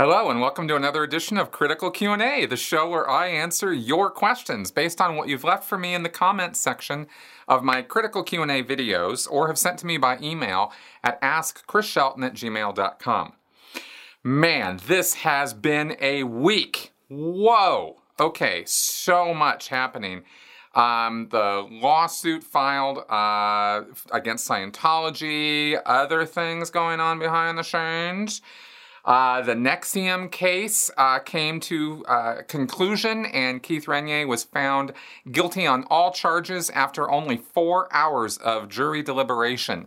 Hello 0.00 0.30
and 0.30 0.40
welcome 0.40 0.66
to 0.66 0.76
another 0.76 1.02
edition 1.02 1.36
of 1.36 1.50
Critical 1.50 1.90
Q&A, 1.90 2.46
the 2.46 2.56
show 2.56 2.88
where 2.88 3.06
I 3.06 3.26
answer 3.26 3.70
your 3.70 4.10
questions 4.10 4.70
based 4.70 4.98
on 4.98 5.14
what 5.14 5.28
you've 5.28 5.44
left 5.44 5.64
for 5.64 5.76
me 5.76 5.92
in 5.92 6.04
the 6.04 6.08
comments 6.08 6.58
section 6.58 7.06
of 7.46 7.62
my 7.62 7.82
Critical 7.82 8.22
Q&A 8.22 8.64
videos 8.64 9.30
or 9.30 9.48
have 9.48 9.58
sent 9.58 9.78
to 9.80 9.86
me 9.86 9.98
by 9.98 10.16
email 10.22 10.72
at 11.04 11.20
askchrisshelton 11.20 12.24
at 12.24 12.32
gmail.com. 12.32 13.34
Man, 14.24 14.80
this 14.86 15.12
has 15.16 15.52
been 15.52 15.94
a 16.00 16.22
week. 16.22 16.92
Whoa! 17.10 17.96
Okay, 18.18 18.64
so 18.64 19.34
much 19.34 19.68
happening. 19.68 20.22
Um, 20.74 21.28
the 21.30 21.68
lawsuit 21.70 22.42
filed 22.42 23.00
uh, 23.10 23.82
against 24.10 24.48
Scientology, 24.48 25.78
other 25.84 26.24
things 26.24 26.70
going 26.70 27.00
on 27.00 27.18
behind 27.18 27.58
the 27.58 27.64
scenes. 27.64 28.40
Uh, 29.04 29.40
the 29.40 29.54
NXIVM 29.54 30.30
case 30.30 30.90
uh, 30.96 31.18
came 31.20 31.58
to 31.60 32.04
uh, 32.06 32.42
conclusion, 32.48 33.26
and 33.26 33.62
Keith 33.62 33.86
Raniere 33.86 34.26
was 34.26 34.44
found 34.44 34.92
guilty 35.30 35.66
on 35.66 35.84
all 35.84 36.12
charges 36.12 36.70
after 36.70 37.10
only 37.10 37.36
four 37.36 37.88
hours 37.94 38.36
of 38.38 38.68
jury 38.68 39.02
deliberation. 39.02 39.86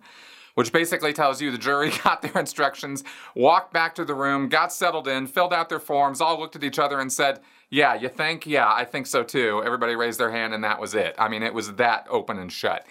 Which 0.56 0.72
basically 0.72 1.14
tells 1.14 1.42
you 1.42 1.50
the 1.50 1.58
jury 1.58 1.92
got 2.04 2.22
their 2.22 2.38
instructions, 2.40 3.04
walked 3.34 3.74
back 3.74 3.96
to 3.96 4.06
the 4.06 4.14
room, 4.14 4.50
got 4.50 4.72
settled 4.72 5.08
in, 5.08 5.26
filled 5.26 5.52
out 5.52 5.68
their 5.68 5.80
forms, 5.80 6.22
all 6.22 6.40
looked 6.40 6.56
at 6.56 6.64
each 6.64 6.78
other 6.78 7.00
and 7.00 7.12
said, 7.12 7.40
Yeah, 7.72 7.96
you 7.96 8.08
think? 8.08 8.46
Yeah, 8.46 8.72
I 8.72 8.86
think 8.86 9.08
so 9.08 9.24
too. 9.24 9.64
Everybody 9.66 9.96
raised 9.96 10.20
their 10.20 10.32
hand, 10.32 10.54
and 10.54 10.64
that 10.64 10.80
was 10.80 10.94
it. 10.94 11.16
I 11.18 11.28
mean, 11.28 11.42
it 11.42 11.56
was 11.56 11.74
that 11.74 12.06
open 12.08 12.38
and 12.38 12.52
shut. 12.52 12.86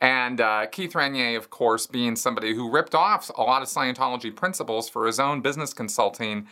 And 0.00 0.40
uh, 0.40 0.66
Keith 0.66 0.92
Raniere, 0.92 1.36
of 1.36 1.50
course, 1.50 1.86
being 1.86 2.16
somebody 2.16 2.54
who 2.54 2.70
ripped 2.70 2.94
off 2.94 3.30
a 3.36 3.42
lot 3.42 3.62
of 3.62 3.68
Scientology 3.68 4.34
principles 4.34 4.88
for 4.88 5.06
his 5.06 5.18
own 5.18 5.40
business 5.40 5.72
consulting 5.72 6.46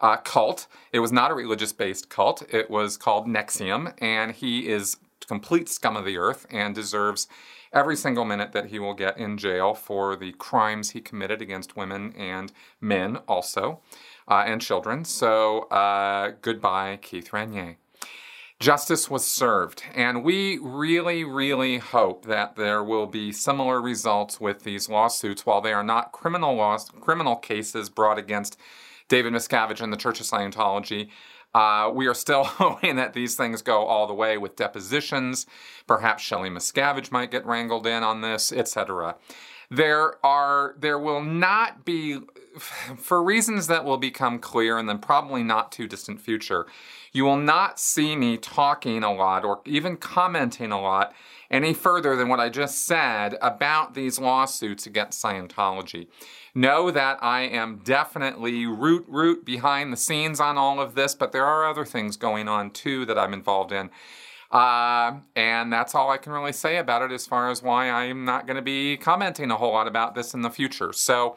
uh, 0.00 0.16
cult. 0.18 0.66
It 0.92 1.00
was 1.00 1.12
not 1.12 1.30
a 1.30 1.34
religious 1.34 1.72
based 1.72 2.08
cult, 2.08 2.42
it 2.52 2.70
was 2.70 2.96
called 2.96 3.26
NXIVM, 3.26 3.94
and 3.98 4.32
he 4.32 4.68
is 4.68 4.96
complete 5.26 5.68
scum 5.68 5.96
of 5.96 6.04
the 6.04 6.16
earth 6.16 6.46
and 6.50 6.74
deserves 6.74 7.28
every 7.72 7.96
single 7.96 8.24
minute 8.24 8.52
that 8.52 8.66
he 8.66 8.78
will 8.80 8.94
get 8.94 9.16
in 9.16 9.38
jail 9.38 9.74
for 9.74 10.16
the 10.16 10.32
crimes 10.32 10.90
he 10.90 11.00
committed 11.00 11.40
against 11.40 11.76
women 11.76 12.12
and 12.16 12.52
men 12.80 13.16
also, 13.28 13.80
uh, 14.26 14.42
and 14.44 14.60
children. 14.60 15.04
So, 15.04 15.62
uh, 15.68 16.32
goodbye, 16.42 16.98
Keith 17.00 17.30
Raniere 17.30 17.76
justice 18.60 19.08
was 19.08 19.26
served. 19.26 19.82
And 19.94 20.22
we 20.22 20.58
really, 20.58 21.24
really 21.24 21.78
hope 21.78 22.26
that 22.26 22.56
there 22.56 22.84
will 22.84 23.06
be 23.06 23.32
similar 23.32 23.80
results 23.80 24.38
with 24.38 24.62
these 24.62 24.88
lawsuits 24.88 25.46
while 25.46 25.62
they 25.62 25.72
are 25.72 25.82
not 25.82 26.12
criminal 26.12 26.54
laws, 26.54 26.90
criminal 27.00 27.36
cases 27.36 27.88
brought 27.88 28.18
against 28.18 28.58
David 29.08 29.32
Miscavige 29.32 29.80
and 29.80 29.92
the 29.92 29.96
Church 29.96 30.20
of 30.20 30.26
Scientology. 30.26 31.08
Uh, 31.54 31.90
we 31.92 32.06
are 32.06 32.14
still 32.14 32.44
hoping 32.44 32.96
that 32.96 33.14
these 33.14 33.34
things 33.34 33.62
go 33.62 33.86
all 33.86 34.06
the 34.06 34.14
way 34.14 34.36
with 34.36 34.56
depositions. 34.56 35.46
Perhaps 35.86 36.22
Shelley 36.22 36.50
Miscavige 36.50 37.10
might 37.10 37.30
get 37.30 37.46
wrangled 37.46 37.86
in 37.86 38.02
on 38.02 38.20
this, 38.20 38.52
etc. 38.52 39.16
There 39.70 40.24
are 40.26 40.74
there 40.78 40.98
will 40.98 41.22
not 41.22 41.84
be 41.84 42.18
for 42.96 43.22
reasons 43.22 43.68
that 43.68 43.84
will 43.84 43.98
become 43.98 44.40
clear 44.40 44.78
in 44.78 44.86
the 44.86 44.96
probably 44.96 45.44
not 45.44 45.70
too 45.70 45.86
distant 45.86 46.20
future. 46.20 46.66
You 47.12 47.24
will 47.24 47.36
not 47.36 47.78
see 47.78 48.16
me 48.16 48.36
talking 48.36 49.04
a 49.04 49.12
lot 49.12 49.44
or 49.44 49.60
even 49.64 49.96
commenting 49.96 50.72
a 50.72 50.80
lot 50.80 51.14
any 51.50 51.72
further 51.72 52.16
than 52.16 52.28
what 52.28 52.40
I 52.40 52.48
just 52.48 52.84
said 52.86 53.36
about 53.40 53.94
these 53.94 54.18
lawsuits 54.18 54.86
against 54.86 55.22
Scientology. 55.22 56.08
Know 56.54 56.90
that 56.90 57.22
I 57.22 57.42
am 57.42 57.80
definitely 57.84 58.66
root 58.66 59.04
root 59.06 59.44
behind 59.44 59.92
the 59.92 59.96
scenes 59.96 60.40
on 60.40 60.58
all 60.58 60.80
of 60.80 60.96
this, 60.96 61.14
but 61.14 61.30
there 61.30 61.46
are 61.46 61.68
other 61.68 61.84
things 61.84 62.16
going 62.16 62.48
on 62.48 62.70
too 62.70 63.04
that 63.06 63.18
I'm 63.18 63.32
involved 63.32 63.70
in. 63.70 63.90
Uh, 64.50 65.12
and 65.36 65.72
that's 65.72 65.94
all 65.94 66.10
I 66.10 66.16
can 66.16 66.32
really 66.32 66.52
say 66.52 66.78
about 66.78 67.02
it 67.02 67.12
as 67.12 67.26
far 67.26 67.50
as 67.50 67.62
why 67.62 67.88
I'm 67.88 68.24
not 68.24 68.46
going 68.46 68.56
to 68.56 68.62
be 68.62 68.96
commenting 68.96 69.50
a 69.50 69.56
whole 69.56 69.72
lot 69.72 69.86
about 69.86 70.14
this 70.14 70.34
in 70.34 70.42
the 70.42 70.50
future. 70.50 70.92
So, 70.92 71.36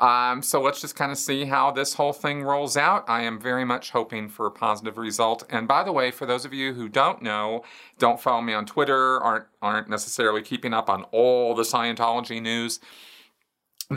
um, 0.00 0.42
so 0.42 0.60
let's 0.60 0.80
just 0.80 0.96
kind 0.96 1.12
of 1.12 1.16
see 1.16 1.44
how 1.44 1.70
this 1.70 1.94
whole 1.94 2.12
thing 2.12 2.42
rolls 2.42 2.76
out. 2.76 3.08
I 3.08 3.22
am 3.22 3.40
very 3.40 3.64
much 3.64 3.92
hoping 3.92 4.28
for 4.28 4.46
a 4.46 4.50
positive 4.50 4.98
result. 4.98 5.44
And 5.48 5.66
by 5.66 5.82
the 5.84 5.92
way, 5.92 6.10
for 6.10 6.26
those 6.26 6.44
of 6.44 6.52
you 6.52 6.74
who 6.74 6.88
don't 6.88 7.22
know, 7.22 7.62
don't 7.98 8.20
follow 8.20 8.42
me 8.42 8.52
on 8.52 8.66
Twitter, 8.66 9.20
aren't 9.20 9.46
aren't 9.62 9.88
necessarily 9.88 10.42
keeping 10.42 10.74
up 10.74 10.90
on 10.90 11.04
all 11.12 11.54
the 11.54 11.62
Scientology 11.62 12.42
news. 12.42 12.80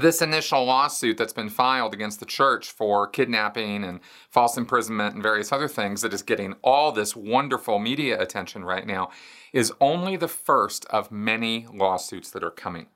This 0.02 0.22
initial 0.22 0.66
lawsuit 0.66 1.16
that's 1.16 1.32
been 1.32 1.48
filed 1.48 1.94
against 1.94 2.20
the 2.20 2.26
church 2.26 2.70
for 2.70 3.08
kidnapping 3.08 3.86
and 3.86 4.02
false 4.30 4.58
imprisonment 4.58 5.14
and 5.14 5.24
various 5.24 5.54
other 5.54 5.70
things 5.70 6.02
that 6.02 6.14
is 6.14 6.22
getting 6.22 6.54
all 6.62 6.92
this 6.92 7.16
wonderful 7.16 7.80
media 7.80 8.22
attention 8.22 8.66
right 8.66 8.86
now 8.86 9.10
is 9.54 9.72
only 9.80 10.18
the 10.18 10.28
first 10.28 10.86
of 10.88 11.14
many 11.14 11.66
lawsuits 11.74 12.30
that 12.32 12.44
are 12.44 12.52
coming. 12.52 12.88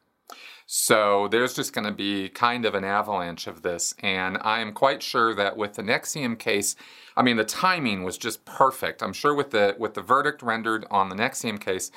So 0.66 1.30
there's 1.30 1.54
just 1.54 1.72
going 1.72 1.86
to 1.86 1.94
be 1.94 2.28
kind 2.28 2.66
of 2.66 2.76
an 2.76 2.84
avalanche 2.84 3.48
of 3.48 3.62
this. 3.62 3.96
And 4.00 4.38
I 4.42 4.60
am 4.60 4.74
quite 4.74 5.02
sure 5.02 5.34
that 5.36 5.56
with 5.56 5.76
the 5.76 5.84
NXIVM 5.84 6.38
case, 6.38 6.76
I 7.16 7.24
mean, 7.24 7.38
the 7.38 7.46
timing 7.46 8.04
was 8.04 8.18
just 8.18 8.44
perfect. 8.44 9.02
I'm 9.02 9.14
sure 9.14 9.34
with 9.34 9.52
the, 9.52 9.74
with 9.80 9.94
the 9.94 10.02
verdict 10.02 10.42
rendered 10.42 10.86
on 10.92 11.08
the 11.08 11.16
NXIVM 11.16 11.62
case, 11.62 11.92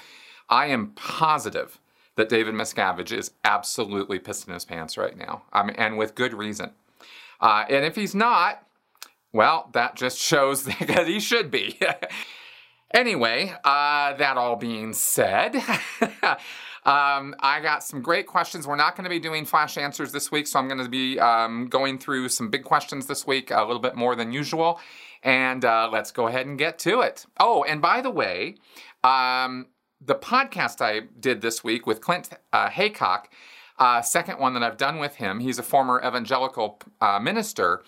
I 0.49 0.67
am 0.67 0.93
positive 0.95 1.81
that 2.17 2.29
David 2.29 2.55
Miscavige 2.55 3.17
is 3.17 3.33
absolutely 3.45 4.19
pissed 4.19 4.47
in 4.47 4.55
his 4.55 4.65
pants 4.65 4.97
right 4.97 5.17
now, 5.17 5.43
mean, 5.65 5.77
and 5.77 5.97
with 5.97 6.15
good 6.15 6.35
reason. 6.35 6.71
Uh, 7.41 7.65
and 7.69 7.85
if 7.85 7.97
he's 7.97 8.15
not, 8.15 8.67
well, 9.33 9.71
that 9.73 9.97
just 9.97 10.19
shows 10.19 10.65
that 10.65 11.07
he 11.07 11.21
should 11.21 11.51
be. 11.51 11.79
anyway, 12.95 13.55
uh, 13.65 14.15
that 14.15 14.37
all 14.37 14.57
being 14.57 14.93
said, 14.93 15.57
Um, 16.85 17.37
I 17.39 17.61
got 17.61 17.85
some 17.85 18.03
great 18.03 18.27
questions. 18.27 18.67
We're 18.67 18.77
not 18.77 18.97
going 18.97 19.05
to 19.05 19.11
be 19.11 19.21
doing 19.21 19.45
flash 19.45 19.79
answers 19.79 20.11
this 20.11 20.33
week, 20.33 20.49
so 20.49 20.59
I'm 20.59 20.67
going 20.67 20.83
to 20.83 20.89
be 20.89 21.19
um, 21.21 21.69
going 21.69 21.99
through 21.99 22.29
some 22.29 22.51
big 22.51 22.65
questions 22.65 23.07
this 23.07 23.25
week, 23.25 23.53
a 23.53 23.63
little 23.63 23.79
bit 23.79 23.95
more 23.95 24.17
than 24.17 24.33
usual. 24.33 24.81
And 25.23 25.65
uh, 25.65 25.89
let's 25.93 26.11
go 26.11 26.27
ahead 26.27 26.47
and 26.47 26.59
get 26.59 26.81
to 26.81 27.01
it. 27.01 27.25
Oh, 27.39 27.63
and 27.63 27.81
by 27.81 28.01
the 28.01 28.11
way, 28.11 28.57
um, 29.05 29.67
the 30.05 30.15
podcast 30.15 30.81
I 30.81 31.01
did 31.21 31.41
this 31.41 31.63
week 31.63 31.87
with 31.87 32.01
Clint 32.01 32.31
uh, 32.53 32.71
Haycock, 32.71 33.31
uh, 33.79 34.03
second 34.03 34.39
one 34.39 34.55
that 34.55 34.63
I've 34.63 34.77
done 34.77 34.99
with 34.99 35.17
him, 35.17 35.41
he's 35.41 35.59
a 35.59 35.63
former 35.63 36.01
evangelical 36.05 36.81
uh, 37.01 37.19
minister. 37.19 37.83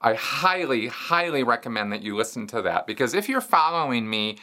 I 0.00 0.14
highly, 0.14 0.86
highly 0.86 1.42
recommend 1.42 1.92
that 1.92 2.02
you 2.02 2.16
listen 2.16 2.46
to 2.48 2.62
that 2.62 2.86
because 2.86 3.14
if 3.14 3.28
you're 3.28 3.40
following 3.40 4.08
me 4.08 4.38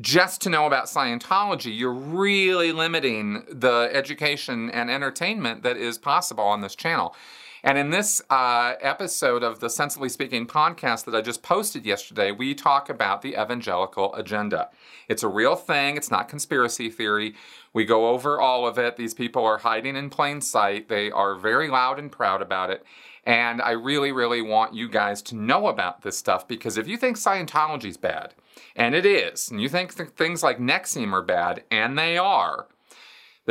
just 0.00 0.40
to 0.42 0.50
know 0.50 0.66
about 0.66 0.86
Scientology, 0.86 1.76
you're 1.76 1.92
really 1.92 2.72
limiting 2.72 3.44
the 3.50 3.90
education 3.92 4.70
and 4.70 4.90
entertainment 4.90 5.62
that 5.64 5.76
is 5.76 5.98
possible 5.98 6.44
on 6.44 6.60
this 6.60 6.76
channel. 6.76 7.14
And 7.62 7.76
in 7.76 7.90
this 7.90 8.22
uh, 8.30 8.74
episode 8.80 9.42
of 9.42 9.60
the 9.60 9.68
Sensibly 9.68 10.08
Speaking 10.08 10.46
podcast 10.46 11.04
that 11.04 11.14
I 11.14 11.20
just 11.20 11.42
posted 11.42 11.84
yesterday, 11.84 12.32
we 12.32 12.54
talk 12.54 12.88
about 12.88 13.20
the 13.20 13.40
evangelical 13.40 14.14
agenda. 14.14 14.70
It's 15.08 15.22
a 15.22 15.28
real 15.28 15.56
thing, 15.56 15.96
it's 15.96 16.10
not 16.10 16.28
conspiracy 16.28 16.88
theory. 16.88 17.34
We 17.72 17.84
go 17.84 18.08
over 18.08 18.40
all 18.40 18.66
of 18.66 18.78
it. 18.78 18.96
These 18.96 19.14
people 19.14 19.44
are 19.44 19.58
hiding 19.58 19.94
in 19.94 20.08
plain 20.08 20.40
sight, 20.40 20.88
they 20.88 21.10
are 21.10 21.34
very 21.34 21.68
loud 21.68 21.98
and 21.98 22.10
proud 22.10 22.40
about 22.40 22.70
it. 22.70 22.84
And 23.24 23.60
I 23.60 23.72
really, 23.72 24.12
really 24.12 24.40
want 24.40 24.74
you 24.74 24.88
guys 24.88 25.20
to 25.22 25.36
know 25.36 25.66
about 25.68 26.00
this 26.00 26.16
stuff 26.16 26.48
because 26.48 26.78
if 26.78 26.88
you 26.88 26.96
think 26.96 27.18
Scientology 27.18 27.90
is 27.90 27.98
bad, 27.98 28.34
and 28.74 28.94
it 28.94 29.04
is, 29.04 29.50
and 29.50 29.60
you 29.60 29.68
think 29.68 29.94
th- 29.94 30.10
things 30.10 30.42
like 30.42 30.58
NXIVM 30.58 31.12
are 31.12 31.22
bad, 31.22 31.64
and 31.70 31.98
they 31.98 32.16
are, 32.16 32.66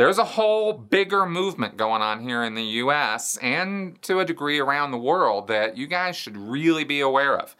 there's 0.00 0.16
a 0.16 0.24
whole 0.24 0.72
bigger 0.72 1.26
movement 1.26 1.76
going 1.76 2.00
on 2.00 2.22
here 2.22 2.42
in 2.42 2.54
the 2.54 2.62
US 2.62 3.36
and 3.42 4.00
to 4.00 4.20
a 4.20 4.24
degree 4.24 4.58
around 4.58 4.92
the 4.92 4.96
world 4.96 5.48
that 5.48 5.76
you 5.76 5.86
guys 5.86 6.16
should 6.16 6.38
really 6.38 6.84
be 6.84 7.00
aware 7.00 7.38
of. 7.38 7.54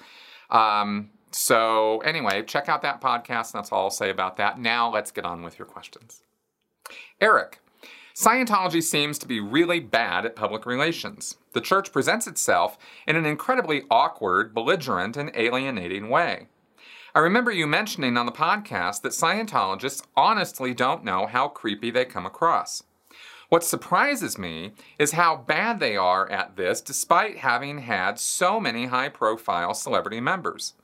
Um, 0.48 1.10
so, 1.32 1.98
anyway, 1.98 2.42
check 2.42 2.66
out 2.66 2.81
that 2.81 3.02
podcast. 3.02 3.52
That's 3.52 3.70
all 3.70 3.84
I'll 3.84 3.90
say 3.90 4.08
about 4.08 4.38
that. 4.38 4.58
Now, 4.58 4.90
let's 4.90 5.10
get 5.10 5.26
on 5.26 5.42
with 5.42 5.58
your 5.58 5.66
questions. 5.66 6.22
Eric, 7.20 7.60
Scientology 8.14 8.82
seems 8.82 9.19
to 9.19 9.28
be 9.28 9.38
really 9.40 9.78
bad 9.78 10.25
at 10.25 10.34
public 10.34 10.64
relations. 10.64 11.37
The 11.52 11.60
church 11.60 11.92
presents 11.92 12.26
itself 12.26 12.78
in 13.06 13.16
an 13.16 13.26
incredibly 13.26 13.82
awkward, 13.90 14.54
belligerent, 14.54 15.19
and 15.19 15.31
alienating 15.34 16.08
way. 16.08 16.46
I 17.12 17.18
remember 17.18 17.50
you 17.50 17.66
mentioning 17.66 18.16
on 18.16 18.26
the 18.26 18.32
podcast 18.32 19.02
that 19.02 19.12
Scientologists 19.12 20.04
honestly 20.16 20.72
don't 20.72 21.02
know 21.02 21.26
how 21.26 21.48
creepy 21.48 21.90
they 21.90 22.04
come 22.04 22.24
across. 22.24 22.84
What 23.48 23.64
surprises 23.64 24.38
me 24.38 24.74
is 24.96 25.12
how 25.12 25.36
bad 25.36 25.80
they 25.80 25.96
are 25.96 26.30
at 26.30 26.54
this 26.54 26.80
despite 26.80 27.38
having 27.38 27.78
had 27.78 28.20
so 28.20 28.60
many 28.60 28.86
high 28.86 29.08
profile 29.08 29.74
celebrity 29.74 30.20
members. 30.20 30.74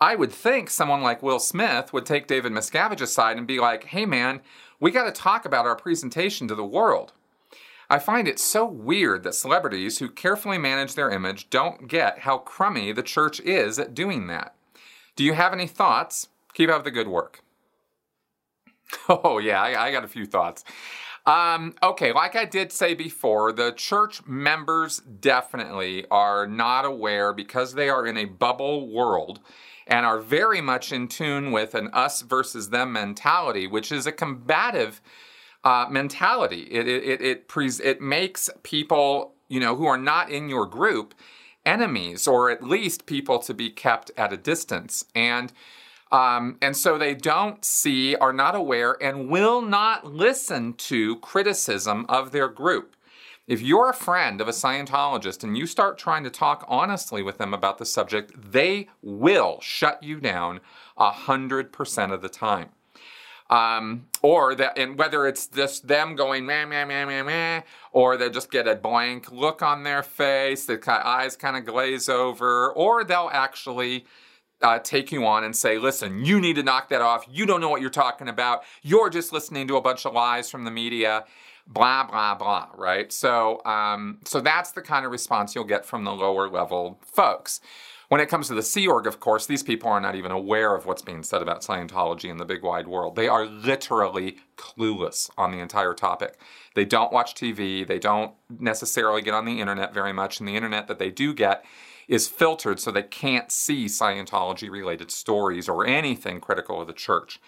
I 0.00 0.14
would 0.14 0.30
think 0.30 0.70
someone 0.70 1.02
like 1.02 1.20
Will 1.20 1.40
Smith 1.40 1.92
would 1.92 2.06
take 2.06 2.28
David 2.28 2.52
Miscavige 2.52 3.00
aside 3.00 3.36
and 3.36 3.46
be 3.46 3.58
like, 3.58 3.86
hey 3.86 4.06
man, 4.06 4.42
we 4.78 4.92
got 4.92 5.04
to 5.04 5.20
talk 5.20 5.44
about 5.44 5.66
our 5.66 5.74
presentation 5.74 6.46
to 6.46 6.54
the 6.54 6.64
world. 6.64 7.12
I 7.90 7.98
find 7.98 8.28
it 8.28 8.38
so 8.38 8.64
weird 8.66 9.24
that 9.24 9.34
celebrities 9.34 9.98
who 9.98 10.10
carefully 10.10 10.58
manage 10.58 10.94
their 10.94 11.10
image 11.10 11.50
don't 11.50 11.88
get 11.88 12.20
how 12.20 12.38
crummy 12.38 12.92
the 12.92 13.02
church 13.02 13.40
is 13.40 13.80
at 13.80 13.94
doing 13.94 14.28
that. 14.28 14.55
Do 15.16 15.24
you 15.24 15.32
have 15.32 15.52
any 15.52 15.66
thoughts? 15.66 16.28
Keep 16.54 16.70
up 16.70 16.84
the 16.84 16.90
good 16.90 17.08
work. 17.08 17.42
Oh, 19.08 19.38
yeah, 19.38 19.60
I, 19.60 19.88
I 19.88 19.92
got 19.92 20.04
a 20.04 20.08
few 20.08 20.26
thoughts. 20.26 20.64
Um, 21.26 21.74
okay, 21.82 22.12
like 22.12 22.36
I 22.36 22.44
did 22.44 22.70
say 22.70 22.94
before, 22.94 23.52
the 23.52 23.72
church 23.72 24.24
members 24.26 24.98
definitely 25.00 26.06
are 26.10 26.46
not 26.46 26.84
aware 26.84 27.32
because 27.32 27.74
they 27.74 27.88
are 27.88 28.06
in 28.06 28.16
a 28.16 28.26
bubble 28.26 28.88
world 28.88 29.40
and 29.88 30.06
are 30.06 30.20
very 30.20 30.60
much 30.60 30.92
in 30.92 31.08
tune 31.08 31.50
with 31.50 31.74
an 31.74 31.88
us 31.92 32.22
versus 32.22 32.70
them 32.70 32.92
mentality, 32.92 33.66
which 33.66 33.90
is 33.90 34.06
a 34.06 34.12
combative 34.12 35.00
uh, 35.64 35.86
mentality. 35.90 36.62
It 36.70 36.86
it 36.86 37.04
it 37.04 37.20
it, 37.22 37.80
it 37.80 38.00
makes 38.00 38.48
people 38.62 39.34
you 39.48 39.58
know 39.60 39.74
who 39.74 39.86
are 39.86 39.98
not 39.98 40.30
in 40.30 40.48
your 40.48 40.66
group 40.66 41.12
enemies, 41.66 42.26
or 42.26 42.50
at 42.50 42.62
least 42.62 43.04
people 43.04 43.38
to 43.40 43.52
be 43.52 43.68
kept 43.68 44.10
at 44.16 44.32
a 44.32 44.36
distance, 44.36 45.04
and. 45.14 45.52
Um, 46.12 46.56
and 46.62 46.76
so 46.76 46.96
they 46.96 47.16
don't 47.16 47.64
see, 47.64 48.14
are 48.14 48.32
not 48.32 48.54
aware, 48.54 48.96
and 49.02 49.28
will 49.28 49.60
not 49.60 50.06
listen 50.06 50.74
to 50.74 51.16
criticism 51.16 52.06
of 52.08 52.30
their 52.30 52.46
group. 52.46 52.94
If 53.46 53.62
you're 53.62 53.90
a 53.90 53.94
friend 53.94 54.40
of 54.40 54.48
a 54.48 54.52
Scientologist 54.52 55.44
and 55.44 55.56
you 55.56 55.66
start 55.66 55.98
trying 55.98 56.24
to 56.24 56.30
talk 56.30 56.64
honestly 56.66 57.22
with 57.22 57.38
them 57.38 57.54
about 57.54 57.78
the 57.78 57.86
subject, 57.86 58.32
they 58.36 58.88
will 59.02 59.60
shut 59.60 60.02
you 60.02 60.18
down 60.18 60.60
100% 60.98 62.12
of 62.12 62.22
the 62.22 62.28
time. 62.28 62.70
Um, 63.48 64.06
or 64.22 64.56
that, 64.56 64.76
and 64.76 64.98
whether 64.98 65.24
it's 65.26 65.46
just 65.46 65.86
them 65.86 66.16
going 66.16 66.46
meh, 66.46 66.64
meh, 66.64 66.84
meh, 66.84 67.04
meh, 67.04 67.22
meh, 67.22 67.60
or 67.92 68.16
they 68.16 68.28
just 68.28 68.50
get 68.50 68.66
a 68.66 68.74
blank 68.74 69.30
look 69.30 69.62
on 69.62 69.84
their 69.84 70.02
face, 70.02 70.66
the 70.66 70.80
eyes 70.88 71.36
kind 71.36 71.56
of 71.56 71.64
glaze 71.64 72.08
over, 72.08 72.72
or 72.72 73.04
they'll 73.04 73.30
actually 73.32 74.04
uh, 74.62 74.78
take 74.80 75.12
you 75.12 75.24
on 75.26 75.44
and 75.44 75.54
say, 75.54 75.78
listen, 75.78 76.24
you 76.24 76.40
need 76.40 76.56
to 76.56 76.62
knock 76.62 76.88
that 76.88 77.02
off. 77.02 77.24
You 77.30 77.46
don't 77.46 77.60
know 77.60 77.68
what 77.68 77.80
you're 77.80 77.90
talking 77.90 78.28
about. 78.28 78.64
You're 78.82 79.10
just 79.10 79.32
listening 79.32 79.68
to 79.68 79.76
a 79.76 79.80
bunch 79.80 80.06
of 80.06 80.12
lies 80.12 80.50
from 80.50 80.64
the 80.64 80.70
media, 80.70 81.24
blah, 81.66 82.04
blah, 82.04 82.34
blah, 82.34 82.68
right? 82.74 83.12
So, 83.12 83.64
um, 83.64 84.18
so 84.24 84.40
that's 84.40 84.72
the 84.72 84.82
kind 84.82 85.04
of 85.04 85.12
response 85.12 85.54
you'll 85.54 85.64
get 85.64 85.84
from 85.84 86.04
the 86.04 86.12
lower 86.12 86.48
level 86.48 86.98
folks. 87.02 87.60
When 88.08 88.20
it 88.20 88.28
comes 88.28 88.46
to 88.48 88.54
the 88.54 88.62
Sea 88.62 88.86
Org, 88.86 89.06
of 89.06 89.18
course, 89.18 89.46
these 89.46 89.64
people 89.64 89.90
are 89.90 90.00
not 90.00 90.14
even 90.14 90.30
aware 90.30 90.76
of 90.76 90.86
what's 90.86 91.02
being 91.02 91.24
said 91.24 91.42
about 91.42 91.62
Scientology 91.62 92.30
in 92.30 92.36
the 92.36 92.44
big 92.44 92.62
wide 92.62 92.86
world. 92.86 93.16
They 93.16 93.26
are 93.26 93.46
literally 93.46 94.38
clueless 94.56 95.28
on 95.36 95.50
the 95.50 95.58
entire 95.58 95.92
topic. 95.92 96.38
They 96.76 96.84
don't 96.84 97.12
watch 97.12 97.34
TV, 97.34 97.86
they 97.86 97.98
don't 97.98 98.32
necessarily 98.60 99.22
get 99.22 99.34
on 99.34 99.44
the 99.44 99.60
internet 99.60 99.92
very 99.92 100.12
much, 100.12 100.38
and 100.38 100.48
the 100.48 100.54
internet 100.54 100.86
that 100.86 101.00
they 101.00 101.10
do 101.10 101.34
get 101.34 101.64
is 102.06 102.28
filtered 102.28 102.78
so 102.78 102.92
they 102.92 103.02
can't 103.02 103.50
see 103.50 103.86
Scientology 103.86 104.70
related 104.70 105.10
stories 105.10 105.68
or 105.68 105.84
anything 105.84 106.40
critical 106.40 106.80
of 106.80 106.86
the 106.86 106.92
church. 106.92 107.40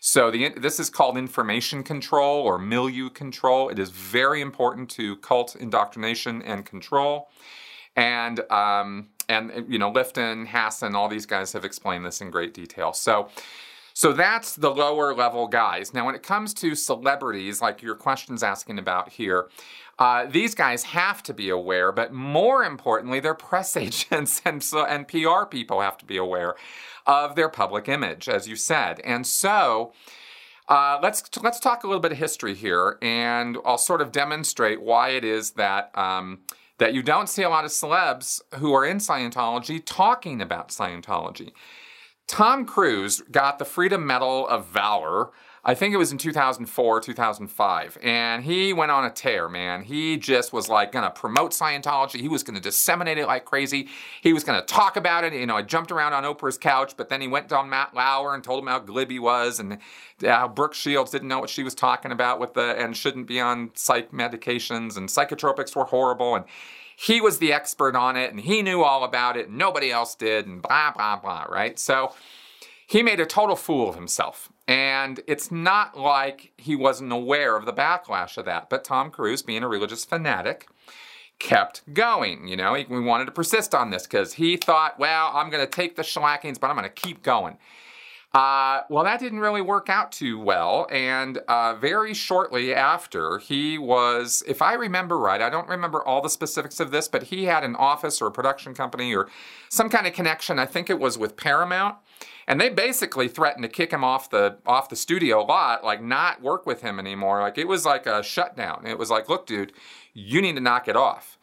So 0.00 0.30
the, 0.30 0.50
this 0.50 0.80
is 0.80 0.88
called 0.88 1.18
information 1.18 1.82
control 1.82 2.40
or 2.40 2.58
milieu 2.58 3.10
control. 3.10 3.68
It 3.68 3.78
is 3.78 3.90
very 3.90 4.40
important 4.40 4.88
to 4.90 5.16
cult 5.16 5.56
indoctrination 5.56 6.40
and 6.40 6.64
control. 6.64 7.28
And 7.96 8.40
um, 8.50 9.08
and 9.28 9.66
you 9.68 9.78
know 9.78 9.92
Lifton, 9.92 10.46
Hassan, 10.46 10.94
all 10.94 11.08
these 11.08 11.26
guys 11.26 11.52
have 11.52 11.64
explained 11.64 12.04
this 12.04 12.20
in 12.20 12.30
great 12.30 12.54
detail. 12.54 12.92
So 12.92 13.28
so 13.92 14.12
that's 14.12 14.56
the 14.56 14.70
lower 14.70 15.14
level 15.14 15.48
guys. 15.48 15.94
Now 15.94 16.04
when 16.04 16.14
it 16.14 16.22
comes 16.22 16.52
to 16.54 16.74
celebrities, 16.74 17.62
like 17.62 17.80
your 17.82 17.94
question's 17.94 18.42
asking 18.42 18.78
about 18.78 19.08
here, 19.08 19.48
uh, 19.98 20.26
these 20.26 20.54
guys 20.54 20.82
have 20.82 21.22
to 21.22 21.32
be 21.32 21.48
aware, 21.48 21.90
but 21.92 22.12
more 22.12 22.62
importantly, 22.62 23.20
their 23.20 23.34
press 23.34 23.76
agents 23.76 24.42
and 24.44 24.62
so 24.62 24.84
and 24.84 25.08
PR 25.08 25.46
people 25.48 25.80
have 25.80 25.96
to 25.98 26.04
be 26.04 26.18
aware 26.18 26.54
of 27.06 27.36
their 27.36 27.48
public 27.48 27.88
image, 27.88 28.28
as 28.28 28.46
you 28.46 28.56
said. 28.56 29.00
And 29.00 29.26
so, 29.26 29.92
uh, 30.68 30.98
let's 31.02 31.22
let's 31.42 31.60
talk 31.60 31.84
a 31.84 31.86
little 31.86 32.00
bit 32.00 32.12
of 32.12 32.18
history 32.18 32.54
here, 32.54 32.98
and 33.00 33.56
I'll 33.64 33.78
sort 33.78 34.00
of 34.00 34.12
demonstrate 34.12 34.82
why 34.82 35.10
it 35.10 35.24
is 35.24 35.52
that. 35.52 35.96
Um, 35.96 36.40
that 36.78 36.94
you 36.94 37.02
don't 37.02 37.28
see 37.28 37.42
a 37.42 37.48
lot 37.48 37.64
of 37.64 37.70
celebs 37.70 38.40
who 38.56 38.72
are 38.74 38.84
in 38.84 38.98
Scientology 38.98 39.82
talking 39.84 40.40
about 40.40 40.68
Scientology. 40.68 41.52
Tom 42.26 42.64
Cruise 42.66 43.22
got 43.30 43.58
the 43.58 43.64
Freedom 43.64 44.06
Medal 44.06 44.46
of 44.48 44.66
Valor 44.66 45.30
I 45.68 45.74
think 45.74 45.92
it 45.92 45.96
was 45.96 46.12
in 46.12 46.18
2004, 46.18 47.00
2005. 47.00 47.98
And 48.00 48.44
he 48.44 48.72
went 48.72 48.92
on 48.92 49.04
a 49.04 49.10
tear, 49.10 49.48
man. 49.48 49.82
He 49.82 50.16
just 50.16 50.52
was 50.52 50.68
like 50.68 50.92
gonna 50.92 51.10
promote 51.10 51.50
Scientology. 51.50 52.20
He 52.20 52.28
was 52.28 52.44
gonna 52.44 52.60
disseminate 52.60 53.18
it 53.18 53.26
like 53.26 53.44
crazy. 53.44 53.88
He 54.22 54.32
was 54.32 54.44
gonna 54.44 54.62
talk 54.62 54.96
about 54.96 55.24
it. 55.24 55.32
You 55.32 55.44
know, 55.44 55.56
I 55.56 55.62
jumped 55.62 55.90
around 55.90 56.12
on 56.12 56.22
Oprah's 56.22 56.56
couch, 56.56 56.94
but 56.96 57.08
then 57.08 57.20
he 57.20 57.26
went 57.26 57.52
on 57.52 57.68
Matt 57.68 57.94
Lauer 57.94 58.32
and 58.32 58.44
told 58.44 58.62
him 58.62 58.68
how 58.68 58.78
glib 58.78 59.10
he 59.10 59.18
was 59.18 59.58
and 59.58 59.78
how 60.22 60.46
Brooke 60.46 60.72
Shields 60.72 61.10
didn't 61.10 61.26
know 61.26 61.40
what 61.40 61.50
she 61.50 61.64
was 61.64 61.74
talking 61.74 62.12
about 62.12 62.38
with 62.38 62.54
the, 62.54 62.80
and 62.80 62.96
shouldn't 62.96 63.26
be 63.26 63.40
on 63.40 63.72
psych 63.74 64.12
medications 64.12 64.96
and 64.96 65.08
psychotropics 65.08 65.74
were 65.74 65.86
horrible. 65.86 66.36
And 66.36 66.44
he 66.96 67.20
was 67.20 67.40
the 67.40 67.52
expert 67.52 67.96
on 67.96 68.16
it 68.16 68.30
and 68.30 68.38
he 68.38 68.62
knew 68.62 68.84
all 68.84 69.02
about 69.02 69.36
it 69.36 69.48
and 69.48 69.58
nobody 69.58 69.90
else 69.90 70.14
did 70.14 70.46
and 70.46 70.62
blah, 70.62 70.92
blah, 70.92 71.16
blah, 71.16 71.42
right? 71.50 71.76
So, 71.76 72.14
he 72.86 73.02
made 73.02 73.20
a 73.20 73.26
total 73.26 73.56
fool 73.56 73.88
of 73.88 73.96
himself. 73.96 74.50
And 74.68 75.20
it's 75.26 75.50
not 75.50 75.98
like 75.98 76.52
he 76.56 76.76
wasn't 76.76 77.12
aware 77.12 77.56
of 77.56 77.66
the 77.66 77.72
backlash 77.72 78.36
of 78.38 78.44
that. 78.46 78.70
But 78.70 78.84
Tom 78.84 79.10
Cruise, 79.10 79.42
being 79.42 79.62
a 79.62 79.68
religious 79.68 80.04
fanatic, 80.04 80.68
kept 81.38 81.82
going. 81.92 82.48
You 82.48 82.56
know, 82.56 82.74
he, 82.74 82.84
we 82.88 83.00
wanted 83.00 83.26
to 83.26 83.32
persist 83.32 83.74
on 83.74 83.90
this 83.90 84.04
because 84.04 84.34
he 84.34 84.56
thought, 84.56 84.98
well, 84.98 85.30
I'm 85.34 85.50
going 85.50 85.64
to 85.64 85.70
take 85.70 85.96
the 85.96 86.02
shellackings, 86.02 86.58
but 86.58 86.68
I'm 86.68 86.76
going 86.76 86.88
to 86.88 86.90
keep 86.90 87.22
going. 87.22 87.58
Uh, 88.32 88.82
well, 88.90 89.04
that 89.04 89.18
didn't 89.18 89.38
really 89.38 89.62
work 89.62 89.88
out 89.88 90.12
too 90.12 90.38
well. 90.38 90.86
And 90.90 91.38
uh, 91.48 91.74
very 91.74 92.12
shortly 92.12 92.74
after, 92.74 93.38
he 93.38 93.78
was, 93.78 94.42
if 94.46 94.60
I 94.60 94.74
remember 94.74 95.18
right, 95.18 95.40
I 95.40 95.48
don't 95.48 95.68
remember 95.68 96.04
all 96.04 96.20
the 96.20 96.28
specifics 96.28 96.78
of 96.78 96.90
this, 96.90 97.08
but 97.08 97.24
he 97.24 97.44
had 97.44 97.64
an 97.64 97.76
office 97.76 98.20
or 98.20 98.26
a 98.26 98.32
production 98.32 98.74
company 98.74 99.14
or 99.14 99.28
some 99.70 99.88
kind 99.88 100.06
of 100.06 100.12
connection. 100.12 100.58
I 100.58 100.66
think 100.66 100.90
it 100.90 100.98
was 100.98 101.16
with 101.16 101.36
Paramount 101.36 101.96
and 102.46 102.60
they 102.60 102.68
basically 102.68 103.28
threatened 103.28 103.64
to 103.64 103.68
kick 103.68 103.92
him 103.92 104.04
off 104.04 104.30
the 104.30 104.58
off 104.66 104.88
the 104.88 104.96
studio 104.96 105.42
lot, 105.44 105.84
like 105.84 106.02
not 106.02 106.42
work 106.42 106.66
with 106.66 106.82
him 106.82 106.98
anymore. 106.98 107.40
Like 107.40 107.58
it 107.58 107.68
was 107.68 107.84
like 107.84 108.06
a 108.06 108.22
shutdown. 108.22 108.86
It 108.86 108.98
was 108.98 109.10
like, 109.10 109.28
look, 109.28 109.46
dude, 109.46 109.72
you 110.14 110.40
need 110.40 110.54
to 110.54 110.60
knock 110.60 110.88
it 110.88 110.96
off. 110.96 111.38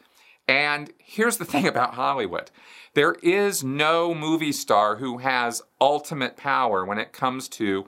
And 0.47 0.91
here's 0.97 1.37
the 1.37 1.45
thing 1.53 1.67
about 1.67 1.95
Hollywood. 1.95 2.51
There 2.93 3.15
is 3.23 3.63
no 3.63 4.13
movie 4.13 4.51
star 4.51 4.97
who 4.97 5.17
has 5.17 5.61
ultimate 5.81 6.37
power 6.37 6.85
when 6.85 6.99
it 6.99 7.11
comes 7.11 7.49
to 7.49 7.85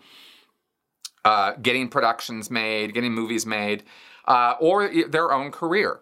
uh, 1.23 1.53
getting 1.61 1.89
productions 1.89 2.49
made, 2.49 2.93
getting 2.93 3.13
movies 3.13 3.45
made, 3.45 3.83
uh, 4.27 4.55
or 4.59 4.89
their 5.07 5.31
own 5.31 5.51
career. 5.51 6.01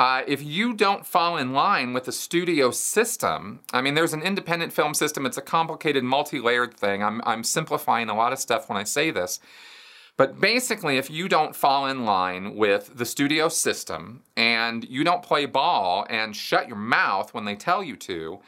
Uh, 0.00 0.22
if 0.26 0.42
you 0.42 0.72
don't 0.72 1.04
fall 1.04 1.36
in 1.36 1.52
line 1.52 1.92
with 1.92 2.04
the 2.04 2.12
studio 2.12 2.70
system, 2.70 3.60
I 3.70 3.82
mean, 3.82 3.92
there's 3.92 4.14
an 4.14 4.22
independent 4.22 4.72
film 4.72 4.94
system. 4.94 5.26
It's 5.26 5.36
a 5.36 5.42
complicated, 5.42 6.04
multi-layered 6.04 6.72
thing. 6.72 7.02
I'm, 7.02 7.20
I'm 7.26 7.44
simplifying 7.44 8.08
a 8.08 8.16
lot 8.16 8.32
of 8.32 8.38
stuff 8.38 8.66
when 8.70 8.78
I 8.78 8.84
say 8.84 9.10
this. 9.10 9.40
But 10.16 10.40
basically, 10.40 10.96
if 10.96 11.10
you 11.10 11.28
don't 11.28 11.54
fall 11.54 11.86
in 11.86 12.06
line 12.06 12.56
with 12.56 12.92
the 12.96 13.04
studio 13.04 13.50
system 13.50 14.22
and 14.38 14.88
you 14.88 15.04
don't 15.04 15.22
play 15.22 15.44
ball 15.44 16.06
and 16.08 16.34
shut 16.34 16.66
your 16.66 16.78
mouth 16.78 17.34
when 17.34 17.44
they 17.44 17.54
tell 17.54 17.84
you 17.84 17.94
to, 17.96 18.40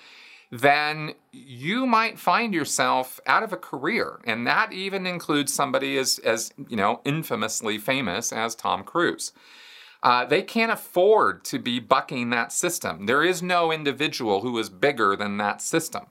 then 0.50 1.12
you 1.32 1.85
might 1.85 2.18
find 2.18 2.54
yourself 2.54 3.21
out 3.26 3.42
of 3.42 3.52
a 3.52 3.59
career. 3.59 4.23
And 4.25 4.47
that 4.47 4.73
even 4.73 5.06
includes 5.06 5.52
somebody 5.52 5.99
as, 5.99 6.18
as 6.21 6.54
you 6.66 6.78
know, 6.78 7.02
infamously 7.04 7.76
famous 7.76 8.32
as 8.32 8.54
Tom 8.54 8.85
Cruise. 8.85 9.32
Uh, 10.02 10.25
they 10.25 10.42
can't 10.42 10.73
afford 10.73 11.44
to 11.44 11.59
be 11.59 11.78
bucking 11.78 12.30
that 12.30 12.52
system. 12.52 13.06
There 13.06 13.23
is 13.23 13.42
no 13.42 13.71
individual 13.71 14.40
who 14.40 14.59
is 14.59 14.68
bigger 14.68 15.14
than 15.14 15.37
that 15.37 15.62
system. 15.62 16.06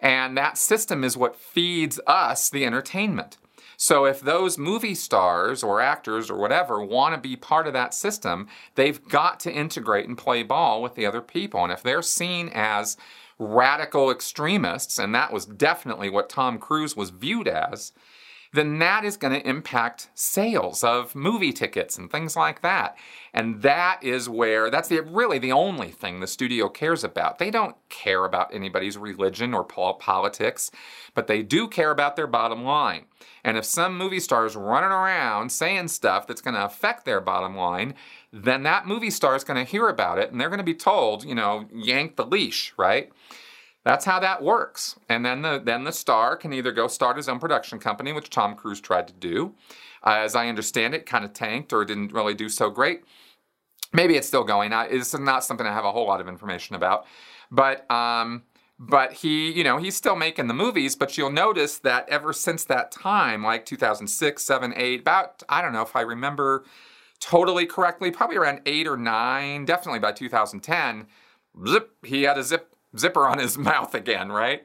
And 0.00 0.36
that 0.36 0.56
system 0.56 1.02
is 1.02 1.16
what 1.16 1.34
feeds 1.34 1.98
us 2.06 2.48
the 2.48 2.64
entertainment. 2.64 3.36
So 3.76 4.04
if 4.04 4.20
those 4.20 4.58
movie 4.58 4.94
stars 4.94 5.62
or 5.62 5.80
actors 5.80 6.30
or 6.30 6.38
whatever 6.38 6.84
want 6.84 7.14
to 7.14 7.20
be 7.20 7.36
part 7.36 7.66
of 7.66 7.72
that 7.74 7.94
system, 7.94 8.48
they've 8.74 9.02
got 9.08 9.38
to 9.40 9.52
integrate 9.52 10.08
and 10.08 10.18
play 10.18 10.42
ball 10.42 10.82
with 10.82 10.94
the 10.94 11.06
other 11.06 11.20
people. 11.20 11.62
And 11.62 11.72
if 11.72 11.82
they're 11.82 12.02
seen 12.02 12.50
as 12.52 12.96
radical 13.38 14.10
extremists, 14.10 14.98
and 14.98 15.14
that 15.14 15.32
was 15.32 15.46
definitely 15.46 16.10
what 16.10 16.28
Tom 16.28 16.58
Cruise 16.58 16.96
was 16.96 17.10
viewed 17.10 17.46
as, 17.46 17.92
then 18.52 18.78
that 18.78 19.04
is 19.04 19.16
going 19.16 19.38
to 19.38 19.48
impact 19.48 20.08
sales 20.14 20.82
of 20.82 21.14
movie 21.14 21.52
tickets 21.52 21.98
and 21.98 22.10
things 22.10 22.36
like 22.36 22.62
that. 22.62 22.96
And 23.34 23.62
that 23.62 24.02
is 24.02 24.28
where 24.28 24.70
that's 24.70 24.88
the, 24.88 25.02
really 25.02 25.38
the 25.38 25.52
only 25.52 25.90
thing 25.90 26.20
the 26.20 26.26
studio 26.26 26.68
cares 26.68 27.04
about. 27.04 27.38
They 27.38 27.50
don't 27.50 27.76
care 27.88 28.24
about 28.24 28.54
anybody's 28.54 28.96
religion 28.96 29.52
or 29.54 29.64
politics, 29.64 30.70
but 31.14 31.26
they 31.26 31.42
do 31.42 31.68
care 31.68 31.90
about 31.90 32.16
their 32.16 32.26
bottom 32.26 32.64
line. 32.64 33.04
And 33.44 33.56
if 33.56 33.64
some 33.64 33.96
movie 33.96 34.20
star 34.20 34.46
is 34.46 34.56
running 34.56 34.90
around 34.90 35.50
saying 35.50 35.88
stuff 35.88 36.26
that's 36.26 36.40
going 36.40 36.54
to 36.54 36.64
affect 36.64 37.04
their 37.04 37.20
bottom 37.20 37.56
line, 37.56 37.94
then 38.32 38.62
that 38.62 38.86
movie 38.86 39.10
star 39.10 39.36
is 39.36 39.44
going 39.44 39.64
to 39.64 39.70
hear 39.70 39.88
about 39.88 40.18
it 40.18 40.30
and 40.30 40.40
they're 40.40 40.48
going 40.48 40.58
to 40.58 40.64
be 40.64 40.74
told, 40.74 41.24
you 41.24 41.34
know, 41.34 41.66
yank 41.72 42.16
the 42.16 42.26
leash, 42.26 42.72
right? 42.76 43.10
That's 43.88 44.04
how 44.04 44.20
that 44.20 44.42
works. 44.42 44.96
And 45.08 45.24
then 45.24 45.40
the 45.40 45.62
then 45.64 45.84
the 45.84 45.92
star 45.92 46.36
can 46.36 46.52
either 46.52 46.72
go 46.72 46.88
start 46.88 47.16
his 47.16 47.26
own 47.26 47.38
production 47.38 47.78
company, 47.78 48.12
which 48.12 48.28
Tom 48.28 48.54
Cruise 48.54 48.82
tried 48.82 49.08
to 49.08 49.14
do. 49.14 49.54
Uh, 50.04 50.16
as 50.18 50.36
I 50.36 50.48
understand 50.48 50.94
it, 50.94 51.06
kind 51.06 51.24
of 51.24 51.32
tanked 51.32 51.72
or 51.72 51.86
didn't 51.86 52.12
really 52.12 52.34
do 52.34 52.50
so 52.50 52.68
great. 52.68 53.04
Maybe 53.94 54.16
it's 54.16 54.26
still 54.26 54.44
going. 54.44 54.74
I, 54.74 54.88
it's 54.88 55.18
not 55.18 55.42
something 55.42 55.66
I 55.66 55.72
have 55.72 55.86
a 55.86 55.90
whole 55.90 56.06
lot 56.06 56.20
of 56.20 56.28
information 56.28 56.76
about, 56.76 57.06
but 57.50 57.90
um, 57.90 58.42
but 58.78 59.14
he, 59.14 59.52
you 59.52 59.64
know, 59.64 59.78
he's 59.78 59.96
still 59.96 60.16
making 60.16 60.48
the 60.48 60.54
movies. 60.54 60.94
But 60.94 61.16
you'll 61.16 61.32
notice 61.32 61.78
that 61.78 62.06
ever 62.10 62.34
since 62.34 62.64
that 62.64 62.92
time, 62.92 63.42
like 63.42 63.64
2006, 63.64 64.44
7, 64.44 64.74
8, 64.76 65.00
about 65.00 65.42
I 65.48 65.62
don't 65.62 65.72
know 65.72 65.80
if 65.80 65.96
I 65.96 66.02
remember 66.02 66.66
totally 67.20 67.64
correctly, 67.64 68.10
probably 68.10 68.36
around 68.36 68.60
eight 68.66 68.86
or 68.86 68.98
nine, 68.98 69.64
definitely 69.64 70.00
by 70.00 70.12
2010. 70.12 71.06
Zip, 71.66 71.90
he 72.04 72.24
had 72.24 72.36
a 72.36 72.42
zip 72.42 72.74
zipper 72.96 73.26
on 73.26 73.38
his 73.38 73.58
mouth 73.58 73.94
again, 73.94 74.30
right? 74.30 74.64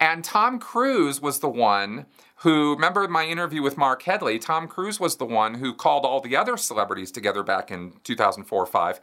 And 0.00 0.24
Tom 0.24 0.58
Cruise 0.58 1.20
was 1.20 1.40
the 1.40 1.48
one 1.48 2.06
who, 2.38 2.74
remember 2.74 3.06
my 3.08 3.24
interview 3.24 3.62
with 3.62 3.76
Marc 3.76 4.02
Headley? 4.02 4.38
Tom 4.38 4.68
Cruise 4.68 5.00
was 5.00 5.16
the 5.16 5.24
one 5.24 5.54
who 5.54 5.72
called 5.72 6.04
all 6.04 6.20
the 6.20 6.36
other 6.36 6.56
celebrities 6.56 7.10
together 7.10 7.42
back 7.42 7.70
in 7.70 7.94
2004 8.02 8.66
5 8.66 9.00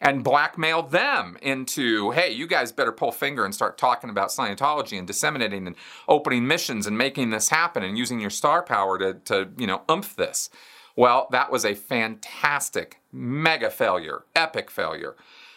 and 0.00 0.24
blackmailed 0.24 0.90
them 0.90 1.36
into, 1.42 2.10
hey, 2.12 2.32
you 2.32 2.46
guys 2.46 2.72
better 2.72 2.92
pull 2.92 3.12
finger 3.12 3.44
and 3.44 3.54
start 3.54 3.76
talking 3.76 4.08
about 4.08 4.30
Scientology 4.30 4.96
and 4.98 5.06
disseminating 5.06 5.66
and 5.66 5.76
opening 6.08 6.46
missions 6.46 6.86
and 6.86 6.96
making 6.96 7.30
this 7.30 7.50
happen 7.50 7.82
and 7.82 7.98
using 7.98 8.18
your 8.18 8.30
star 8.30 8.62
power 8.62 8.98
to, 8.98 9.14
to 9.26 9.50
you 9.58 9.66
know, 9.66 9.82
umph 9.88 10.16
this. 10.16 10.48
Well, 10.96 11.28
that 11.32 11.52
was 11.52 11.64
a 11.64 11.74
fantastic, 11.74 13.00
mega 13.12 13.70
failure, 13.70 14.24
epic 14.34 14.70
failure. 14.70 15.16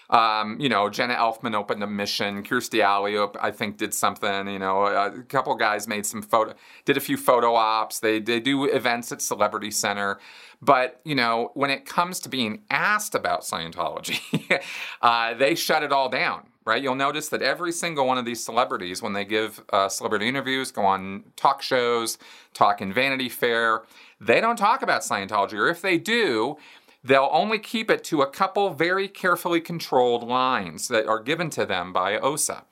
Um, 0.09 0.59
you 0.59 0.69
know, 0.69 0.89
Jenna 0.89 1.15
Elfman 1.15 1.55
opened 1.55 1.83
a 1.83 1.87
mission. 1.87 2.43
Kirstie 2.43 2.81
Alley, 2.81 3.17
I 3.39 3.51
think, 3.51 3.77
did 3.77 3.93
something. 3.93 4.47
You 4.47 4.59
know, 4.59 4.85
a 4.85 5.23
couple 5.23 5.55
guys 5.55 5.87
made 5.87 6.05
some 6.05 6.21
photo, 6.21 6.53
did 6.85 6.97
a 6.97 6.99
few 6.99 7.17
photo 7.17 7.55
ops. 7.55 7.99
They 7.99 8.19
they 8.19 8.39
do 8.39 8.65
events 8.65 9.11
at 9.11 9.21
Celebrity 9.21 9.71
Center, 9.71 10.19
but 10.61 11.01
you 11.03 11.15
know, 11.15 11.51
when 11.53 11.69
it 11.69 11.85
comes 11.85 12.19
to 12.21 12.29
being 12.29 12.63
asked 12.69 13.15
about 13.15 13.41
Scientology, 13.41 14.61
uh, 15.01 15.33
they 15.33 15.55
shut 15.55 15.83
it 15.83 15.91
all 15.91 16.09
down. 16.09 16.47
Right? 16.65 16.81
You'll 16.81 16.95
notice 16.95 17.27
that 17.29 17.41
every 17.41 17.73
single 17.73 18.07
one 18.07 18.17
of 18.17 18.23
these 18.23 18.41
celebrities, 18.41 19.01
when 19.01 19.11
they 19.11 19.25
give 19.25 19.61
uh, 19.73 19.89
celebrity 19.89 20.29
interviews, 20.29 20.71
go 20.71 20.83
on 20.85 21.25
talk 21.35 21.61
shows, 21.61 22.17
talk 22.53 22.81
in 22.81 22.93
Vanity 22.93 23.27
Fair, 23.27 23.81
they 24.21 24.39
don't 24.39 24.55
talk 24.55 24.81
about 24.81 25.01
Scientology, 25.01 25.55
or 25.55 25.67
if 25.67 25.81
they 25.81 25.97
do, 25.97 26.55
They'll 27.03 27.29
only 27.31 27.59
keep 27.59 27.91
it 27.91 28.03
to 28.05 28.21
a 28.21 28.29
couple 28.29 28.69
very 28.73 29.07
carefully 29.07 29.59
controlled 29.59 30.23
lines 30.23 30.87
that 30.87 31.07
are 31.07 31.21
given 31.21 31.49
to 31.51 31.65
them 31.65 31.91
by 31.91 32.17
OSA. 32.17 32.63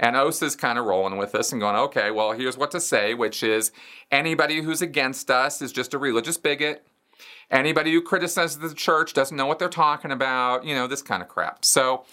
And 0.00 0.16
OSA's 0.16 0.56
kind 0.56 0.78
of 0.78 0.86
rolling 0.86 1.18
with 1.18 1.32
this 1.32 1.52
and 1.52 1.60
going, 1.60 1.76
okay, 1.76 2.10
well, 2.10 2.32
here's 2.32 2.56
what 2.56 2.70
to 2.72 2.80
say, 2.80 3.14
which 3.14 3.42
is 3.42 3.72
anybody 4.10 4.62
who's 4.62 4.82
against 4.82 5.30
us 5.30 5.62
is 5.62 5.72
just 5.72 5.94
a 5.94 5.98
religious 5.98 6.38
bigot. 6.38 6.86
Anybody 7.50 7.92
who 7.92 8.02
criticizes 8.02 8.58
the 8.58 8.74
church 8.74 9.12
doesn't 9.12 9.36
know 9.36 9.46
what 9.46 9.58
they're 9.58 9.68
talking 9.68 10.10
about, 10.10 10.64
you 10.64 10.74
know, 10.74 10.86
this 10.86 11.02
kind 11.02 11.22
of 11.22 11.28
crap. 11.28 11.64
So, 11.64 12.04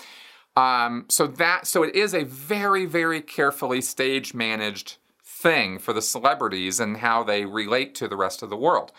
um, 0.56 1.06
so 1.08 1.26
that, 1.26 1.66
so 1.66 1.84
it 1.84 1.96
is 1.96 2.14
a 2.14 2.26
very, 2.26 2.86
very 2.86 3.22
carefully 3.22 3.82
stage 3.82 4.34
managed 4.34 4.98
thing 5.24 5.80
for 5.80 5.94
the 5.94 6.02
celebrities 6.02 6.80
and 6.80 6.98
how 6.98 7.24
they 7.24 7.46
relate 7.46 7.96
to 7.96 8.08
the 8.08 8.18
rest 8.18 8.44
of 8.44 8.50
the 8.50 8.58
world. 8.58 8.92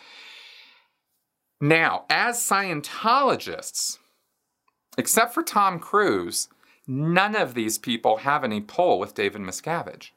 Now, 1.62 2.06
as 2.10 2.38
Scientologists, 2.38 3.98
except 4.98 5.32
for 5.32 5.44
Tom 5.44 5.78
Cruise, 5.78 6.48
none 6.88 7.36
of 7.36 7.54
these 7.54 7.78
people 7.78 8.16
have 8.16 8.42
any 8.42 8.60
pull 8.60 8.98
with 8.98 9.14
David 9.14 9.42
Miscavige. 9.42 10.10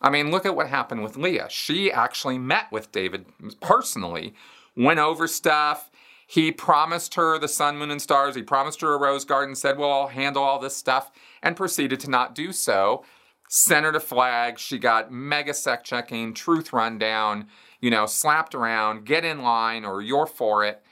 I 0.00 0.08
mean, 0.08 0.30
look 0.30 0.46
at 0.46 0.56
what 0.56 0.68
happened 0.68 1.02
with 1.02 1.18
Leah. 1.18 1.48
She 1.50 1.92
actually 1.92 2.38
met 2.38 2.72
with 2.72 2.90
David 2.90 3.26
personally, 3.60 4.32
went 4.74 4.98
over 4.98 5.28
stuff. 5.28 5.90
He 6.26 6.50
promised 6.52 7.16
her 7.16 7.38
the 7.38 7.48
sun, 7.48 7.76
moon, 7.76 7.90
and 7.90 8.00
stars. 8.00 8.34
He 8.34 8.42
promised 8.42 8.80
her 8.80 8.94
a 8.94 8.98
rose 8.98 9.26
garden, 9.26 9.56
said, 9.56 9.76
Well, 9.76 9.92
I'll 9.92 10.06
handle 10.06 10.42
all 10.42 10.58
this 10.58 10.74
stuff, 10.74 11.10
and 11.42 11.54
proceeded 11.54 12.00
to 12.00 12.10
not 12.10 12.34
do 12.34 12.50
so. 12.50 13.04
Sent 13.50 13.84
her 13.84 13.92
to 13.92 14.00
flag. 14.00 14.58
She 14.58 14.78
got 14.78 15.12
mega 15.12 15.52
sec 15.52 15.84
checking, 15.84 16.32
truth 16.32 16.72
rundown 16.72 17.46
you 17.80 17.90
know, 17.90 18.06
slapped 18.06 18.54
around, 18.54 19.04
get 19.04 19.24
in 19.24 19.42
line, 19.42 19.84
or 19.84 20.02
you're 20.02 20.26
for 20.26 20.64
it. 20.64 20.82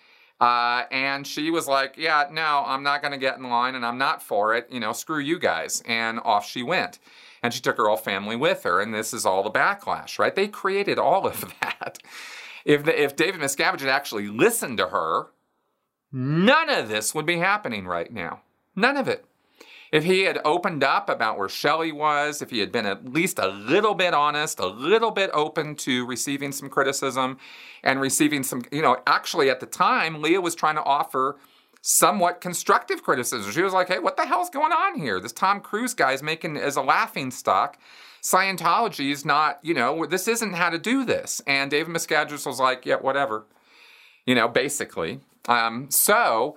Uh, 0.41 0.85
and 0.91 1.27
she 1.27 1.51
was 1.51 1.67
like, 1.67 1.97
Yeah, 1.97 2.25
no, 2.31 2.63
I'm 2.67 2.83
not 2.83 3.01
going 3.01 3.13
to 3.13 3.19
get 3.19 3.39
in 3.39 3.45
line 3.45 3.75
and 3.75 3.87
I'm 3.87 3.99
not 3.99 4.23
for 4.23 4.55
it. 4.55 4.69
You 4.71 4.81
know, 4.81 4.93
screw 4.93 5.19
you 5.19 5.39
guys. 5.39 5.83
And 5.87 6.21
off 6.21 6.47
she 6.47 6.63
went. 6.63 6.99
And 7.43 7.55
she 7.55 7.61
took 7.61 7.77
her 7.79 7.87
whole 7.87 7.97
family 7.97 8.37
with 8.37 8.63
her. 8.65 8.81
And 8.81 8.93
this 8.93 9.15
is 9.15 9.25
all 9.25 9.43
the 9.43 9.51
backlash, 9.51 10.19
right? 10.19 10.35
They 10.35 10.49
created 10.49 10.99
all 10.99 11.27
of 11.27 11.41
that. 11.61 11.99
If, 12.65 12.85
the, 12.85 13.01
if 13.01 13.17
David 13.17 13.41
Miscavige 13.41 13.81
had 13.81 13.89
actually 13.89 14.27
listened 14.29 14.79
to 14.79 14.89
her, 14.89 15.29
none 16.13 16.69
of 16.69 16.89
this 16.89 17.15
would 17.15 17.27
be 17.27 17.39
happening 17.39 17.87
right 17.87 18.13
now. 18.13 18.43
None 18.75 18.97
of 18.97 19.09
it. 19.09 19.25
If 19.93 20.05
he 20.05 20.23
had 20.23 20.41
opened 20.45 20.83
up 20.83 21.09
about 21.09 21.39
where 21.39 21.49
Shelley 21.49 21.93
was, 21.93 22.43
if 22.43 22.51
he 22.51 22.59
had 22.59 22.73
been 22.73 22.87
at 22.87 23.09
least 23.09 23.39
a 23.39 23.49
little 23.49 23.95
bit 23.95 24.15
honest, 24.15 24.59
a 24.59 24.67
little 24.67 25.11
bit 25.11 25.31
open 25.33 25.77
to 25.77 26.05
receiving 26.07 26.53
some 26.53 26.69
criticism 26.69 27.39
and 27.83 28.01
receiving 28.01 28.43
some, 28.43 28.63
you 28.73 28.83
know, 28.83 28.99
actually 29.07 29.49
at 29.49 29.61
the 29.61 29.67
time, 29.67 30.21
Leah 30.21 30.41
was 30.41 30.55
trying 30.55 30.77
to 30.77 30.83
offer 30.83 31.37
somewhat 31.83 32.41
constructive 32.41 33.03
criticism. 33.05 33.53
She 33.53 33.63
was 33.63 33.73
like, 33.73 33.87
hey, 33.87 34.01
what 34.01 34.17
the 34.17 34.27
hell's 34.27 34.51
going 34.51 34.73
on 34.73 34.99
here? 34.99 35.21
This 35.21 35.33
Tom 35.33 35.61
Cruise 35.61 35.95
guy's 35.95 36.23
making 36.23 36.57
as 36.57 36.77
a 36.77 36.83
laughing 36.83 37.31
stock. 37.31 37.79
Scientology 38.23 39.13
is 39.13 39.25
not, 39.25 39.61
you 39.63 39.73
know, 39.73 40.05
this 40.05 40.27
isn't 40.27 40.55
how 40.55 40.69
to 40.69 40.79
do 40.79 41.05
this. 41.05 41.41
And 41.47 41.71
David 41.71 41.95
Miscavige 41.95 42.45
was 42.45 42.59
like, 42.59 42.85
yeah, 42.85 42.97
whatever. 42.97 43.45
You 44.25 44.35
know, 44.35 44.49
basically. 44.49 45.21
Um, 45.49 45.89
so 45.91 46.57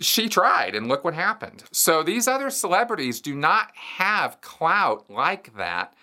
she 0.00 0.28
tried 0.28 0.74
and 0.74 0.88
look 0.88 1.04
what 1.04 1.14
happened. 1.14 1.64
So 1.72 2.02
these 2.02 2.26
other 2.26 2.50
celebrities 2.50 3.20
do 3.20 3.34
not 3.34 3.70
have 3.74 4.40
clout 4.40 5.08
like 5.08 5.56
that 5.56 5.94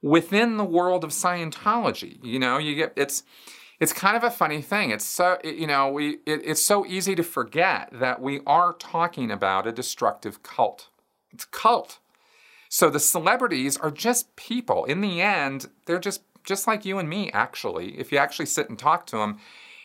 within 0.00 0.56
the 0.56 0.64
world 0.64 1.04
of 1.04 1.10
Scientology. 1.10 2.18
You 2.24 2.38
know, 2.38 2.58
you 2.58 2.74
get 2.74 2.92
it's 2.96 3.22
it's 3.80 3.92
kind 3.92 4.16
of 4.16 4.24
a 4.24 4.30
funny 4.30 4.62
thing. 4.62 4.90
It's 4.90 5.04
so 5.04 5.38
you 5.44 5.66
know 5.66 5.90
we 5.90 6.18
it, 6.26 6.42
it's 6.44 6.62
so 6.62 6.86
easy 6.86 7.14
to 7.14 7.22
forget 7.22 7.90
that 7.92 8.20
we 8.20 8.40
are 8.46 8.72
talking 8.74 9.30
about 9.30 9.66
a 9.66 9.72
destructive 9.72 10.42
cult. 10.42 10.88
It's 11.32 11.44
cult. 11.44 11.98
So 12.70 12.90
the 12.90 13.00
celebrities 13.00 13.76
are 13.76 13.90
just 13.90 14.34
people. 14.36 14.84
In 14.84 15.00
the 15.00 15.20
end, 15.20 15.68
they're 15.86 15.98
just 15.98 16.22
just 16.44 16.66
like 16.66 16.84
you 16.84 16.98
and 16.98 17.08
me. 17.08 17.30
Actually, 17.32 17.98
if 17.98 18.10
you 18.10 18.18
actually 18.18 18.46
sit 18.46 18.70
and 18.70 18.78
talk 18.78 19.06
to 19.06 19.18
them 19.18 19.38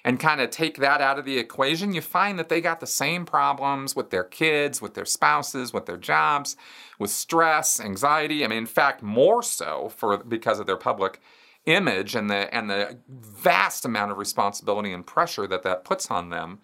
and 0.03 0.19
kind 0.19 0.41
of 0.41 0.49
take 0.49 0.77
that 0.77 1.01
out 1.01 1.17
of 1.17 1.25
the 1.25 1.37
equation, 1.37 1.93
you 1.93 2.01
find 2.01 2.37
that 2.37 2.49
they 2.49 2.59
got 2.59 2.79
the 2.79 2.87
same 2.87 3.25
problems 3.25 3.95
with 3.95 4.09
their 4.09 4.23
kids, 4.23 4.81
with 4.81 4.95
their 4.95 5.05
spouses, 5.05 5.71
with 5.71 5.85
their 5.85 5.97
jobs, 5.97 6.57
with 6.99 7.09
stress, 7.09 7.79
anxiety. 7.79 8.43
I 8.43 8.47
mean, 8.47 8.59
in 8.59 8.65
fact, 8.65 9.01
more 9.01 9.41
so 9.41 9.89
for 9.95 10.17
because 10.17 10.59
of 10.59 10.67
their 10.67 10.77
public 10.77 11.21
image 11.65 12.15
and 12.15 12.29
the 12.29 12.53
and 12.53 12.69
the 12.69 12.97
vast 13.07 13.85
amount 13.85 14.11
of 14.11 14.17
responsibility 14.17 14.91
and 14.91 15.05
pressure 15.05 15.47
that 15.47 15.63
that 15.63 15.85
puts 15.85 16.11
on 16.11 16.29
them. 16.29 16.59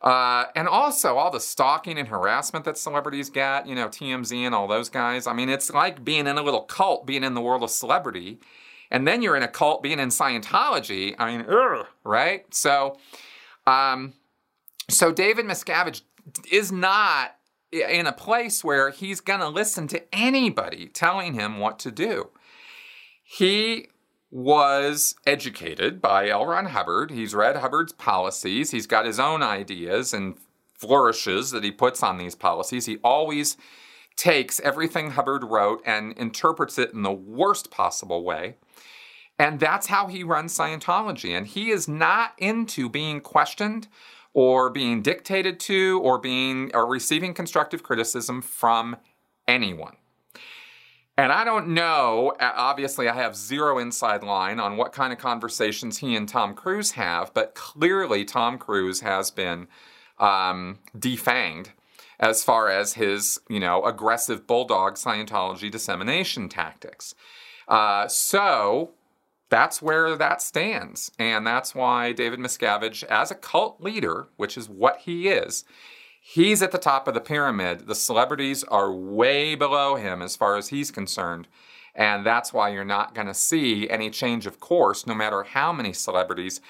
Uh, 0.00 0.44
and 0.54 0.68
also 0.68 1.16
all 1.16 1.30
the 1.30 1.40
stalking 1.40 1.98
and 1.98 2.06
harassment 2.06 2.64
that 2.64 2.78
celebrities 2.78 3.30
get, 3.30 3.66
you 3.66 3.74
know, 3.74 3.88
TMZ 3.88 4.32
and 4.32 4.54
all 4.54 4.68
those 4.68 4.88
guys. 4.88 5.26
I 5.26 5.32
mean, 5.32 5.48
it's 5.48 5.72
like 5.72 6.04
being 6.04 6.28
in 6.28 6.38
a 6.38 6.42
little 6.42 6.60
cult, 6.60 7.04
being 7.04 7.24
in 7.24 7.34
the 7.34 7.40
world 7.40 7.64
of 7.64 7.70
celebrity 7.70 8.38
and 8.90 9.06
then 9.06 9.22
you're 9.22 9.36
in 9.36 9.42
a 9.42 9.48
cult 9.48 9.82
being 9.82 9.98
in 9.98 10.08
Scientology. 10.08 11.14
I 11.18 11.36
mean, 11.36 11.46
ugh, 11.48 11.86
right? 12.04 12.52
So, 12.54 12.98
um, 13.66 14.14
so 14.88 15.12
David 15.12 15.46
Miscavige 15.46 16.02
is 16.50 16.72
not 16.72 17.34
in 17.70 18.06
a 18.06 18.12
place 18.12 18.64
where 18.64 18.90
he's 18.90 19.20
going 19.20 19.40
to 19.40 19.48
listen 19.48 19.88
to 19.88 20.02
anybody 20.14 20.86
telling 20.86 21.34
him 21.34 21.58
what 21.58 21.78
to 21.80 21.90
do. 21.90 22.30
He 23.22 23.88
was 24.30 25.14
educated 25.26 26.00
by 26.00 26.28
L. 26.28 26.46
Ron 26.46 26.66
Hubbard. 26.66 27.10
He's 27.10 27.34
read 27.34 27.56
Hubbard's 27.56 27.92
policies. 27.92 28.70
He's 28.70 28.86
got 28.86 29.06
his 29.06 29.18
own 29.18 29.42
ideas 29.42 30.12
and 30.12 30.36
flourishes 30.74 31.50
that 31.50 31.64
he 31.64 31.70
puts 31.70 32.02
on 32.02 32.18
these 32.18 32.34
policies. 32.34 32.86
He 32.86 32.98
always 33.02 33.56
takes 34.16 34.60
everything 34.60 35.12
Hubbard 35.12 35.44
wrote 35.44 35.82
and 35.86 36.16
interprets 36.16 36.78
it 36.78 36.92
in 36.92 37.02
the 37.02 37.12
worst 37.12 37.70
possible 37.70 38.24
way 38.24 38.56
And 39.38 39.60
that's 39.60 39.86
how 39.86 40.08
he 40.08 40.24
runs 40.24 40.56
Scientology. 40.56 41.36
And 41.36 41.46
he 41.46 41.70
is 41.70 41.86
not 41.86 42.32
into 42.38 42.88
being 42.88 43.20
questioned 43.20 43.88
or 44.34 44.68
being 44.70 45.00
dictated 45.00 45.60
to 45.60 46.00
or 46.02 46.18
being 46.18 46.70
or 46.74 46.86
receiving 46.86 47.34
constructive 47.34 47.82
criticism 47.82 48.42
from 48.42 48.96
anyone. 49.46 49.96
And 51.16 51.32
I 51.32 51.42
don't 51.42 51.70
know, 51.70 52.32
obviously, 52.38 53.08
I 53.08 53.14
have 53.14 53.34
zero 53.34 53.78
inside 53.78 54.22
line 54.22 54.60
on 54.60 54.76
what 54.76 54.92
kind 54.92 55.12
of 55.12 55.18
conversations 55.18 55.98
he 55.98 56.14
and 56.14 56.28
Tom 56.28 56.54
Cruise 56.54 56.92
have, 56.92 57.34
but 57.34 57.56
clearly 57.56 58.24
Tom 58.24 58.56
Cruise 58.56 59.00
has 59.00 59.32
been 59.32 59.66
um, 60.20 60.78
defanged 60.96 61.70
as 62.20 62.44
far 62.44 62.68
as 62.68 62.94
his, 62.94 63.40
you 63.48 63.58
know, 63.58 63.84
aggressive 63.84 64.46
bulldog 64.46 64.94
Scientology 64.94 65.68
dissemination 65.68 66.48
tactics. 66.48 67.16
Uh, 67.66 68.06
so 68.06 68.92
that's 69.50 69.80
where 69.80 70.16
that 70.16 70.42
stands. 70.42 71.10
And 71.18 71.46
that's 71.46 71.74
why 71.74 72.12
David 72.12 72.38
Miscavige, 72.38 73.04
as 73.04 73.30
a 73.30 73.34
cult 73.34 73.80
leader, 73.80 74.28
which 74.36 74.56
is 74.56 74.68
what 74.68 74.98
he 74.98 75.28
is, 75.28 75.64
He's 76.30 76.60
at 76.60 76.72
the 76.72 76.78
top 76.78 77.08
of 77.08 77.14
the 77.14 77.22
pyramid. 77.22 77.86
The 77.86 77.94
celebrities 77.94 78.62
are 78.64 78.92
way 78.92 79.54
below 79.54 79.94
him 79.94 80.20
as 80.20 80.36
far 80.36 80.58
as 80.58 80.68
he's 80.68 80.90
concerned. 80.90 81.48
And 81.94 82.24
that's 82.26 82.52
why 82.52 82.68
you're 82.68 82.84
not 82.84 83.14
going 83.14 83.28
to 83.28 83.34
see 83.34 83.88
any 83.88 84.10
change 84.10 84.44
of 84.44 84.60
course, 84.60 85.06
no 85.06 85.14
matter 85.14 85.42
how 85.42 85.72
many 85.72 85.94
celebrities 85.94 86.60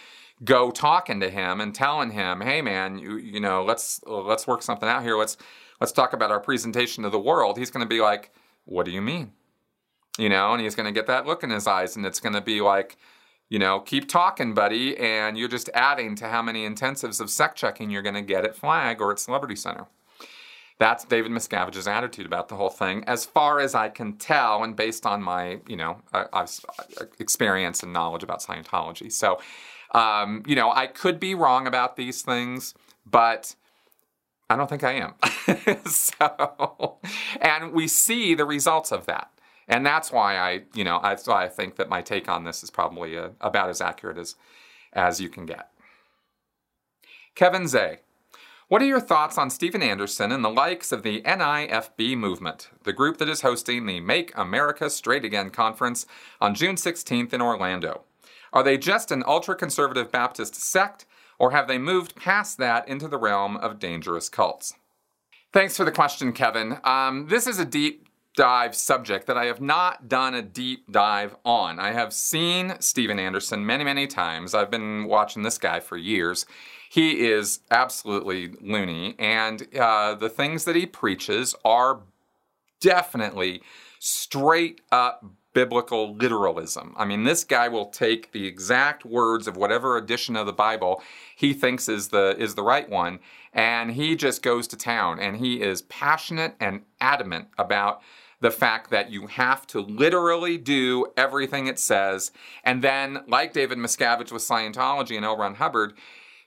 go 0.45 0.71
talking 0.71 1.19
to 1.19 1.29
him 1.29 1.61
and 1.61 1.75
telling 1.75 2.13
him, 2.13 2.41
"Hey, 2.41 2.63
man, 2.63 3.01
you 3.01 3.17
you 3.17 3.41
know, 3.41 3.65
let's 3.65 4.01
let's 4.07 4.47
work 4.47 4.63
something 4.63 4.89
out 4.89 5.03
here. 5.03 5.19
Let's 5.19 5.37
let's 5.81 5.93
talk 5.93 6.13
about 6.13 6.31
our 6.31 6.39
presentation 6.39 7.03
to 7.03 7.11
the 7.11 7.19
world." 7.19 7.59
He's 7.59 7.73
going 7.73 7.85
to 7.85 7.89
be 7.89 8.01
like, 8.01 8.31
"What 8.65 8.85
do 8.87 8.93
you 8.93 9.03
mean?" 9.03 9.33
You 10.19 10.29
know, 10.29 10.53
and 10.53 10.61
he's 10.61 10.75
going 10.75 10.87
to 10.87 10.93
get 10.93 11.07
that 11.07 11.27
look 11.27 11.43
in 11.43 11.51
his 11.51 11.67
eyes, 11.67 11.97
and 11.97 12.05
it's 12.05 12.21
going 12.21 12.35
to 12.35 12.41
be 12.41 12.61
like, 12.61 12.97
you 13.49 13.59
know, 13.59 13.81
keep 13.81 14.09
talking, 14.09 14.53
buddy, 14.53 14.97
and 14.99 15.39
you're 15.39 15.49
just 15.49 15.71
adding 15.73 16.15
to 16.17 16.29
how 16.29 16.43
many 16.43 16.69
intensives 16.69 17.21
of 17.21 17.31
sec 17.31 17.55
checking 17.55 17.91
you're 17.91 18.03
going 18.03 18.15
to 18.15 18.23
get 18.23 18.45
at 18.45 18.57
Flag 18.57 19.01
or 19.01 19.13
at 19.13 19.19
Celebrity 19.19 19.57
Center. 19.57 19.87
That's 20.79 21.05
David 21.05 21.33
Miscavige's 21.33 21.89
attitude 21.89 22.27
about 22.27 22.49
the 22.49 22.57
whole 22.57 22.69
thing, 22.69 23.03
as 23.07 23.25
far 23.25 23.59
as 23.59 23.75
I 23.75 23.89
can 23.89 24.15
tell, 24.15 24.63
and 24.63 24.77
based 24.77 25.07
on 25.07 25.23
my, 25.23 25.61
you 25.67 25.77
know, 25.77 26.03
uh, 26.13 26.47
experience 27.19 27.83
and 27.83 27.93
knowledge 27.93 28.23
about 28.23 28.43
Scientology. 28.43 29.11
So, 29.11 29.41
um, 29.93 30.43
you 30.47 30.55
know, 30.55 30.71
I 30.71 30.87
could 30.87 31.19
be 31.19 31.35
wrong 31.35 31.67
about 31.67 31.97
these 31.97 32.23
things, 32.23 32.75
but 33.05 33.57
I 34.49 34.57
don't 34.57 34.69
think 34.69 34.85
I 34.85 34.93
am. 34.93 35.15
so, 35.87 36.99
and 37.41 37.73
we 37.73 37.89
see 37.89 38.35
the 38.35 38.45
results 38.45 38.93
of 38.93 39.07
that. 39.07 39.31
And 39.69 39.85
that's 39.85 40.11
why 40.11 40.37
I, 40.39 40.63
you 40.75 40.83
know, 40.83 40.99
that's 41.03 41.27
why 41.27 41.45
I 41.45 41.49
think 41.49 41.77
that 41.77 41.91
my 41.91 42.01
take 42.01 42.29
on 42.29 42.45
this 42.45 42.63
is 42.63 42.71
probably 42.71 43.15
a, 43.17 43.27
uh, 43.27 43.31
about 43.41 43.69
as 43.69 43.81
accurate 43.81 44.19
as, 44.19 44.35
as 44.93 45.21
you 45.21 45.29
can 45.29 45.47
get. 45.47 45.71
Kevin 47.35 47.69
Zay. 47.69 47.99
What 48.69 48.83
are 48.83 48.87
your 48.87 49.01
thoughts 49.01 49.39
on 49.39 49.49
Steven 49.49 49.83
Anderson 49.83 50.31
and 50.31 50.45
the 50.45 50.51
likes 50.51 50.93
of 50.93 51.03
the 51.03 51.23
NIFB 51.23 52.19
movement, 52.19 52.69
the 52.83 52.93
group 52.93 53.17
that 53.17 53.29
is 53.29 53.41
hosting 53.41 53.87
the 53.87 54.01
Make 54.01 54.37
America 54.37 54.91
Straight 54.91 55.25
Again 55.25 55.49
conference 55.49 56.05
on 56.39 56.55
June 56.55 56.77
16th 56.77 57.33
in 57.33 57.41
Orlando? 57.41 58.03
Are 58.53 58.63
they 58.63 58.77
just 58.77 59.11
an 59.11 59.25
ultra 59.27 59.55
conservative 59.55 60.13
Baptist 60.13 60.55
sect, 60.55 61.07
or 61.39 61.53
have 61.53 61.67
they 61.67 61.79
moved 61.79 62.17
past 62.17 62.59
that 62.59 62.87
into 62.87 63.09
the 63.09 63.17
realm 63.17 63.57
of 63.57 63.79
dangerous 63.79 64.29
cults? 64.29 64.75
Thanks 65.51 65.77
for 65.77 65.85
the 65.85 65.93
question, 65.93 66.33
Kevin. 66.33 66.79
Um, 66.85 67.29
this 67.29 67.47
is 67.47 67.59
a 67.59 67.65
deep 67.65 68.08
dive 68.39 68.73
subject 68.73 69.27
that 69.27 69.37
I 69.37 69.47
have 69.47 69.61
not 69.61 70.09
done 70.09 70.33
a 70.33 70.43
deep 70.43 70.93
dive 70.93 71.35
on. 71.45 71.81
I 71.81 71.91
have 71.91 72.13
seen 72.13 72.77
Steven 72.79 73.19
Anderson 73.19 73.67
many, 73.67 73.83
many 73.83 74.07
times. 74.07 74.55
I've 74.55 74.71
been 74.71 75.07
watching 75.07 75.43
this 75.43 75.59
guy 75.59 75.81
for 75.81 75.97
years. 75.97 76.47
He 76.89 77.27
is 77.27 77.59
absolutely 77.69 78.53
loony, 78.61 79.17
and 79.19 79.67
uh, 79.77 80.15
the 80.15 80.29
things 80.29 80.67
that 80.67 80.77
he 80.77 80.87
preaches 80.87 81.57
are 81.65 82.03
definitely 82.81 83.61
straight 83.99 84.83
up 84.93 85.25
biblical 85.53 86.15
literalism. 86.15 86.95
I 86.97 87.07
mean, 87.07 87.25
this 87.25 87.43
guy 87.43 87.67
will 87.67 87.87
take 87.87 88.31
the 88.31 88.47
exact 88.47 89.05
words 89.05 89.49
of 89.49 89.57
whatever 89.57 89.97
edition 89.97 90.37
of 90.37 90.47
the 90.47 90.53
Bible 90.53 91.03
he 91.35 91.53
thinks 91.53 91.89
is 91.89 92.09
the 92.09 92.37
is 92.39 92.55
the 92.55 92.63
right 92.63 92.89
one, 92.89 93.19
and 93.53 93.91
he 93.91 94.15
just 94.15 94.45
goes 94.45 94.69
to 94.69 94.77
town. 94.77 95.19
And 95.19 95.39
he 95.39 95.61
is 95.61 95.83
passionate 95.83 96.55
and 96.61 96.83
adamant 97.01 97.49
about 97.59 98.01
the 98.41 98.51
fact 98.51 98.91
that 98.91 99.11
you 99.11 99.27
have 99.27 99.67
to 99.69 99.81
literally 99.81 100.59
do 100.59 101.07
everything 101.17 101.67
it 101.67 101.79
says. 101.79 102.31
And 102.65 102.83
then, 102.83 103.21
like 103.27 103.53
David 103.53 103.79
Miscavige 103.79 104.33
with 104.33 104.43
Scientology 104.43 105.17
and 105.17 105.25
L. 105.25 105.37
Ron 105.37 105.57
Hubbard, 105.57 105.95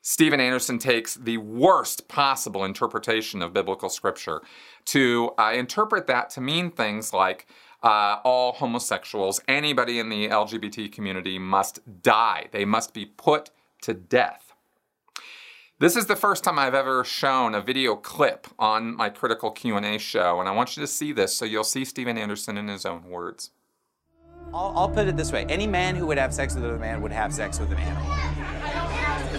Stephen 0.02 0.40
Anderson 0.40 0.80
takes 0.80 1.16
the 1.16 1.38
worst 1.38 2.08
possible 2.08 2.64
interpretation 2.64 3.42
of 3.42 3.54
biblical 3.54 3.90
scripture 3.90 4.42
to 4.86 5.32
uh, 5.38 5.52
interpret 5.54 6.08
that 6.08 6.30
to 6.32 6.42
mean 6.42 6.72
things 6.72 7.14
like 7.14 7.46
uh, 7.84 8.18
all 8.24 8.54
homosexuals, 8.54 9.42
anybody 9.48 10.00
in 10.00 10.10
the 10.10 10.28
LGBT 10.28 10.92
community 10.92 11.38
must 11.38 11.80
die. 12.02 12.48
They 12.52 12.66
must 12.66 12.94
be 12.94 13.06
put 13.06 13.52
to 13.84 13.94
death. 13.94 14.51
This 15.82 15.96
is 15.96 16.06
the 16.06 16.16
first 16.16 16.44
time 16.44 16.60
I've 16.60 16.76
ever 16.76 17.04
shown 17.04 17.56
a 17.56 17.60
video 17.60 17.96
clip 17.96 18.46
on 18.60 18.96
my 18.96 19.10
Critical 19.10 19.50
Q&A 19.50 19.98
show, 19.98 20.40
and 20.40 20.48
I 20.48 20.52
want 20.52 20.78
you 20.78 20.82
to 20.82 20.86
see 20.86 21.12
this 21.12 21.36
so 21.36 21.44
you'll 21.44 21.64
see 21.64 21.86
Steven 21.86 22.20
Anderson 22.20 22.56
in 22.56 22.68
his 22.68 22.86
own 22.86 23.04
words. 23.06 23.50
I'll, 24.54 24.74
I'll 24.76 24.90
put 24.90 25.08
it 25.08 25.18
this 25.18 25.32
way. 25.32 25.44
Any 25.50 25.66
man 25.66 25.96
who 25.96 26.06
would 26.06 26.20
have 26.20 26.36
sex 26.36 26.54
with 26.54 26.66
a 26.66 26.78
man 26.78 27.02
would 27.02 27.12
have 27.12 27.34
sex 27.34 27.60
with 27.60 27.72
an 27.72 27.80
animal. 27.80 28.08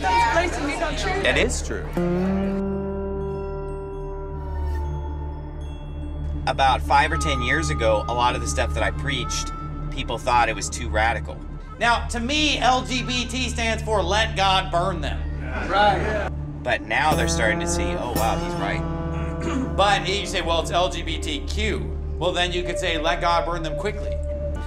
That's. 0.00 0.98
It 1.24 1.36
is 1.36 1.64
true. 1.64 1.88
About 6.48 6.82
five 6.82 7.12
or 7.12 7.18
ten 7.18 7.40
years 7.42 7.70
ago, 7.70 8.04
a 8.08 8.14
lot 8.14 8.34
of 8.34 8.40
the 8.40 8.48
stuff 8.48 8.74
that 8.74 8.82
I 8.82 8.90
preached, 8.90 9.52
people 9.92 10.18
thought 10.18 10.48
it 10.48 10.56
was 10.56 10.68
too 10.68 10.88
radical. 10.88 11.38
Now, 11.78 12.08
to 12.08 12.18
me, 12.18 12.56
LGBT 12.56 13.48
stands 13.48 13.84
for 13.84 14.02
let 14.02 14.34
God 14.36 14.72
burn 14.72 15.00
them. 15.00 15.22
Right. 15.68 16.30
But 16.62 16.82
now 16.82 17.14
they're 17.14 17.28
starting 17.28 17.60
to 17.60 17.68
see, 17.68 17.82
oh 17.82 18.12
wow, 18.16 18.38
he's 18.38 18.54
right. 18.54 18.80
but 19.76 20.08
you 20.08 20.26
say, 20.26 20.40
well, 20.40 20.60
it's 20.60 20.70
LGBTQ. 20.70 22.16
Well, 22.16 22.32
then 22.32 22.52
you 22.52 22.62
could 22.62 22.78
say, 22.78 22.98
let 22.98 23.20
God 23.20 23.44
burn 23.44 23.62
them 23.62 23.76
quickly. 23.78 24.16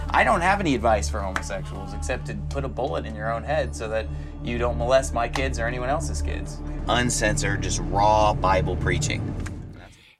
I 0.09 0.23
don't 0.23 0.41
have 0.41 0.59
any 0.59 0.75
advice 0.75 1.09
for 1.09 1.19
homosexuals 1.19 1.93
except 1.93 2.27
to 2.27 2.35
put 2.49 2.63
a 2.63 2.67
bullet 2.67 3.05
in 3.05 3.15
your 3.15 3.31
own 3.33 3.43
head 3.43 3.75
so 3.75 3.89
that 3.89 4.07
you 4.43 4.57
don't 4.57 4.77
molest 4.77 5.13
my 5.13 5.27
kids 5.27 5.57
or 5.57 5.65
anyone 5.65 5.89
else's 5.89 6.21
kids. 6.21 6.59
Uncensored, 6.87 7.63
just 7.63 7.79
raw 7.85 8.33
Bible 8.33 8.75
preaching. 8.75 9.21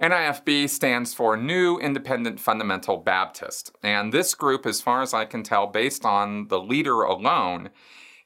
NIFB 0.02 0.70
stands 0.70 1.14
for 1.14 1.38
New 1.38 1.78
Independent 1.80 2.40
Fundamental 2.40 2.98
Baptist. 2.98 3.72
And 3.84 4.12
this 4.12 4.34
group, 4.34 4.66
as 4.66 4.82
far 4.82 5.02
as 5.02 5.14
I 5.14 5.26
can 5.26 5.44
tell, 5.44 5.68
based 5.68 6.06
on 6.06 6.48
the 6.48 6.60
leader 6.60 7.04
alone, 7.04 7.70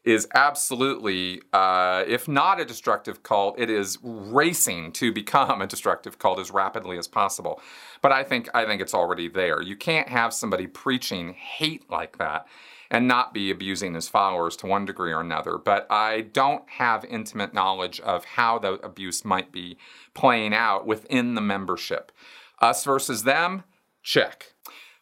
is 0.10 0.28
absolutely, 0.34 1.42
uh, 1.54 2.04
if 2.08 2.28
not 2.28 2.60
a 2.60 2.66
destructive 2.66 3.22
cult, 3.22 3.60
it 3.60 3.70
is 3.70 4.00
racing 4.02 4.92
to 4.94 5.14
become 5.14 5.62
a 5.62 5.68
destructive 5.68 6.18
cult 6.18 6.40
as 6.40 6.50
rapidly 6.50 6.98
as 6.98 7.08
possible. 7.08 7.62
But 8.02 8.12
I 8.12 8.24
think 8.24 8.50
I 8.56 8.66
think 8.66 8.82
it's 8.82 8.96
already 8.96 9.28
there. 9.28 9.62
You 9.62 9.76
can't 9.76 10.10
have 10.10 10.34
somebody 10.34 10.66
preaching 10.66 11.34
hate 11.34 11.90
like 11.92 12.18
that 12.18 12.48
and 12.90 13.08
not 13.08 13.36
be 13.36 13.52
abusing 13.52 13.94
his 13.94 14.08
followers 14.08 14.56
to 14.58 14.66
one 14.66 14.84
degree 14.84 15.12
or 15.12 15.22
another. 15.22 15.60
But 15.60 15.86
I 15.92 16.22
don't 16.22 16.68
have 16.68 17.06
intimate 17.06 17.54
knowledge 17.54 18.00
of 18.00 18.26
how 18.26 18.58
the 18.58 18.74
abuse 18.74 19.24
might 19.24 19.52
be 19.52 19.78
playing 20.16 20.56
out 20.56 20.88
within 20.88 21.36
the 21.36 21.42
membership. 21.42 22.12
Us 22.60 22.84
versus 22.84 23.24
them, 23.24 23.64
check. 24.02 24.54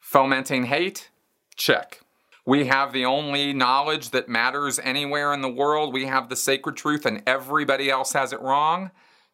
Fomenting 0.01 0.65
hate, 0.65 1.11
check. 1.55 2.01
We 2.47 2.67
have 2.67 2.93
the 2.93 3.03
only 3.03 3.51
knowledge 3.51 4.11
that 4.11 4.29
matters 4.29 4.79
anywhere 4.79 5.33
in 5.33 5.41
the 5.41 5.49
world. 5.49 5.93
We 5.93 6.05
have 6.05 6.29
the 6.29 6.37
sacred 6.37 6.77
truth 6.77 7.05
and 7.05 7.21
everybody 7.27 7.89
else 7.89 8.13
has 8.13 8.31
it 8.31 8.39
wrong. 8.39 8.91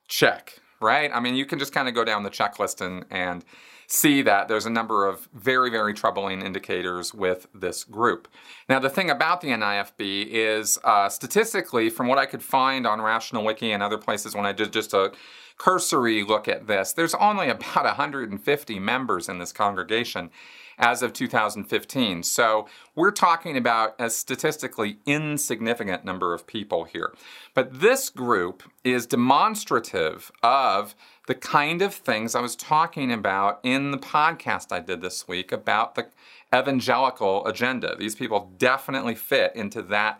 Check, 0.08 0.60
right? 0.82 1.12
I 1.13 1.19
mean, 1.19 1.36
you 1.36 1.45
can 1.45 1.60
just 1.60 1.71
kind 1.71 1.88
of 1.88 1.93
go 1.93 2.04
down 2.04 2.23
the 2.23 2.32
checklist 2.32 2.82
and, 2.84 3.06
and 3.12 3.45
see 3.86 4.23
that 4.23 4.47
there's 4.47 4.65
a 4.65 4.71
number 4.71 5.08
of 5.08 5.30
very, 5.32 5.69
very 5.69 5.93
troubling 5.93 6.41
indicators 6.41 7.13
with 7.13 7.45
this 7.54 7.84
group. 7.84 8.28
Now, 8.67 8.80
the 8.80 8.89
thing 8.89 9.12
about 9.12 9.41
the 9.41 9.49
NIFB 9.49 10.30
is 10.32 10.80
uh, 10.84 11.08
statistically, 11.08 11.91
from 11.91 12.08
what 12.08 12.17
I 12.17 12.26
could 12.26 12.41
find 12.41 12.88
on 12.88 12.99
Rational 12.99 13.43
Wiki 13.43 13.73
and 13.73 13.84
other 13.84 13.99
places 13.99 14.34
when 14.34 14.47
I 14.47 14.54
did 14.54 14.73
just 14.73 14.91
a 14.91 15.12
cursory 15.60 16.23
look 16.23 16.47
at 16.47 16.65
this, 16.65 16.93
there's 16.93 17.13
only 17.13 17.49
about 17.49 17.86
150 17.86 18.80
members 18.80 19.30
in 19.30 19.38
this 19.38 19.52
congregation 19.52 20.32
as 20.77 21.01
of 21.01 21.13
2015. 21.13 22.23
So 22.23 22.67
we're 22.95 23.12
talking 23.12 23.57
about 23.57 23.95
a 23.99 24.09
statistically 24.09 24.97
insignificant 25.05 26.05
number 26.05 26.33
of 26.33 26.47
people 26.47 26.86
here. 26.86 27.13
But 27.53 27.79
this 27.79 28.09
group 28.09 28.63
is 28.83 29.05
demonstrative 29.05 30.31
of 30.41 30.95
the 31.27 31.36
kind 31.36 31.81
of 31.81 31.93
things 31.93 32.36
I 32.36 32.41
was 32.41 32.55
talking 32.55 33.12
about 33.12 33.59
in 33.63 33.91
the 33.91 33.97
podcast 33.97 34.71
I 34.71 34.79
did 34.79 35.01
this 35.01 35.27
week 35.27 35.51
about 35.51 35.95
the 35.95 36.07
evangelical 36.53 37.45
agenda. 37.47 37.95
These 37.97 38.15
people 38.15 38.53
definitely 38.57 39.15
fit 39.15 39.55
into 39.55 39.81
that 39.83 40.19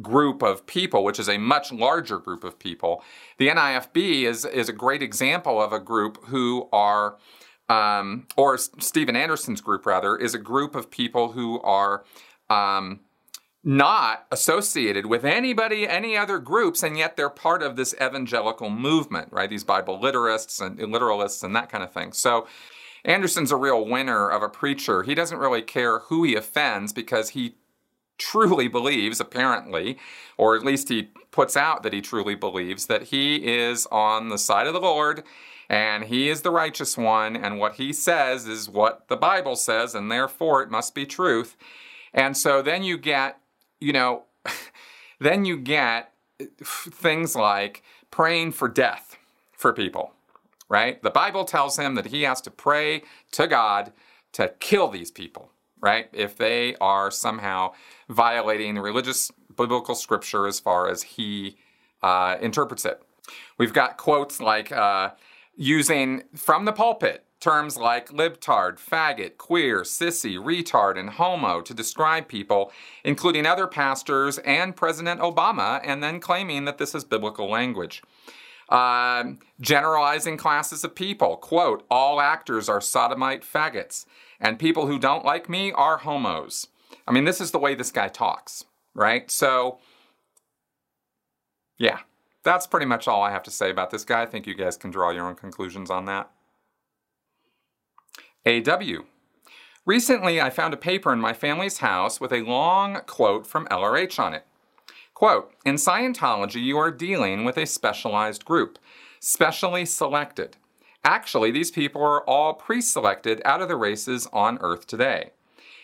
group 0.00 0.42
of 0.42 0.66
people, 0.66 1.04
which 1.04 1.18
is 1.18 1.28
a 1.28 1.38
much 1.38 1.72
larger 1.72 2.18
group 2.18 2.44
of 2.44 2.58
people. 2.58 3.02
The 3.38 3.48
NIFB 3.48 4.22
is, 4.22 4.44
is 4.44 4.68
a 4.68 4.72
great 4.72 5.02
example 5.02 5.60
of 5.60 5.72
a 5.72 5.80
group 5.80 6.24
who 6.26 6.68
are, 6.72 7.16
um, 7.70 8.26
or 8.36 8.58
Steven 8.58 9.14
Anderson's 9.14 9.60
group 9.60 9.86
rather, 9.86 10.16
is 10.16 10.34
a 10.34 10.38
group 10.38 10.74
of 10.74 10.90
people 10.90 11.32
who 11.32 11.60
are 11.60 12.04
um, 12.50 13.00
not 13.62 14.26
associated 14.32 15.06
with 15.06 15.24
anybody, 15.24 15.86
any 15.86 16.16
other 16.16 16.40
groups, 16.40 16.82
and 16.82 16.98
yet 16.98 17.16
they're 17.16 17.30
part 17.30 17.62
of 17.62 17.76
this 17.76 17.94
evangelical 17.94 18.70
movement, 18.70 19.28
right? 19.30 19.48
These 19.48 19.62
Bible 19.62 20.00
literists 20.00 20.60
and 20.60 20.78
literalists 20.78 21.44
and 21.44 21.54
that 21.54 21.70
kind 21.70 21.84
of 21.84 21.92
thing. 21.92 22.12
So 22.12 22.48
Anderson's 23.04 23.52
a 23.52 23.56
real 23.56 23.86
winner 23.86 24.28
of 24.28 24.42
a 24.42 24.48
preacher. 24.48 25.04
He 25.04 25.14
doesn't 25.14 25.38
really 25.38 25.62
care 25.62 26.00
who 26.00 26.24
he 26.24 26.34
offends 26.34 26.92
because 26.92 27.30
he 27.30 27.54
truly 28.18 28.66
believes, 28.66 29.20
apparently, 29.20 29.96
or 30.36 30.56
at 30.56 30.64
least 30.64 30.88
he 30.88 31.10
puts 31.30 31.56
out 31.56 31.84
that 31.84 31.92
he 31.92 32.00
truly 32.00 32.34
believes, 32.34 32.86
that 32.86 33.04
he 33.04 33.36
is 33.36 33.86
on 33.92 34.28
the 34.28 34.38
side 34.38 34.66
of 34.66 34.72
the 34.74 34.80
Lord 34.80 35.22
and 35.70 36.04
he 36.04 36.28
is 36.28 36.42
the 36.42 36.50
righteous 36.50 36.98
one, 36.98 37.36
and 37.36 37.60
what 37.60 37.76
he 37.76 37.92
says 37.92 38.46
is 38.46 38.68
what 38.68 39.06
the 39.08 39.16
Bible 39.16 39.54
says, 39.54 39.94
and 39.94 40.10
therefore 40.10 40.62
it 40.62 40.70
must 40.70 40.94
be 40.94 41.06
truth. 41.06 41.56
And 42.12 42.36
so 42.36 42.60
then 42.60 42.82
you 42.82 42.98
get, 42.98 43.38
you 43.80 43.92
know, 43.92 44.24
then 45.20 45.44
you 45.44 45.56
get 45.56 46.12
things 46.58 47.36
like 47.36 47.84
praying 48.10 48.50
for 48.52 48.68
death 48.68 49.16
for 49.52 49.72
people, 49.72 50.12
right? 50.68 51.00
The 51.02 51.10
Bible 51.10 51.44
tells 51.44 51.78
him 51.78 51.94
that 51.94 52.06
he 52.06 52.22
has 52.22 52.40
to 52.42 52.50
pray 52.50 53.04
to 53.32 53.46
God 53.46 53.92
to 54.32 54.52
kill 54.58 54.88
these 54.88 55.12
people 55.12 55.52
right? 55.82 56.08
If 56.12 56.36
they 56.36 56.76
are 56.76 57.10
somehow 57.10 57.72
violating 58.08 58.74
the 58.74 58.82
religious 58.82 59.30
biblical 59.56 59.94
scripture 59.94 60.46
as 60.46 60.60
far 60.60 60.90
as 60.90 61.02
he 61.02 61.56
uh, 62.02 62.36
interprets 62.40 62.84
it. 62.84 63.02
We've 63.58 63.72
got 63.72 63.96
quotes 63.96 64.40
like 64.40 64.72
uh, 64.72 65.10
using 65.60 66.22
from 66.34 66.64
the 66.64 66.72
pulpit 66.72 67.26
terms 67.38 67.76
like 67.76 68.08
libtard, 68.08 68.78
faggot, 68.78 69.36
queer, 69.36 69.82
sissy, 69.82 70.36
retard, 70.38 70.98
and 70.98 71.10
homo 71.10 71.60
to 71.60 71.74
describe 71.74 72.28
people, 72.28 72.72
including 73.04 73.44
other 73.44 73.66
pastors 73.66 74.38
and 74.38 74.74
President 74.74 75.20
Obama, 75.20 75.78
and 75.84 76.02
then 76.02 76.18
claiming 76.18 76.64
that 76.64 76.78
this 76.78 76.94
is 76.94 77.04
biblical 77.04 77.48
language. 77.48 78.02
Uh, 78.70 79.24
generalizing 79.60 80.38
classes 80.38 80.82
of 80.82 80.94
people, 80.94 81.36
quote, 81.36 81.84
all 81.90 82.22
actors 82.22 82.68
are 82.68 82.80
sodomite 82.80 83.42
faggots 83.42 84.06
and 84.40 84.58
people 84.58 84.86
who 84.86 84.98
don't 84.98 85.26
like 85.26 85.46
me 85.48 85.72
are 85.72 85.98
homos. 85.98 86.68
I 87.06 87.12
mean, 87.12 87.24
this 87.24 87.40
is 87.40 87.50
the 87.50 87.58
way 87.58 87.74
this 87.74 87.92
guy 87.92 88.08
talks, 88.08 88.64
right? 88.94 89.30
So, 89.30 89.78
yeah, 91.78 91.98
that's 92.42 92.66
pretty 92.66 92.86
much 92.86 93.06
all 93.06 93.22
I 93.22 93.30
have 93.30 93.42
to 93.44 93.50
say 93.50 93.70
about 93.70 93.90
this 93.90 94.04
guy. 94.04 94.22
I 94.22 94.26
think 94.26 94.46
you 94.46 94.54
guys 94.54 94.76
can 94.76 94.90
draw 94.90 95.10
your 95.10 95.26
own 95.26 95.34
conclusions 95.34 95.90
on 95.90 96.06
that. 96.06 96.30
AW. 98.46 99.04
Recently, 99.84 100.40
I 100.40 100.50
found 100.50 100.72
a 100.72 100.78
paper 100.78 101.12
in 101.12 101.20
my 101.20 101.32
family's 101.32 101.78
house 101.78 102.20
with 102.20 102.32
a 102.32 102.42
long 102.42 103.00
quote 103.06 103.46
from 103.46 103.66
LRH 103.66 104.18
on 104.18 104.34
it. 104.34 104.46
Quote 105.14 105.52
In 105.64 105.74
Scientology, 105.74 106.62
you 106.62 106.78
are 106.78 106.90
dealing 106.90 107.44
with 107.44 107.58
a 107.58 107.66
specialized 107.66 108.44
group, 108.44 108.78
specially 109.20 109.84
selected. 109.84 110.56
Actually, 111.04 111.50
these 111.50 111.70
people 111.70 112.02
are 112.02 112.22
all 112.28 112.54
pre 112.54 112.80
selected 112.80 113.42
out 113.44 113.60
of 113.60 113.68
the 113.68 113.76
races 113.76 114.28
on 114.32 114.58
Earth 114.60 114.86
today. 114.86 115.30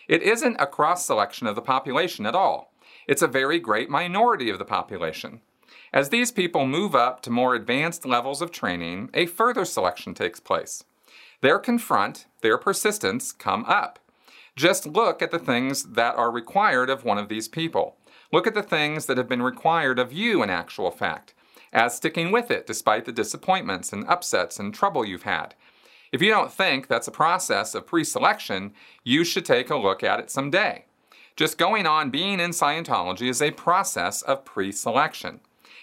It 0.07 0.21
isn't 0.21 0.57
a 0.59 0.67
cross 0.67 1.05
selection 1.05 1.47
of 1.47 1.55
the 1.55 1.61
population 1.61 2.25
at 2.25 2.35
all. 2.35 2.73
It's 3.07 3.21
a 3.21 3.27
very 3.27 3.59
great 3.59 3.89
minority 3.89 4.49
of 4.49 4.59
the 4.59 4.65
population. 4.65 5.41
As 5.97 6.09
these 6.09 6.31
people 6.31 6.67
move 6.67 6.93
up 6.93 7.23
to 7.23 7.31
more 7.31 7.55
advanced 7.55 8.05
levels 8.05 8.39
of 8.39 8.51
training, 8.51 9.09
a 9.15 9.25
further 9.25 9.65
selection 9.65 10.13
takes 10.13 10.39
place. 10.39 10.83
Their 11.41 11.57
confront, 11.57 12.27
their 12.41 12.59
persistence 12.59 13.31
come 13.31 13.65
up. 13.65 13.97
Just 14.55 14.85
look 14.85 15.23
at 15.23 15.31
the 15.31 15.39
things 15.39 15.93
that 15.93 16.15
are 16.15 16.29
required 16.29 16.91
of 16.91 17.03
one 17.03 17.17
of 17.17 17.29
these 17.29 17.47
people. 17.47 17.97
Look 18.31 18.45
at 18.45 18.53
the 18.53 18.61
things 18.61 19.07
that 19.07 19.17
have 19.17 19.27
been 19.27 19.41
required 19.41 19.97
of 19.97 20.13
you 20.13 20.43
in 20.43 20.51
actual 20.51 20.91
fact 20.91 21.33
as 21.73 21.95
sticking 21.95 22.31
with 22.31 22.51
it 22.51 22.67
despite 22.67 23.05
the 23.05 23.11
disappointments 23.11 23.91
and 23.91 24.05
upsets 24.05 24.59
and 24.59 24.75
trouble 24.75 25.03
you've 25.03 25.23
had. 25.23 25.55
If 26.11 26.21
you 26.21 26.29
don't 26.29 26.53
think 26.53 26.85
that's 26.85 27.07
a 27.07 27.11
process 27.11 27.73
of 27.73 27.87
pre 27.87 28.03
selection, 28.03 28.71
you 29.03 29.23
should 29.23 29.45
take 29.45 29.71
a 29.71 29.75
look 29.75 30.03
at 30.03 30.19
it 30.19 30.29
someday. 30.29 30.85
Just 31.35 31.57
going 31.57 31.87
on 31.87 32.11
being 32.11 32.39
in 32.39 32.51
Scientology 32.51 33.27
is 33.27 33.41
a 33.41 33.49
process 33.49 34.21
of 34.21 34.45
pre 34.45 34.71
selection. 34.71 35.39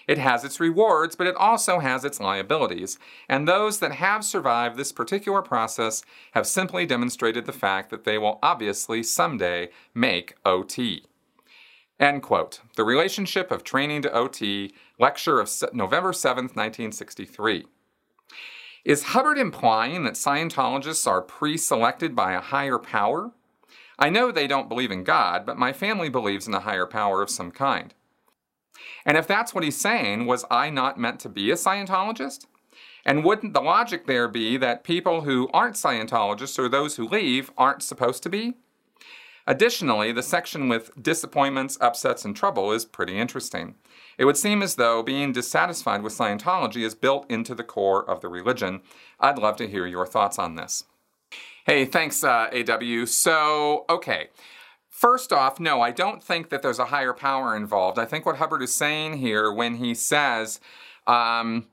It 0.07 0.17
has 0.17 0.43
its 0.43 0.59
rewards, 0.59 1.15
but 1.15 1.27
it 1.27 1.35
also 1.35 1.79
has 1.79 2.05
its 2.05 2.19
liabilities, 2.19 2.99
and 3.27 3.47
those 3.47 3.79
that 3.79 3.93
have 3.93 4.23
survived 4.23 4.77
this 4.77 4.91
particular 4.91 5.41
process 5.41 6.03
have 6.33 6.45
simply 6.45 6.85
demonstrated 6.85 7.45
the 7.45 7.51
fact 7.51 7.89
that 7.89 8.03
they 8.03 8.17
will 8.17 8.39
obviously 8.43 9.01
someday 9.03 9.69
make 9.93 10.35
OT. 10.45 11.03
End 11.99 12.21
quote. 12.21 12.59
The 12.75 12.83
Relationship 12.83 13.51
of 13.51 13.63
Training 13.63 14.01
to 14.01 14.11
OT, 14.11 14.73
lecture 14.99 15.39
of 15.39 15.49
November 15.73 16.11
7th, 16.11 16.55
1963. 16.55 17.65
Is 18.83 19.03
Hubbard 19.03 19.37
implying 19.37 20.03
that 20.03 20.13
Scientologists 20.13 21.07
are 21.07 21.21
pre 21.21 21.57
selected 21.57 22.15
by 22.15 22.33
a 22.33 22.41
higher 22.41 22.77
power? 22.77 23.31
I 23.97 24.09
know 24.09 24.31
they 24.31 24.45
don't 24.45 24.69
believe 24.69 24.91
in 24.91 25.03
God, 25.03 25.45
but 25.45 25.57
my 25.57 25.71
family 25.71 26.09
believes 26.09 26.47
in 26.47 26.53
a 26.53 26.59
higher 26.59 26.85
power 26.85 27.21
of 27.21 27.29
some 27.29 27.49
kind. 27.49 27.93
And 29.05 29.17
if 29.17 29.27
that's 29.27 29.53
what 29.53 29.63
he's 29.63 29.79
saying, 29.79 30.25
was 30.25 30.45
I 30.49 30.69
not 30.69 30.99
meant 30.99 31.19
to 31.21 31.29
be 31.29 31.51
a 31.51 31.55
Scientologist? 31.55 32.45
And 33.05 33.23
wouldn't 33.23 33.53
the 33.53 33.61
logic 33.61 34.07
there 34.07 34.27
be 34.27 34.57
that 34.57 34.83
people 34.83 35.21
who 35.21 35.49
aren't 35.53 35.75
Scientologists 35.75 36.57
or 36.57 36.67
those 36.67 36.95
who 36.95 37.07
leave 37.07 37.51
aren't 37.57 37.83
supposed 37.83 38.23
to 38.23 38.29
be? 38.29 38.55
Additionally, 39.47 40.11
the 40.11 40.23
section 40.23 40.67
with 40.69 40.91
disappointments, 40.99 41.77
upsets, 41.79 42.25
and 42.25 42.35
trouble 42.35 42.71
is 42.71 42.83
pretty 42.83 43.17
interesting. 43.17 43.75
It 44.17 44.25
would 44.25 44.37
seem 44.37 44.63
as 44.63 44.75
though 44.75 45.03
being 45.03 45.33
dissatisfied 45.33 46.01
with 46.01 46.17
Scientology 46.17 46.83
is 46.83 46.95
built 46.95 47.29
into 47.29 47.53
the 47.53 47.63
core 47.63 48.09
of 48.09 48.21
the 48.21 48.27
religion. 48.27 48.81
I'd 49.19 49.37
love 49.37 49.55
to 49.57 49.67
hear 49.67 49.85
your 49.85 50.07
thoughts 50.07 50.39
on 50.39 50.55
this. 50.55 50.85
Hey, 51.65 51.85
thanks, 51.85 52.23
uh, 52.23 52.49
AW. 52.51 53.05
So, 53.05 53.85
okay. 53.89 54.29
First 55.05 55.31
off, 55.31 55.59
no, 55.59 55.81
I 55.81 55.91
don't 55.91 56.23
think 56.23 56.49
that 56.49 56.63
there's 56.63 56.79
a 56.79 56.85
higher 56.85 57.13
power 57.13 57.55
involved. 57.55 57.99
I 57.99 58.05
think 58.05 58.25
what 58.25 58.37
Hubbard 58.37 58.63
is 58.63 58.73
saying 58.73 59.17
here 59.19 59.53
when 59.53 59.75
he 59.75 59.93
says, 59.93 60.59
um, 61.05 61.67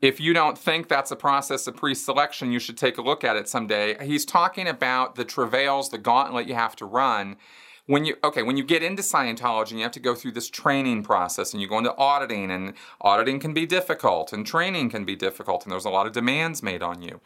if 0.00 0.18
you 0.18 0.32
don't 0.32 0.58
think 0.58 0.88
that's 0.88 1.12
a 1.12 1.16
process 1.16 1.68
of 1.68 1.76
pre-selection, 1.76 2.50
you 2.50 2.58
should 2.58 2.76
take 2.76 2.98
a 2.98 3.00
look 3.00 3.22
at 3.22 3.36
it 3.36 3.48
someday. 3.48 4.04
He's 4.04 4.24
talking 4.24 4.66
about 4.66 5.14
the 5.14 5.24
travails, 5.24 5.90
the 5.90 5.98
gauntlet 5.98 6.48
you 6.48 6.56
have 6.56 6.74
to 6.74 6.84
run 6.84 7.36
when 7.86 8.04
you 8.06 8.16
okay 8.24 8.42
when 8.42 8.56
you 8.56 8.64
get 8.64 8.82
into 8.82 9.02
scientology 9.02 9.72
you 9.72 9.82
have 9.82 9.92
to 9.92 10.00
go 10.00 10.14
through 10.14 10.32
this 10.32 10.48
training 10.48 11.02
process 11.02 11.52
and 11.52 11.60
you 11.60 11.68
go 11.68 11.76
into 11.76 11.94
auditing 11.96 12.50
and 12.50 12.72
auditing 13.02 13.38
can 13.38 13.52
be 13.52 13.66
difficult 13.66 14.32
and 14.32 14.46
training 14.46 14.88
can 14.88 15.04
be 15.04 15.14
difficult 15.14 15.64
and 15.64 15.72
there's 15.72 15.84
a 15.84 15.90
lot 15.90 16.06
of 16.06 16.12
demands 16.12 16.62
made 16.62 16.82
on 16.82 17.02
you 17.02 17.20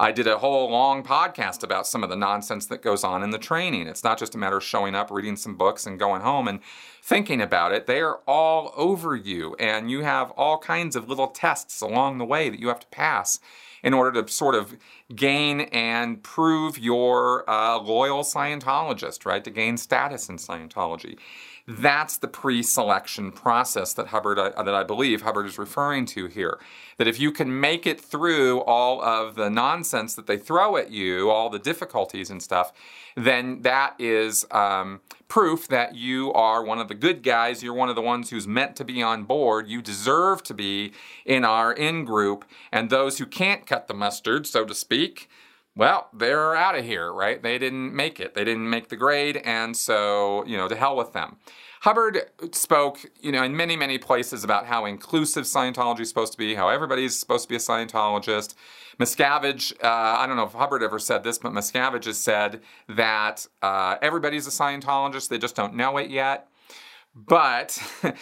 I 0.00 0.12
did 0.12 0.26
a 0.26 0.38
whole 0.38 0.70
long 0.70 1.02
podcast 1.02 1.62
about 1.62 1.86
some 1.86 2.02
of 2.02 2.08
the 2.08 2.16
nonsense 2.16 2.64
that 2.68 2.80
goes 2.80 3.04
on 3.04 3.22
in 3.22 3.32
the 3.32 3.38
training. 3.38 3.86
It's 3.86 4.02
not 4.02 4.18
just 4.18 4.34
a 4.34 4.38
matter 4.38 4.56
of 4.56 4.64
showing 4.64 4.94
up, 4.94 5.10
reading 5.10 5.36
some 5.36 5.56
books, 5.56 5.86
and 5.86 5.98
going 5.98 6.22
home 6.22 6.48
and 6.48 6.60
thinking 7.02 7.42
about 7.42 7.72
it. 7.72 7.86
They 7.86 8.00
are 8.00 8.20
all 8.26 8.72
over 8.78 9.14
you, 9.14 9.54
and 9.56 9.90
you 9.90 10.00
have 10.00 10.30
all 10.30 10.56
kinds 10.56 10.96
of 10.96 11.06
little 11.06 11.26
tests 11.26 11.82
along 11.82 12.16
the 12.16 12.24
way 12.24 12.48
that 12.48 12.58
you 12.58 12.68
have 12.68 12.80
to 12.80 12.86
pass 12.86 13.40
in 13.82 13.92
order 13.92 14.22
to 14.22 14.32
sort 14.32 14.54
of 14.54 14.74
gain 15.14 15.60
and 15.60 16.22
prove 16.22 16.78
you're 16.78 17.44
a 17.46 17.52
uh, 17.52 17.78
loyal 17.82 18.22
Scientologist, 18.22 19.26
right? 19.26 19.44
To 19.44 19.50
gain 19.50 19.76
status 19.76 20.30
in 20.30 20.38
Scientology. 20.38 21.18
That's 21.78 22.16
the 22.16 22.26
pre-selection 22.26 23.30
process 23.30 23.92
that 23.92 24.08
Hubbard, 24.08 24.40
uh, 24.40 24.60
that 24.60 24.74
I 24.74 24.82
believe 24.82 25.22
Hubbard 25.22 25.46
is 25.46 25.56
referring 25.56 26.04
to 26.06 26.26
here. 26.26 26.58
That 26.96 27.06
if 27.06 27.20
you 27.20 27.30
can 27.30 27.60
make 27.60 27.86
it 27.86 28.00
through 28.00 28.62
all 28.62 29.00
of 29.00 29.36
the 29.36 29.48
nonsense 29.48 30.14
that 30.14 30.26
they 30.26 30.36
throw 30.36 30.76
at 30.76 30.90
you, 30.90 31.30
all 31.30 31.48
the 31.48 31.60
difficulties 31.60 32.28
and 32.28 32.42
stuff, 32.42 32.72
then 33.14 33.62
that 33.62 33.94
is 34.00 34.44
um, 34.50 35.00
proof 35.28 35.68
that 35.68 35.94
you 35.94 36.32
are 36.32 36.64
one 36.64 36.80
of 36.80 36.88
the 36.88 36.94
good 36.94 37.22
guys. 37.22 37.62
You're 37.62 37.72
one 37.72 37.88
of 37.88 37.94
the 37.94 38.02
ones 38.02 38.30
who's 38.30 38.48
meant 38.48 38.74
to 38.76 38.84
be 38.84 39.00
on 39.00 39.22
board. 39.22 39.68
You 39.68 39.80
deserve 39.80 40.42
to 40.44 40.54
be 40.54 40.92
in 41.24 41.44
our 41.44 41.72
in 41.72 42.04
group. 42.04 42.44
And 42.72 42.90
those 42.90 43.18
who 43.18 43.26
can't 43.26 43.64
cut 43.64 43.86
the 43.86 43.94
mustard, 43.94 44.44
so 44.44 44.64
to 44.64 44.74
speak, 44.74 45.30
well, 45.76 46.08
they're 46.12 46.56
out 46.56 46.76
of 46.76 46.84
here, 46.84 47.12
right? 47.12 47.42
They 47.42 47.58
didn't 47.58 47.94
make 47.94 48.20
it. 48.20 48.34
They 48.34 48.44
didn't 48.44 48.68
make 48.68 48.88
the 48.88 48.96
grade, 48.96 49.38
and 49.38 49.76
so, 49.76 50.44
you 50.46 50.56
know, 50.56 50.68
to 50.68 50.76
hell 50.76 50.96
with 50.96 51.12
them. 51.12 51.36
Hubbard 51.82 52.30
spoke, 52.52 52.98
you 53.20 53.32
know, 53.32 53.42
in 53.42 53.56
many, 53.56 53.74
many 53.74 53.96
places 53.96 54.44
about 54.44 54.66
how 54.66 54.84
inclusive 54.84 55.44
Scientology 55.44 56.00
is 56.00 56.08
supposed 56.10 56.32
to 56.32 56.38
be, 56.38 56.54
how 56.54 56.68
everybody's 56.68 57.18
supposed 57.18 57.44
to 57.44 57.48
be 57.48 57.56
a 57.56 57.58
Scientologist. 57.58 58.54
Miscavige, 58.98 59.72
uh, 59.82 59.86
I 60.18 60.26
don't 60.26 60.36
know 60.36 60.44
if 60.44 60.52
Hubbard 60.52 60.82
ever 60.82 60.98
said 60.98 61.24
this, 61.24 61.38
but 61.38 61.52
Miscavige 61.52 62.04
has 62.04 62.18
said 62.18 62.60
that 62.88 63.46
uh, 63.62 63.96
everybody's 64.02 64.46
a 64.46 64.50
Scientologist, 64.50 65.28
they 65.28 65.38
just 65.38 65.56
don't 65.56 65.74
know 65.74 65.96
it 65.96 66.10
yet. 66.10 66.48
But 67.14 67.82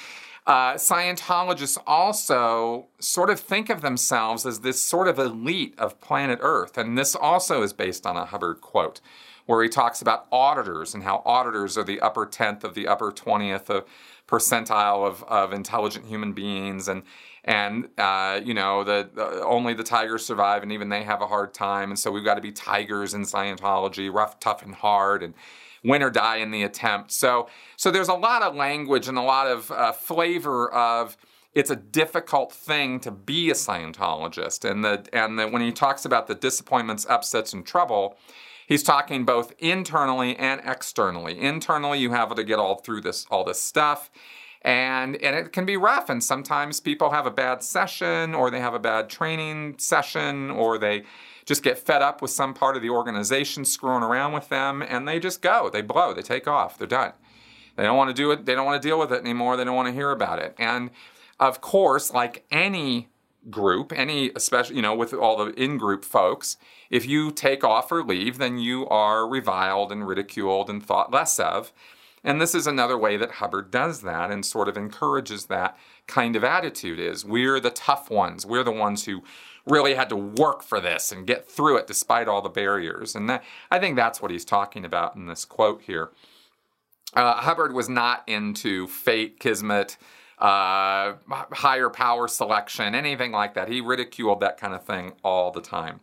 uh, 0.48 0.74
Scientologists 0.74 1.76
also 1.86 2.86
sort 2.98 3.28
of 3.28 3.38
think 3.38 3.68
of 3.68 3.82
themselves 3.82 4.46
as 4.46 4.60
this 4.60 4.80
sort 4.80 5.06
of 5.06 5.18
elite 5.18 5.74
of 5.76 6.00
planet 6.00 6.38
Earth. 6.40 6.78
And 6.78 6.96
this 6.96 7.14
also 7.14 7.62
is 7.62 7.74
based 7.74 8.06
on 8.06 8.16
a 8.16 8.24
Hubbard 8.24 8.62
quote 8.62 9.02
where 9.44 9.62
he 9.62 9.68
talks 9.68 10.00
about 10.00 10.26
auditors 10.32 10.94
and 10.94 11.02
how 11.02 11.22
auditors 11.26 11.76
are 11.76 11.84
the 11.84 12.00
upper 12.00 12.24
tenth 12.24 12.64
of 12.64 12.74
the 12.74 12.88
upper 12.88 13.12
20th 13.12 13.68
of 13.68 13.84
percentile 14.26 15.06
of, 15.06 15.22
of 15.24 15.52
intelligent 15.52 16.06
human 16.06 16.32
beings 16.32 16.88
and 16.88 17.02
and 17.44 17.88
uh, 17.96 18.40
you 18.44 18.52
know 18.52 18.84
the, 18.84 19.08
the, 19.14 19.42
only 19.42 19.72
the 19.72 19.82
tigers 19.82 20.24
survive 20.24 20.62
and 20.62 20.70
even 20.70 20.90
they 20.90 21.02
have 21.02 21.22
a 21.22 21.26
hard 21.26 21.54
time 21.54 21.90
and 21.90 21.98
so 21.98 22.10
we've 22.10 22.24
got 22.24 22.34
to 22.34 22.42
be 22.42 22.52
tigers 22.52 23.14
in 23.14 23.22
scientology 23.22 24.12
rough 24.12 24.38
tough 24.38 24.62
and 24.62 24.74
hard 24.74 25.22
and 25.22 25.32
win 25.84 26.02
or 26.02 26.10
die 26.10 26.36
in 26.36 26.50
the 26.50 26.62
attempt 26.62 27.12
so 27.12 27.48
so 27.76 27.90
there's 27.90 28.08
a 28.08 28.14
lot 28.14 28.42
of 28.42 28.54
language 28.54 29.08
and 29.08 29.18
a 29.18 29.22
lot 29.22 29.46
of 29.46 29.70
uh, 29.70 29.92
flavor 29.92 30.72
of 30.72 31.16
it's 31.54 31.70
a 31.70 31.76
difficult 31.76 32.52
thing 32.52 33.00
to 33.00 33.10
be 33.10 33.50
a 33.50 33.54
scientologist 33.54 34.68
and 34.68 34.84
the 34.84 35.06
and 35.12 35.38
the, 35.38 35.46
when 35.48 35.62
he 35.62 35.72
talks 35.72 36.04
about 36.04 36.26
the 36.26 36.34
disappointments 36.34 37.06
upsets 37.08 37.52
and 37.52 37.66
trouble 37.66 38.16
He's 38.68 38.82
talking 38.82 39.24
both 39.24 39.54
internally 39.58 40.36
and 40.36 40.60
externally. 40.62 41.40
Internally, 41.40 42.00
you 42.00 42.10
have 42.10 42.34
to 42.34 42.44
get 42.44 42.58
all 42.58 42.76
through 42.76 43.00
this 43.00 43.26
all 43.30 43.42
this 43.42 43.60
stuff. 43.60 44.10
And, 44.60 45.16
and 45.22 45.34
it 45.34 45.52
can 45.52 45.64
be 45.64 45.78
rough, 45.78 46.10
and 46.10 46.22
sometimes 46.22 46.78
people 46.80 47.10
have 47.10 47.24
a 47.24 47.30
bad 47.30 47.62
session, 47.62 48.34
or 48.34 48.50
they 48.50 48.60
have 48.60 48.74
a 48.74 48.78
bad 48.78 49.08
training 49.08 49.76
session, 49.78 50.50
or 50.50 50.76
they 50.76 51.04
just 51.48 51.62
get 51.62 51.78
fed 51.78 52.02
up 52.02 52.20
with 52.20 52.30
some 52.30 52.52
part 52.52 52.76
of 52.76 52.82
the 52.82 52.90
organization 52.90 53.64
screwing 53.64 54.02
around 54.02 54.34
with 54.34 54.50
them, 54.50 54.82
and 54.82 55.08
they 55.08 55.18
just 55.18 55.40
go, 55.40 55.70
they 55.70 55.80
blow, 55.80 56.12
they 56.12 56.20
take 56.20 56.46
off, 56.46 56.76
they're 56.76 56.86
done. 56.86 57.14
They 57.74 57.84
don't 57.84 57.96
want 57.96 58.14
to 58.14 58.14
do 58.14 58.30
it, 58.30 58.44
they 58.44 58.54
don't 58.54 58.66
want 58.66 58.80
to 58.82 58.86
deal 58.86 58.98
with 58.98 59.10
it 59.10 59.22
anymore, 59.22 59.56
they 59.56 59.64
don't 59.64 59.74
want 59.74 59.88
to 59.88 59.94
hear 59.94 60.10
about 60.10 60.40
it. 60.40 60.54
And 60.58 60.90
of 61.40 61.62
course, 61.62 62.12
like 62.12 62.44
any 62.50 63.08
group, 63.48 63.94
any 63.96 64.30
especially 64.36 64.76
you 64.76 64.82
know 64.82 64.94
with 64.94 65.14
all 65.14 65.42
the 65.42 65.52
in-group 65.52 66.04
folks, 66.04 66.58
if 66.90 67.06
you 67.06 67.30
take 67.30 67.64
off 67.64 67.90
or 67.90 68.04
leave, 68.04 68.36
then 68.36 68.58
you 68.58 68.86
are 68.88 69.26
reviled 69.26 69.90
and 69.90 70.06
ridiculed 70.06 70.68
and 70.68 70.84
thought 70.84 71.10
less 71.10 71.40
of. 71.40 71.72
And 72.22 72.42
this 72.42 72.54
is 72.54 72.66
another 72.66 72.98
way 72.98 73.16
that 73.16 73.32
Hubbard 73.32 73.70
does 73.70 74.02
that 74.02 74.30
and 74.30 74.44
sort 74.44 74.68
of 74.68 74.76
encourages 74.76 75.46
that 75.46 75.78
kind 76.06 76.36
of 76.36 76.44
attitude 76.44 76.98
is 76.98 77.24
we're 77.24 77.60
the 77.60 77.70
tough 77.70 78.10
ones. 78.10 78.44
We're 78.44 78.64
the 78.64 78.72
ones 78.72 79.06
who 79.06 79.22
really 79.68 79.94
had 79.94 80.08
to 80.08 80.16
work 80.16 80.62
for 80.62 80.80
this 80.80 81.12
and 81.12 81.26
get 81.26 81.50
through 81.50 81.76
it 81.76 81.86
despite 81.86 82.28
all 82.28 82.42
the 82.42 82.48
barriers. 82.48 83.14
And 83.14 83.28
that, 83.28 83.44
I 83.70 83.78
think 83.78 83.96
that's 83.96 84.20
what 84.20 84.30
he's 84.30 84.44
talking 84.44 84.84
about 84.84 85.16
in 85.16 85.26
this 85.26 85.44
quote 85.44 85.82
here. 85.82 86.10
Uh, 87.14 87.34
Hubbard 87.34 87.72
was 87.72 87.88
not 87.88 88.22
into 88.26 88.86
fate, 88.86 89.40
kismet, 89.40 89.96
uh, 90.38 91.14
higher 91.30 91.90
power 91.90 92.28
selection, 92.28 92.94
anything 92.94 93.32
like 93.32 93.54
that. 93.54 93.68
He 93.68 93.80
ridiculed 93.80 94.40
that 94.40 94.58
kind 94.58 94.74
of 94.74 94.84
thing 94.84 95.12
all 95.24 95.50
the 95.50 95.60
time. 95.60 96.00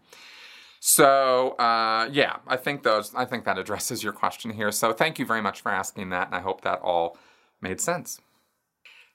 So 0.79 1.51
uh, 1.51 2.09
yeah, 2.11 2.37
I 2.45 2.57
think 2.57 2.83
those. 2.83 3.13
I 3.15 3.25
think 3.25 3.43
that 3.45 3.57
addresses 3.57 4.03
your 4.03 4.13
question 4.13 4.51
here. 4.51 4.71
So 4.71 4.93
thank 4.93 5.17
you 5.17 5.25
very 5.25 5.41
much 5.41 5.61
for 5.61 5.71
asking 5.71 6.09
that, 6.09 6.27
and 6.27 6.35
I 6.35 6.41
hope 6.41 6.61
that 6.61 6.79
all 6.81 7.17
made 7.59 7.81
sense. 7.81 8.19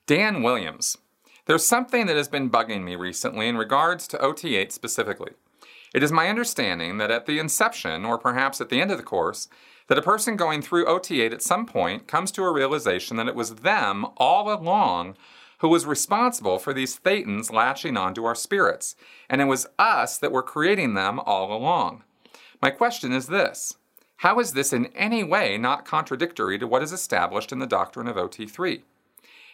Dan 0.07 0.43
Williams, 0.43 0.97
there's 1.51 1.67
something 1.67 2.07
that 2.07 2.17
has 2.17 2.29
been 2.29 2.49
bugging 2.49 2.85
me 2.85 2.95
recently 2.95 3.49
in 3.49 3.57
regards 3.57 4.07
to 4.07 4.17
OT8 4.19 4.71
specifically. 4.71 5.33
It 5.93 6.01
is 6.01 6.13
my 6.13 6.29
understanding 6.29 6.99
that 6.99 7.11
at 7.11 7.27
the 7.27 7.41
inception, 7.41 8.05
or 8.05 8.19
perhaps 8.19 8.61
at 8.61 8.69
the 8.69 8.81
end 8.81 8.93
of 8.93 8.99
the 8.99 9.03
course, 9.03 9.49
that 9.89 9.99
a 9.99 10.03
person 10.03 10.37
going 10.37 10.63
through 10.63 10.85
OT8 10.85 11.33
at 11.33 11.43
some 11.43 11.67
point 11.67 12.07
comes 12.07 12.31
to 12.31 12.45
a 12.45 12.53
realization 12.53 13.17
that 13.17 13.27
it 13.27 13.35
was 13.35 13.57
them 13.57 14.07
all 14.17 14.49
along 14.49 15.17
who 15.59 15.69
was 15.69 15.87
responsible 15.87 16.61
for 16.61 16.73
these 16.73 17.01
thetans 17.01 17.53
latching 17.53 17.97
onto 17.97 18.25
our 18.25 18.37
spirits, 18.37 18.95
and 19.29 19.41
it 19.41 19.47
was 19.47 19.67
us 19.77 20.19
that 20.19 20.31
were 20.31 20.45
creating 20.45 20.95
them 20.95 21.19
all 21.19 21.53
along. 21.53 22.05
My 22.63 22.71
question 22.71 23.11
is 23.11 23.27
this 23.27 23.75
How 24.19 24.39
is 24.39 24.53
this 24.53 24.73
in 24.73 24.87
any 24.95 25.25
way 25.25 25.59
not 25.59 25.85
contradictory 25.85 26.61
to 26.61 26.69
what 26.69 26.85
is 26.85 26.93
established 26.93 27.51
in 27.51 27.59
the 27.59 27.67
doctrine 27.67 28.07
of 28.07 28.15
OT3? 28.15 28.83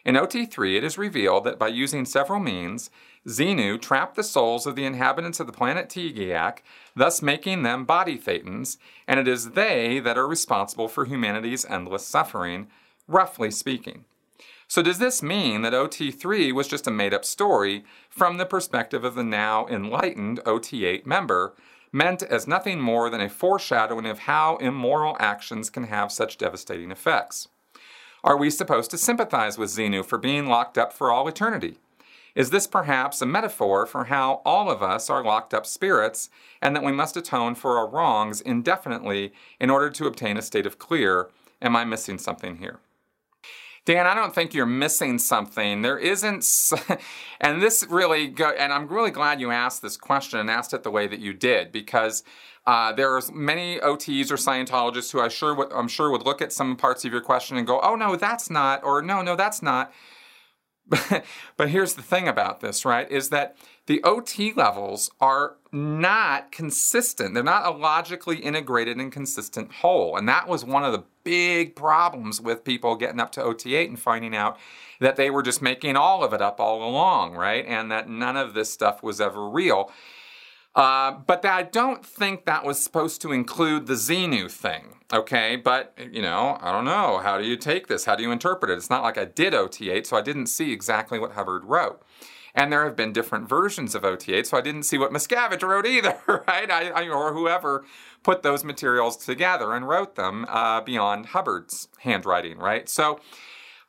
In 0.06 0.14
OT3, 0.14 0.76
it 0.76 0.84
is 0.84 0.96
revealed 0.96 1.42
that 1.42 1.58
by 1.58 1.66
using 1.66 2.04
several 2.04 2.38
means, 2.38 2.90
Xenu 3.26 3.82
trapped 3.82 4.14
the 4.14 4.22
souls 4.22 4.64
of 4.64 4.76
the 4.76 4.84
inhabitants 4.84 5.40
of 5.40 5.48
the 5.48 5.52
planet 5.52 5.88
Teegeeack, 5.88 6.58
thus 6.94 7.22
making 7.22 7.64
them 7.64 7.84
body 7.84 8.16
thetans, 8.16 8.76
and 9.08 9.18
it 9.18 9.26
is 9.26 9.50
they 9.50 9.98
that 9.98 10.16
are 10.16 10.28
responsible 10.28 10.86
for 10.86 11.06
humanity's 11.06 11.64
endless 11.64 12.06
suffering, 12.06 12.68
roughly 13.08 13.50
speaking. 13.50 14.04
So, 14.68 14.80
does 14.80 15.00
this 15.00 15.24
mean 15.24 15.62
that 15.62 15.72
OT3 15.72 16.52
was 16.52 16.68
just 16.68 16.86
a 16.86 16.92
made 16.92 17.12
up 17.12 17.24
story 17.24 17.84
from 18.08 18.36
the 18.36 18.46
perspective 18.46 19.02
of 19.02 19.16
the 19.16 19.24
now 19.24 19.66
enlightened 19.66 20.38
OT8 20.46 21.04
member, 21.04 21.56
meant 21.90 22.22
as 22.22 22.46
nothing 22.46 22.80
more 22.80 23.10
than 23.10 23.20
a 23.20 23.28
foreshadowing 23.28 24.06
of 24.06 24.20
how 24.20 24.56
immoral 24.58 25.16
actions 25.18 25.68
can 25.68 25.84
have 25.84 26.12
such 26.12 26.38
devastating 26.38 26.92
effects? 26.92 27.48
Are 28.26 28.36
we 28.36 28.50
supposed 28.50 28.90
to 28.90 28.98
sympathize 28.98 29.56
with 29.56 29.70
Xenu 29.70 30.04
for 30.04 30.18
being 30.18 30.48
locked 30.48 30.76
up 30.76 30.92
for 30.92 31.12
all 31.12 31.28
eternity? 31.28 31.78
Is 32.34 32.50
this 32.50 32.66
perhaps 32.66 33.22
a 33.22 33.26
metaphor 33.26 33.86
for 33.86 34.06
how 34.06 34.42
all 34.44 34.68
of 34.68 34.82
us 34.82 35.08
are 35.08 35.22
locked 35.22 35.54
up 35.54 35.64
spirits 35.64 36.28
and 36.60 36.74
that 36.74 36.82
we 36.82 36.90
must 36.90 37.16
atone 37.16 37.54
for 37.54 37.78
our 37.78 37.86
wrongs 37.86 38.40
indefinitely 38.40 39.32
in 39.60 39.70
order 39.70 39.90
to 39.90 40.08
obtain 40.08 40.36
a 40.36 40.42
state 40.42 40.66
of 40.66 40.76
clear? 40.76 41.30
Am 41.62 41.76
I 41.76 41.84
missing 41.84 42.18
something 42.18 42.56
here? 42.56 42.80
Dan, 43.84 44.08
I 44.08 44.14
don't 44.16 44.34
think 44.34 44.52
you're 44.52 44.66
missing 44.66 45.20
something. 45.20 45.82
There 45.82 45.96
isn't, 45.96 46.44
and 47.40 47.62
this 47.62 47.86
really, 47.88 48.26
go, 48.26 48.50
and 48.50 48.72
I'm 48.72 48.88
really 48.88 49.12
glad 49.12 49.40
you 49.40 49.52
asked 49.52 49.82
this 49.82 49.96
question 49.96 50.40
and 50.40 50.50
asked 50.50 50.74
it 50.74 50.82
the 50.82 50.90
way 50.90 51.06
that 51.06 51.20
you 51.20 51.32
did 51.32 51.70
because 51.70 52.24
uh, 52.66 52.92
there's 52.92 53.30
many 53.32 53.78
OTs 53.78 54.30
or 54.30 54.36
Scientologists 54.36 55.12
who 55.12 55.20
I 55.20 55.28
sure 55.28 55.54
would, 55.54 55.72
I'm 55.72 55.88
sure 55.88 56.10
would 56.10 56.24
look 56.24 56.42
at 56.42 56.52
some 56.52 56.76
parts 56.76 57.04
of 57.04 57.12
your 57.12 57.20
question 57.20 57.56
and 57.56 57.66
go, 57.66 57.80
"Oh 57.80 57.94
no, 57.94 58.16
that's 58.16 58.50
not," 58.50 58.82
or 58.82 59.02
"No, 59.02 59.22
no, 59.22 59.36
that's 59.36 59.62
not." 59.62 59.92
but 61.56 61.68
here's 61.68 61.94
the 61.94 62.02
thing 62.02 62.28
about 62.28 62.60
this, 62.60 62.84
right? 62.84 63.10
Is 63.10 63.30
that 63.30 63.56
the 63.86 64.02
OT 64.04 64.52
levels 64.52 65.10
are 65.20 65.56
not 65.72 66.52
consistent. 66.52 67.34
They're 67.34 67.42
not 67.42 67.66
a 67.66 67.76
logically 67.76 68.38
integrated 68.38 68.96
and 68.98 69.10
consistent 69.10 69.72
whole. 69.72 70.16
And 70.16 70.28
that 70.28 70.48
was 70.48 70.64
one 70.64 70.84
of 70.84 70.92
the 70.92 71.04
big 71.24 71.74
problems 71.74 72.40
with 72.40 72.64
people 72.64 72.94
getting 72.94 73.20
up 73.20 73.32
to 73.32 73.40
OT8 73.40 73.88
and 73.88 73.98
finding 73.98 74.34
out 74.34 74.58
that 75.00 75.16
they 75.16 75.28
were 75.28 75.42
just 75.42 75.60
making 75.60 75.96
all 75.96 76.22
of 76.22 76.32
it 76.32 76.40
up 76.40 76.60
all 76.60 76.88
along, 76.88 77.34
right? 77.34 77.64
And 77.66 77.90
that 77.90 78.08
none 78.08 78.36
of 78.36 78.54
this 78.54 78.70
stuff 78.70 79.02
was 79.02 79.20
ever 79.20 79.48
real. 79.48 79.90
Uh, 80.76 81.12
but 81.26 81.42
I 81.46 81.62
don't 81.62 82.04
think 82.04 82.44
that 82.44 82.62
was 82.62 82.78
supposed 82.78 83.22
to 83.22 83.32
include 83.32 83.86
the 83.86 83.94
Xenu 83.94 84.50
thing, 84.50 84.98
okay? 85.10 85.56
But, 85.56 85.98
you 86.12 86.20
know, 86.20 86.58
I 86.60 86.70
don't 86.70 86.84
know. 86.84 87.18
How 87.22 87.38
do 87.38 87.46
you 87.46 87.56
take 87.56 87.86
this? 87.86 88.04
How 88.04 88.14
do 88.14 88.22
you 88.22 88.30
interpret 88.30 88.70
it? 88.70 88.76
It's 88.76 88.90
not 88.90 89.02
like 89.02 89.16
I 89.16 89.24
did 89.24 89.54
OT8, 89.54 90.04
so 90.04 90.18
I 90.18 90.20
didn't 90.20 90.48
see 90.48 90.72
exactly 90.72 91.18
what 91.18 91.32
Hubbard 91.32 91.64
wrote. 91.64 92.02
And 92.54 92.70
there 92.70 92.84
have 92.84 92.94
been 92.94 93.14
different 93.14 93.48
versions 93.48 93.94
of 93.94 94.02
OT8, 94.02 94.46
so 94.46 94.58
I 94.58 94.60
didn't 94.60 94.82
see 94.82 94.98
what 94.98 95.12
Miscavige 95.12 95.62
wrote 95.62 95.86
either, 95.86 96.18
right? 96.46 96.70
I, 96.70 96.90
I, 96.90 97.08
or 97.08 97.32
whoever 97.32 97.86
put 98.22 98.42
those 98.42 98.62
materials 98.62 99.16
together 99.16 99.72
and 99.72 99.88
wrote 99.88 100.14
them 100.14 100.44
uh, 100.48 100.82
beyond 100.82 101.26
Hubbard's 101.26 101.88
handwriting, 102.00 102.58
right? 102.58 102.86
So, 102.86 103.18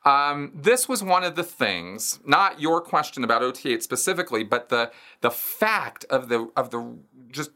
um, 0.08 0.52
this 0.54 0.88
was 0.88 1.02
one 1.02 1.22
of 1.22 1.36
the 1.36 1.44
things, 1.44 2.18
not 2.24 2.62
your 2.62 2.80
question 2.80 3.24
about 3.24 3.42
OT8 3.42 3.82
specifically, 3.82 4.42
but 4.42 4.70
the 4.70 4.90
the 5.20 5.30
fact 5.30 6.06
of 6.08 6.30
the 6.30 6.50
of 6.56 6.70
the 6.70 6.96
just 7.30 7.50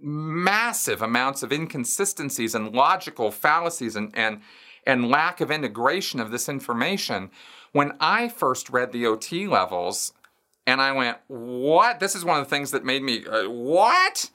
massive 0.00 1.02
amounts 1.02 1.42
of 1.42 1.52
inconsistencies 1.52 2.54
and 2.54 2.72
logical 2.72 3.32
fallacies 3.32 3.96
and 3.96 4.16
and 4.16 4.40
and 4.86 5.08
lack 5.08 5.40
of 5.40 5.50
integration 5.50 6.20
of 6.20 6.30
this 6.30 6.48
information. 6.48 7.32
When 7.72 7.96
I 7.98 8.28
first 8.28 8.70
read 8.70 8.92
the 8.92 9.04
OT 9.06 9.48
levels, 9.48 10.12
and 10.68 10.80
I 10.80 10.92
went, 10.92 11.18
"What?" 11.26 11.98
This 11.98 12.14
is 12.14 12.24
one 12.24 12.38
of 12.38 12.46
the 12.46 12.50
things 12.50 12.70
that 12.70 12.84
made 12.84 13.02
me, 13.02 13.26
uh, 13.26 13.50
"What?" 13.50 14.30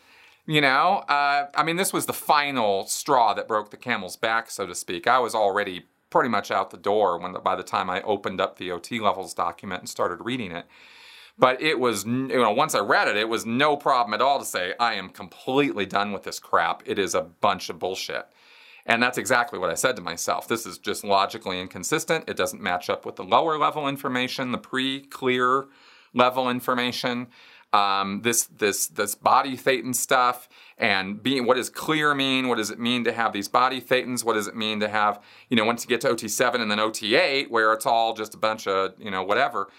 You 0.46 0.60
know, 0.60 1.06
uh, 1.08 1.48
I 1.56 1.64
mean, 1.64 1.78
this 1.78 1.94
was 1.94 2.06
the 2.06 2.12
final 2.12 2.86
straw 2.88 3.34
that 3.34 3.48
broke 3.48 3.70
the 3.70 3.78
camel's 3.78 4.18
back, 4.18 4.52
so 4.52 4.66
to 4.66 4.76
speak. 4.76 5.08
I 5.08 5.20
was 5.20 5.34
already 5.34 5.86
pretty 6.10 6.30
much 6.30 6.52
out 6.52 6.72
the 6.72 6.78
door 6.78 7.18
when 7.18 7.34
by 7.44 7.56
the 7.56 7.64
time 7.64 7.90
I 7.90 8.02
opened 8.02 8.42
up 8.42 8.58
the 8.58 8.72
OT 8.72 9.00
levels 9.00 9.34
document 9.34 9.82
and 9.82 9.90
started 9.90 10.24
reading 10.24 10.52
it. 10.52 10.66
But 11.38 11.62
it 11.62 11.80
was, 11.80 12.06
you 12.06 12.28
know, 12.28 12.52
once 12.52 12.76
I 12.76 12.80
read 12.80 13.08
it, 13.08 13.16
it 13.16 13.30
was 13.30 13.46
no 13.46 13.78
problem 13.78 14.14
at 14.14 14.22
all 14.22 14.40
to 14.40 14.46
say, 14.46 14.74
I 14.78 14.96
am 14.96 15.10
completely 15.10 15.86
done 15.86 16.12
with 16.12 16.24
this 16.24 16.38
crap. 16.38 16.84
It 16.86 17.00
is 17.00 17.16
a 17.16 17.22
bunch 17.22 17.70
of 17.70 17.80
bullshit. 17.80 18.26
And 18.86 19.02
that's 19.02 19.18
exactly 19.18 19.58
what 19.58 19.70
I 19.70 19.76
said 19.76 19.96
to 19.96 20.02
myself. 20.02 20.48
This 20.48 20.66
is 20.66 20.78
just 20.78 21.04
logically 21.04 21.62
inconsistent. 21.62 22.28
It 22.28 22.36
doesn't 22.36 22.62
match 22.62 22.90
up 22.90 23.06
with 23.06 23.16
the 23.16 23.24
lower 23.24 23.58
level 23.58 23.88
information, 23.88 24.52
the 24.52 24.58
pre 24.58 25.02
clear 25.02 25.68
level 26.14 26.50
information. 26.50 27.28
Um, 27.72 28.22
this 28.24 28.46
this 28.46 28.88
this 28.88 29.14
body 29.14 29.56
thetan 29.56 29.94
stuff 29.94 30.50
and 30.80 31.22
being 31.22 31.46
what 31.46 31.58
does 31.58 31.70
clear 31.70 32.16
mean? 32.16 32.48
What 32.48 32.58
does 32.58 32.72
it 32.72 32.80
mean 32.80 33.04
to 33.04 33.12
have 33.12 33.32
these 33.32 33.48
body 33.48 33.80
thetans? 33.80 34.24
What 34.24 34.34
does 34.34 34.48
it 34.48 34.56
mean 34.56 34.80
to 34.80 34.88
have 34.90 35.22
you 35.50 35.58
know 35.58 35.66
once 35.66 35.84
you 35.84 35.90
get 35.90 36.02
to 36.02 36.10
OT7 36.10 36.62
and 36.62 36.72
then 36.72 36.80
OT8 36.80 37.50
where 37.50 37.72
it's 37.74 37.86
all 37.86 38.14
just 38.14 38.34
a 38.34 38.38
bunch 38.38 38.66
of 38.66 38.94
you 38.98 39.12
know 39.12 39.24
whatever? 39.24 39.70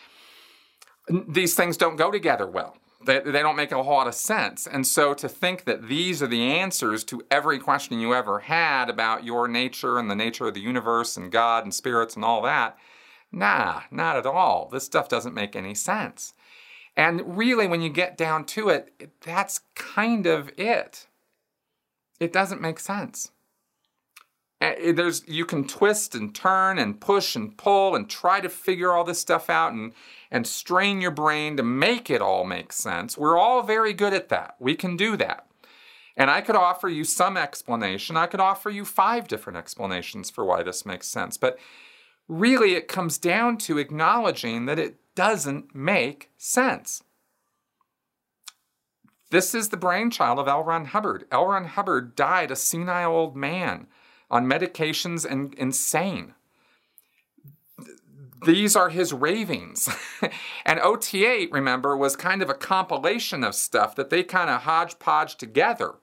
These 1.08 1.54
things 1.56 1.76
don't 1.76 1.96
go 1.96 2.10
together 2.10 2.46
well. 2.46 2.76
They, 3.04 3.18
they 3.20 3.40
don't 3.40 3.56
make 3.56 3.72
a 3.72 3.82
whole 3.82 3.94
lot 3.94 4.06
of 4.06 4.14
sense. 4.14 4.66
And 4.66 4.86
so 4.86 5.14
to 5.14 5.28
think 5.28 5.64
that 5.64 5.88
these 5.88 6.22
are 6.22 6.26
the 6.26 6.42
answers 6.42 7.02
to 7.04 7.22
every 7.30 7.58
question 7.58 7.98
you 7.98 8.14
ever 8.14 8.40
had 8.40 8.90
about 8.90 9.24
your 9.24 9.48
nature 9.48 9.98
and 9.98 10.10
the 10.10 10.14
nature 10.14 10.46
of 10.48 10.54
the 10.54 10.60
universe 10.60 11.16
and 11.16 11.32
God 11.32 11.64
and 11.64 11.72
spirits 11.72 12.14
and 12.14 12.24
all 12.24 12.42
that, 12.42 12.76
nah, 13.32 13.80
not 13.90 14.16
at 14.16 14.26
all. 14.26 14.68
This 14.70 14.84
stuff 14.84 15.08
doesn't 15.08 15.34
make 15.34 15.56
any 15.56 15.74
sense. 15.74 16.34
And 16.96 17.36
really, 17.36 17.66
when 17.66 17.80
you 17.80 17.88
get 17.88 18.16
down 18.16 18.44
to 18.46 18.68
it, 18.68 19.12
that's 19.20 19.60
kind 19.74 20.26
of 20.26 20.50
it. 20.58 21.06
It 22.18 22.32
doesn't 22.32 22.60
make 22.60 22.78
sense. 22.78 23.30
There's, 24.60 25.26
you 25.26 25.46
can 25.46 25.66
twist 25.66 26.14
and 26.14 26.34
turn 26.34 26.78
and 26.78 27.00
push 27.00 27.34
and 27.34 27.56
pull 27.56 27.96
and 27.96 28.10
try 28.10 28.40
to 28.40 28.50
figure 28.50 28.92
all 28.92 29.04
this 29.04 29.18
stuff 29.18 29.48
out 29.48 29.72
and, 29.72 29.94
and 30.30 30.46
strain 30.46 31.00
your 31.00 31.12
brain 31.12 31.56
to 31.56 31.62
make 31.62 32.10
it 32.10 32.20
all 32.20 32.44
make 32.44 32.72
sense. 32.72 33.16
We're 33.16 33.38
all 33.38 33.62
very 33.62 33.94
good 33.94 34.12
at 34.12 34.28
that. 34.28 34.56
We 34.58 34.74
can 34.74 34.98
do 34.98 35.16
that. 35.16 35.46
And 36.14 36.28
I 36.28 36.42
could 36.42 36.56
offer 36.56 36.90
you 36.90 37.04
some 37.04 37.38
explanation. 37.38 38.18
I 38.18 38.26
could 38.26 38.40
offer 38.40 38.68
you 38.68 38.84
five 38.84 39.28
different 39.28 39.56
explanations 39.56 40.28
for 40.28 40.44
why 40.44 40.62
this 40.62 40.84
makes 40.84 41.06
sense. 41.06 41.38
But 41.38 41.58
really, 42.28 42.74
it 42.74 42.86
comes 42.86 43.16
down 43.16 43.56
to 43.58 43.78
acknowledging 43.78 44.66
that 44.66 44.78
it 44.78 44.99
doesn't 45.14 45.74
make 45.74 46.30
sense. 46.36 47.02
This 49.30 49.54
is 49.54 49.68
the 49.68 49.76
brainchild 49.76 50.38
of 50.38 50.48
L. 50.48 50.64
Ron 50.64 50.86
Hubbard. 50.86 51.24
L. 51.30 51.46
Ron 51.46 51.66
Hubbard 51.66 52.16
died 52.16 52.50
a 52.50 52.56
senile 52.56 53.12
old 53.12 53.36
man 53.36 53.86
on 54.30 54.46
medications 54.46 55.24
and 55.24 55.54
insane. 55.54 56.34
These 58.44 58.74
are 58.74 58.88
his 58.88 59.12
ravings. 59.12 59.88
and 60.64 60.80
OT8, 60.80 61.52
remember, 61.52 61.96
was 61.96 62.16
kind 62.16 62.42
of 62.42 62.48
a 62.48 62.54
compilation 62.54 63.44
of 63.44 63.54
stuff 63.54 63.94
that 63.96 64.10
they 64.10 64.22
kind 64.22 64.50
of 64.50 64.62
hodgepodge 64.62 65.36
together. 65.36 65.94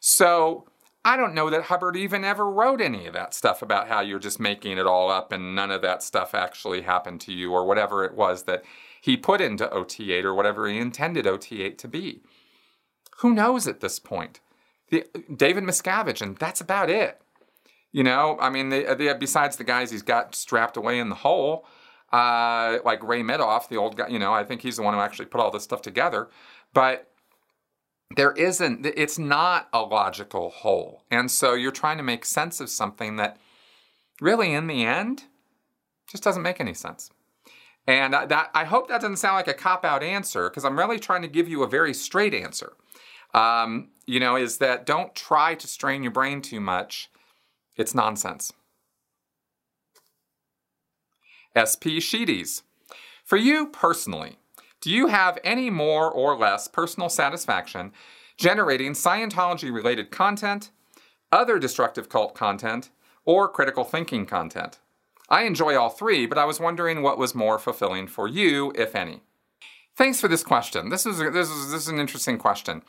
So 0.00 0.66
I 1.08 1.16
don't 1.16 1.32
know 1.32 1.48
that 1.48 1.62
Hubbard 1.62 1.96
even 1.96 2.22
ever 2.22 2.50
wrote 2.50 2.82
any 2.82 3.06
of 3.06 3.14
that 3.14 3.32
stuff 3.32 3.62
about 3.62 3.88
how 3.88 4.02
you're 4.02 4.18
just 4.18 4.38
making 4.38 4.76
it 4.76 4.86
all 4.86 5.10
up 5.10 5.32
and 5.32 5.54
none 5.54 5.70
of 5.70 5.80
that 5.80 6.02
stuff 6.02 6.34
actually 6.34 6.82
happened 6.82 7.22
to 7.22 7.32
you 7.32 7.50
or 7.50 7.64
whatever 7.64 8.04
it 8.04 8.14
was 8.14 8.42
that 8.42 8.62
he 9.00 9.16
put 9.16 9.40
into 9.40 9.66
OT8 9.68 10.22
or 10.24 10.34
whatever 10.34 10.68
he 10.68 10.76
intended 10.76 11.24
OT8 11.24 11.78
to 11.78 11.88
be. 11.88 12.20
Who 13.20 13.32
knows 13.32 13.66
at 13.66 13.80
this 13.80 13.98
point? 13.98 14.40
The, 14.90 15.06
David 15.34 15.64
Miscavige, 15.64 16.20
and 16.20 16.36
that's 16.36 16.60
about 16.60 16.90
it. 16.90 17.18
You 17.90 18.04
know, 18.04 18.36
I 18.38 18.50
mean, 18.50 18.68
they, 18.68 18.82
they, 18.94 19.10
besides 19.14 19.56
the 19.56 19.64
guys 19.64 19.90
he's 19.90 20.02
got 20.02 20.34
strapped 20.34 20.76
away 20.76 20.98
in 20.98 21.08
the 21.08 21.14
hole, 21.14 21.64
uh, 22.12 22.80
like 22.84 23.02
Ray 23.02 23.22
Mithoff, 23.22 23.70
the 23.70 23.78
old 23.78 23.96
guy, 23.96 24.08
you 24.08 24.18
know, 24.18 24.34
I 24.34 24.44
think 24.44 24.60
he's 24.60 24.76
the 24.76 24.82
one 24.82 24.92
who 24.92 25.00
actually 25.00 25.24
put 25.24 25.40
all 25.40 25.50
this 25.50 25.64
stuff 25.64 25.80
together. 25.80 26.28
But 26.74 27.07
there 28.16 28.32
isn't, 28.32 28.86
it's 28.86 29.18
not 29.18 29.68
a 29.72 29.80
logical 29.80 30.50
whole. 30.50 31.04
And 31.10 31.30
so 31.30 31.54
you're 31.54 31.72
trying 31.72 31.98
to 31.98 32.02
make 32.02 32.24
sense 32.24 32.60
of 32.60 32.70
something 32.70 33.16
that 33.16 33.38
really, 34.20 34.52
in 34.52 34.66
the 34.66 34.84
end, 34.84 35.24
just 36.10 36.22
doesn't 36.22 36.42
make 36.42 36.60
any 36.60 36.74
sense. 36.74 37.10
And 37.86 38.12
that 38.12 38.50
I 38.54 38.64
hope 38.64 38.88
that 38.88 39.00
doesn't 39.00 39.16
sound 39.16 39.36
like 39.36 39.48
a 39.48 39.54
cop 39.54 39.84
out 39.84 40.02
answer 40.02 40.50
because 40.50 40.64
I'm 40.64 40.78
really 40.78 40.98
trying 40.98 41.22
to 41.22 41.28
give 41.28 41.48
you 41.48 41.62
a 41.62 41.68
very 41.68 41.94
straight 41.94 42.34
answer. 42.34 42.74
Um, 43.34 43.88
you 44.06 44.20
know, 44.20 44.36
is 44.36 44.58
that 44.58 44.84
don't 44.84 45.14
try 45.14 45.54
to 45.54 45.66
strain 45.66 46.02
your 46.02 46.12
brain 46.12 46.42
too 46.42 46.60
much 46.60 47.10
it's 47.78 47.94
nonsense. 47.94 48.52
SP 51.54 52.02
Sheeties. 52.02 52.62
For 53.24 53.36
you 53.36 53.68
personally, 53.68 54.38
do 54.88 54.94
you 54.94 55.08
have 55.08 55.38
any 55.44 55.68
more 55.68 56.10
or 56.10 56.34
less 56.34 56.66
personal 56.66 57.10
satisfaction 57.10 57.92
generating 58.38 58.92
Scientology 58.92 59.70
related 59.70 60.10
content, 60.10 60.70
other 61.30 61.58
destructive 61.58 62.08
cult 62.08 62.34
content, 62.34 62.88
or 63.26 63.50
critical 63.50 63.84
thinking 63.84 64.24
content? 64.24 64.78
I 65.28 65.42
enjoy 65.42 65.76
all 65.76 65.90
three, 65.90 66.24
but 66.24 66.38
I 66.38 66.46
was 66.46 66.58
wondering 66.58 67.02
what 67.02 67.18
was 67.18 67.34
more 67.34 67.58
fulfilling 67.58 68.06
for 68.06 68.26
you, 68.26 68.72
if 68.76 68.96
any. 68.96 69.20
Thanks 69.94 70.22
for 70.22 70.28
this 70.28 70.42
question. 70.42 70.88
This 70.88 71.04
is, 71.04 71.18
this 71.18 71.50
is, 71.50 71.70
this 71.70 71.82
is 71.82 71.88
an 71.88 72.00
interesting 72.00 72.38
question. 72.38 72.80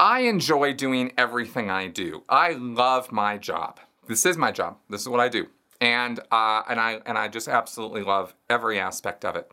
I 0.00 0.20
enjoy 0.20 0.72
doing 0.72 1.12
everything 1.18 1.68
I 1.68 1.88
do. 1.88 2.24
I 2.30 2.52
love 2.52 3.12
my 3.12 3.36
job 3.36 3.78
this 4.08 4.26
is 4.26 4.36
my 4.36 4.52
job. 4.52 4.78
This 4.88 5.02
is 5.02 5.08
what 5.08 5.20
I 5.20 5.28
do, 5.28 5.46
and 5.80 6.20
uh, 6.30 6.62
and 6.68 6.80
I 6.80 7.00
and 7.06 7.18
I 7.18 7.28
just 7.28 7.48
absolutely 7.48 8.02
love 8.02 8.34
every 8.48 8.78
aspect 8.78 9.24
of 9.24 9.36
it. 9.36 9.50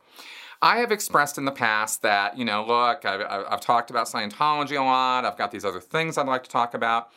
I 0.64 0.78
have 0.78 0.94
expressed 0.94 1.38
in 1.38 1.44
the 1.44 1.52
past 1.52 2.02
that 2.04 2.38
you 2.38 2.46
know, 2.46 2.66
look, 2.66 3.04
I've, 3.04 3.22
I've 3.22 3.60
talked 3.60 3.90
about 3.90 4.08
Scientology 4.08 4.80
a 4.80 4.84
lot. 4.84 5.26
I've 5.26 5.38
got 5.38 5.52
these 5.52 5.66
other 5.66 5.82
things 5.82 6.18
I'd 6.18 6.26
like 6.26 6.44
to 6.44 6.50
talk 6.50 6.74
about. 6.74 7.10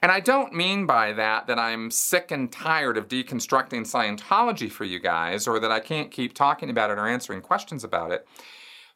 And 0.00 0.10
I 0.10 0.20
don't 0.20 0.54
mean 0.54 0.86
by 0.86 1.12
that 1.12 1.46
that 1.48 1.58
I'm 1.58 1.90
sick 1.90 2.30
and 2.30 2.50
tired 2.50 2.96
of 2.96 3.06
deconstructing 3.06 3.82
Scientology 3.82 4.72
for 4.72 4.84
you 4.84 5.00
guys 5.00 5.46
or 5.46 5.60
that 5.60 5.70
I 5.70 5.80
can't 5.80 6.10
keep 6.10 6.32
talking 6.32 6.70
about 6.70 6.90
it 6.90 6.98
or 6.98 7.06
answering 7.06 7.42
questions 7.42 7.84
about 7.84 8.10
it. 8.10 8.26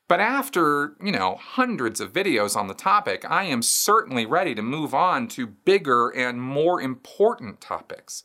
But 0.09 0.21
after, 0.21 0.95
you 1.03 1.13
know, 1.13 1.35
hundreds 1.35 2.01
of 2.01 2.15
videos 2.15 2.57
on 2.57 2.69
the 2.69 2.75
topic, 2.75 3.31
I 3.31 3.45
am 3.45 3.61
certainly 3.61 4.25
ready 4.25 4.55
to 4.55 4.63
move 4.63 4.95
on 4.95 5.29
to 5.29 5.47
bigger 5.47 6.09
and 6.09 6.41
more 6.41 6.81
important 6.81 7.61
topics. 7.61 8.25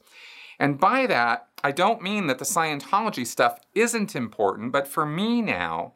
And 0.60 0.80
by 0.80 1.08
that, 1.08 1.47
I 1.64 1.72
don't 1.72 2.02
mean 2.02 2.28
that 2.28 2.40
the 2.40 2.46
Scientology 2.46 3.26
stuff 3.26 3.60
isn't 3.74 4.16
important, 4.16 4.72
but 4.72 4.88
for 4.88 5.06
me 5.06 5.42
now, 5.42 5.94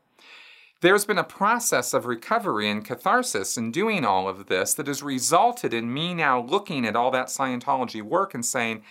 there's 0.82 1.06
been 1.06 1.19
a 1.19 1.24
process 1.24 1.93
of 1.93 2.08
recovery 2.08 2.67
and 2.67 2.84
catharsis 2.84 3.56
in 3.56 3.71
doing 3.71 4.04
all 4.04 4.28
of 4.28 4.47
this 4.47 4.74
that 4.74 4.88
has 4.88 5.04
resulted 5.04 5.74
in 5.74 5.93
me 5.93 6.15
now 6.15 6.41
looking 6.41 6.86
at 6.86 6.95
all 6.95 7.12
that 7.12 7.28
Scientology 7.28 8.02
work 8.02 8.34
and 8.34 8.43
saying, 8.43 8.84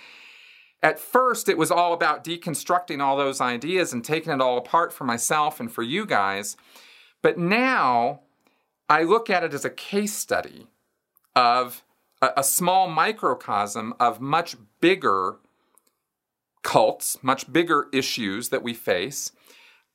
at 0.82 0.98
first, 0.98 1.48
it 1.48 1.58
was 1.58 1.70
all 1.70 1.92
about 1.92 2.24
deconstructing 2.24 3.02
all 3.02 3.16
those 3.16 3.40
ideas 3.40 3.92
and 3.92 4.04
taking 4.04 4.32
it 4.32 4.40
all 4.40 4.56
apart 4.56 4.92
for 4.92 5.04
myself 5.04 5.60
and 5.60 5.70
for 5.70 5.82
you 5.82 6.06
guys. 6.06 6.56
But 7.22 7.36
now 7.36 8.20
I 8.88 9.02
look 9.02 9.28
at 9.28 9.44
it 9.44 9.52
as 9.52 9.64
a 9.64 9.70
case 9.70 10.14
study 10.14 10.68
of 11.34 11.82
a, 12.22 12.30
a 12.38 12.44
small 12.44 12.88
microcosm 12.88 13.94
of 14.00 14.20
much 14.20 14.56
bigger 14.80 15.36
cults, 16.62 17.16
much 17.22 17.52
bigger 17.52 17.88
issues 17.92 18.48
that 18.50 18.62
we 18.62 18.74
face 18.74 19.32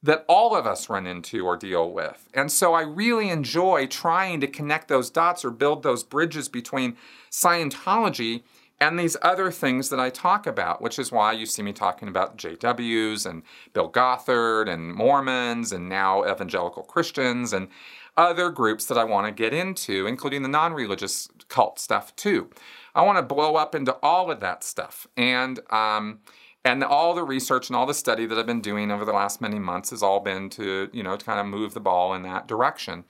that 0.05 0.23
all 0.27 0.55
of 0.55 0.67
us 0.67 0.87
run 0.87 1.07
into 1.07 1.45
or 1.45 1.57
deal 1.57 1.91
with. 1.91 2.29
And 2.33 2.51
so 2.51 2.73
I 2.73 2.81
really 2.81 3.29
enjoy 3.29 3.87
trying 3.87 4.39
to 4.41 4.47
connect 4.47 4.87
those 4.87 5.09
dots 5.09 5.43
or 5.43 5.49
build 5.49 5.81
those 5.81 6.03
bridges 6.03 6.47
between 6.47 6.95
Scientology 7.31 8.43
and 8.79 8.99
these 8.99 9.17
other 9.21 9.49
things 9.51 9.89
that 9.89 9.99
I 9.99 10.09
talk 10.09 10.45
about, 10.45 10.81
which 10.81 10.99
is 10.99 11.11
why 11.11 11.31
you 11.31 11.45
see 11.45 11.63
me 11.63 11.73
talking 11.73 12.07
about 12.07 12.37
JWs 12.37 13.25
and 13.25 13.41
Bill 13.73 13.89
Gothard 13.89 14.67
and 14.67 14.93
Mormons 14.93 15.71
and 15.71 15.89
now 15.89 16.23
evangelical 16.29 16.83
Christians 16.83 17.53
and 17.53 17.69
other 18.17 18.49
groups 18.49 18.85
that 18.85 18.97
I 18.97 19.05
want 19.05 19.27
to 19.27 19.31
get 19.31 19.53
into, 19.53 20.05
including 20.05 20.43
the 20.43 20.49
non 20.49 20.73
religious 20.73 21.29
cult 21.47 21.79
stuff 21.79 22.15
too. 22.15 22.49
I 22.93 23.01
want 23.01 23.17
to 23.17 23.23
blow 23.23 23.55
up 23.55 23.75
into 23.75 23.93
all 24.03 24.29
of 24.29 24.39
that 24.41 24.63
stuff. 24.63 25.07
And, 25.17 25.59
um, 25.71 26.19
and 26.65 26.83
all 26.83 27.13
the 27.13 27.23
research 27.23 27.69
and 27.69 27.77
all 27.77 27.85
the 27.85 27.93
study 27.93 28.25
that 28.25 28.37
I've 28.37 28.47
been 28.47 28.59
doing 28.59 28.91
over 28.91 29.05
the 29.05 29.13
last 29.13 29.39
many 29.39 29.59
months 29.59 29.91
has 29.91 30.01
all 30.01 30.19
been 30.19 30.49
to, 30.49 30.89
you 30.91 31.03
know, 31.03 31.15
to 31.15 31.23
kind 31.23 31.39
of 31.39 31.45
move 31.45 31.75
the 31.75 31.79
ball 31.79 32.13
in 32.15 32.23
that 32.23 32.47
direction. 32.47 33.05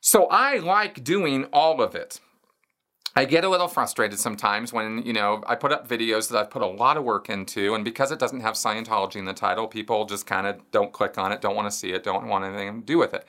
So 0.00 0.26
I 0.28 0.58
like 0.58 1.04
doing 1.04 1.46
all 1.52 1.82
of 1.82 1.94
it. 1.96 2.20
I 3.16 3.24
get 3.24 3.42
a 3.42 3.48
little 3.48 3.66
frustrated 3.66 4.20
sometimes 4.20 4.72
when, 4.72 5.02
you 5.02 5.12
know, 5.12 5.42
I 5.48 5.56
put 5.56 5.72
up 5.72 5.88
videos 5.88 6.30
that 6.30 6.38
I've 6.38 6.50
put 6.50 6.62
a 6.62 6.66
lot 6.66 6.96
of 6.96 7.02
work 7.02 7.28
into, 7.28 7.74
and 7.74 7.84
because 7.84 8.12
it 8.12 8.20
doesn't 8.20 8.40
have 8.40 8.54
Scientology 8.54 9.16
in 9.16 9.24
the 9.24 9.34
title, 9.34 9.66
people 9.66 10.04
just 10.04 10.28
kind 10.28 10.46
of 10.46 10.60
don't 10.70 10.92
click 10.92 11.18
on 11.18 11.32
it, 11.32 11.40
don't 11.40 11.56
want 11.56 11.66
to 11.66 11.76
see 11.76 11.90
it, 11.90 12.04
don't 12.04 12.28
want 12.28 12.44
anything 12.44 12.80
to 12.80 12.86
do 12.86 12.98
with 12.98 13.12
it. 13.12 13.26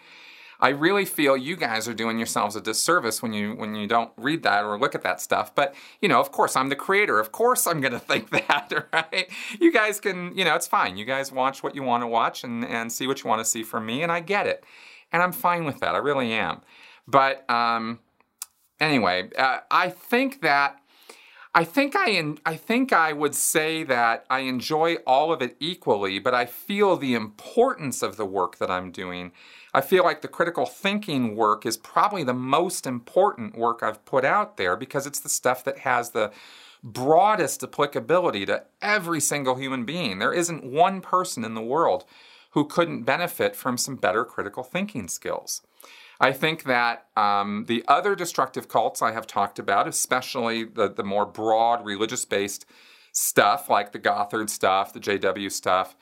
I 0.61 0.69
really 0.69 1.05
feel 1.05 1.35
you 1.35 1.55
guys 1.55 1.87
are 1.87 1.93
doing 1.93 2.19
yourselves 2.19 2.55
a 2.55 2.61
disservice 2.61 3.21
when 3.21 3.33
you 3.33 3.55
when 3.55 3.73
you 3.73 3.87
don't 3.87 4.11
read 4.15 4.43
that 4.43 4.63
or 4.63 4.77
look 4.77 4.93
at 4.93 5.01
that 5.01 5.19
stuff. 5.19 5.55
But 5.55 5.73
you 6.01 6.07
know, 6.07 6.19
of 6.19 6.31
course, 6.31 6.55
I'm 6.55 6.69
the 6.69 6.75
creator. 6.75 7.19
Of 7.19 7.31
course, 7.31 7.65
I'm 7.65 7.81
going 7.81 7.93
to 7.99 7.99
think 7.99 8.29
that, 8.29 8.71
right? 8.93 9.29
You 9.59 9.71
guys 9.71 9.99
can, 9.99 10.37
you 10.37 10.45
know, 10.45 10.55
it's 10.55 10.67
fine. 10.67 10.97
You 10.97 11.05
guys 11.05 11.31
watch 11.31 11.63
what 11.63 11.75
you 11.75 11.83
want 11.83 12.03
to 12.03 12.07
watch 12.07 12.43
and 12.43 12.63
and 12.63 12.91
see 12.91 13.07
what 13.07 13.23
you 13.23 13.29
want 13.29 13.39
to 13.39 13.45
see 13.45 13.63
from 13.63 13.85
me, 13.85 14.03
and 14.03 14.11
I 14.11 14.19
get 14.19 14.45
it, 14.45 14.63
and 15.11 15.23
I'm 15.23 15.31
fine 15.31 15.65
with 15.65 15.79
that. 15.79 15.95
I 15.95 15.97
really 15.97 16.31
am. 16.31 16.61
But 17.07 17.49
um, 17.49 17.99
anyway, 18.79 19.29
uh, 19.37 19.59
I 19.71 19.89
think 19.89 20.41
that 20.41 20.81
I 21.53 21.63
think 21.65 21.95
I 21.95 22.11
en- 22.11 22.37
I 22.45 22.55
think 22.55 22.93
I 22.93 23.11
would 23.13 23.35
say 23.35 23.83
that 23.83 24.25
I 24.29 24.39
enjoy 24.41 24.95
all 25.07 25.33
of 25.33 25.41
it 25.41 25.57
equally, 25.59 26.19
but 26.19 26.33
I 26.33 26.45
feel 26.45 26.95
the 26.95 27.13
importance 27.13 28.01
of 28.01 28.15
the 28.15 28.25
work 28.25 28.57
that 28.59 28.71
I'm 28.71 28.91
doing. 28.91 29.31
I 29.73 29.81
feel 29.81 30.03
like 30.03 30.21
the 30.21 30.27
critical 30.27 30.65
thinking 30.65 31.35
work 31.35 31.65
is 31.65 31.77
probably 31.77 32.23
the 32.23 32.33
most 32.33 32.85
important 32.85 33.57
work 33.57 33.81
I've 33.81 34.03
put 34.05 34.25
out 34.25 34.57
there 34.57 34.75
because 34.75 35.07
it's 35.07 35.19
the 35.19 35.29
stuff 35.29 35.63
that 35.63 35.79
has 35.79 36.11
the 36.11 36.31
broadest 36.83 37.63
applicability 37.63 38.45
to 38.47 38.63
every 38.81 39.21
single 39.21 39.55
human 39.55 39.85
being. 39.85 40.19
There 40.19 40.33
isn't 40.33 40.63
one 40.63 40.99
person 40.99 41.45
in 41.45 41.53
the 41.53 41.61
world 41.61 42.05
who 42.51 42.65
couldn't 42.65 43.03
benefit 43.03 43.55
from 43.55 43.77
some 43.77 43.95
better 43.95 44.25
critical 44.25 44.63
thinking 44.63 45.07
skills. 45.07 45.61
I 46.19 46.33
think 46.33 46.65
that 46.65 47.07
um, 47.15 47.65
the 47.67 47.83
other 47.87 48.15
destructive 48.15 48.67
cults 48.67 49.01
I 49.01 49.11
have 49.11 49.25
talked 49.25 49.57
about, 49.57 49.87
especially 49.87 50.65
the, 50.65 50.87
the 50.87 51.03
more 51.03 51.25
broad 51.25 51.83
religious 51.85 52.25
based 52.25 52.65
stuff 53.11 53.69
like 53.69 53.91
the 53.91 53.99
Gothard 53.99 54.49
stuff, 54.49 54.93
the 54.93 54.99
JW 54.99 55.51
stuff, 55.51 55.95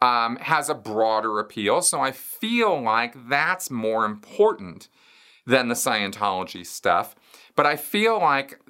um, 0.00 0.36
has 0.36 0.68
a 0.68 0.74
broader 0.74 1.38
appeal. 1.38 1.82
So 1.82 2.00
I 2.00 2.12
feel 2.12 2.80
like 2.80 3.28
that's 3.28 3.70
more 3.70 4.04
important 4.04 4.88
than 5.46 5.68
the 5.68 5.74
Scientology 5.74 6.64
stuff. 6.64 7.14
But 7.56 7.66
I 7.66 7.76
feel 7.76 8.18
like 8.18 8.60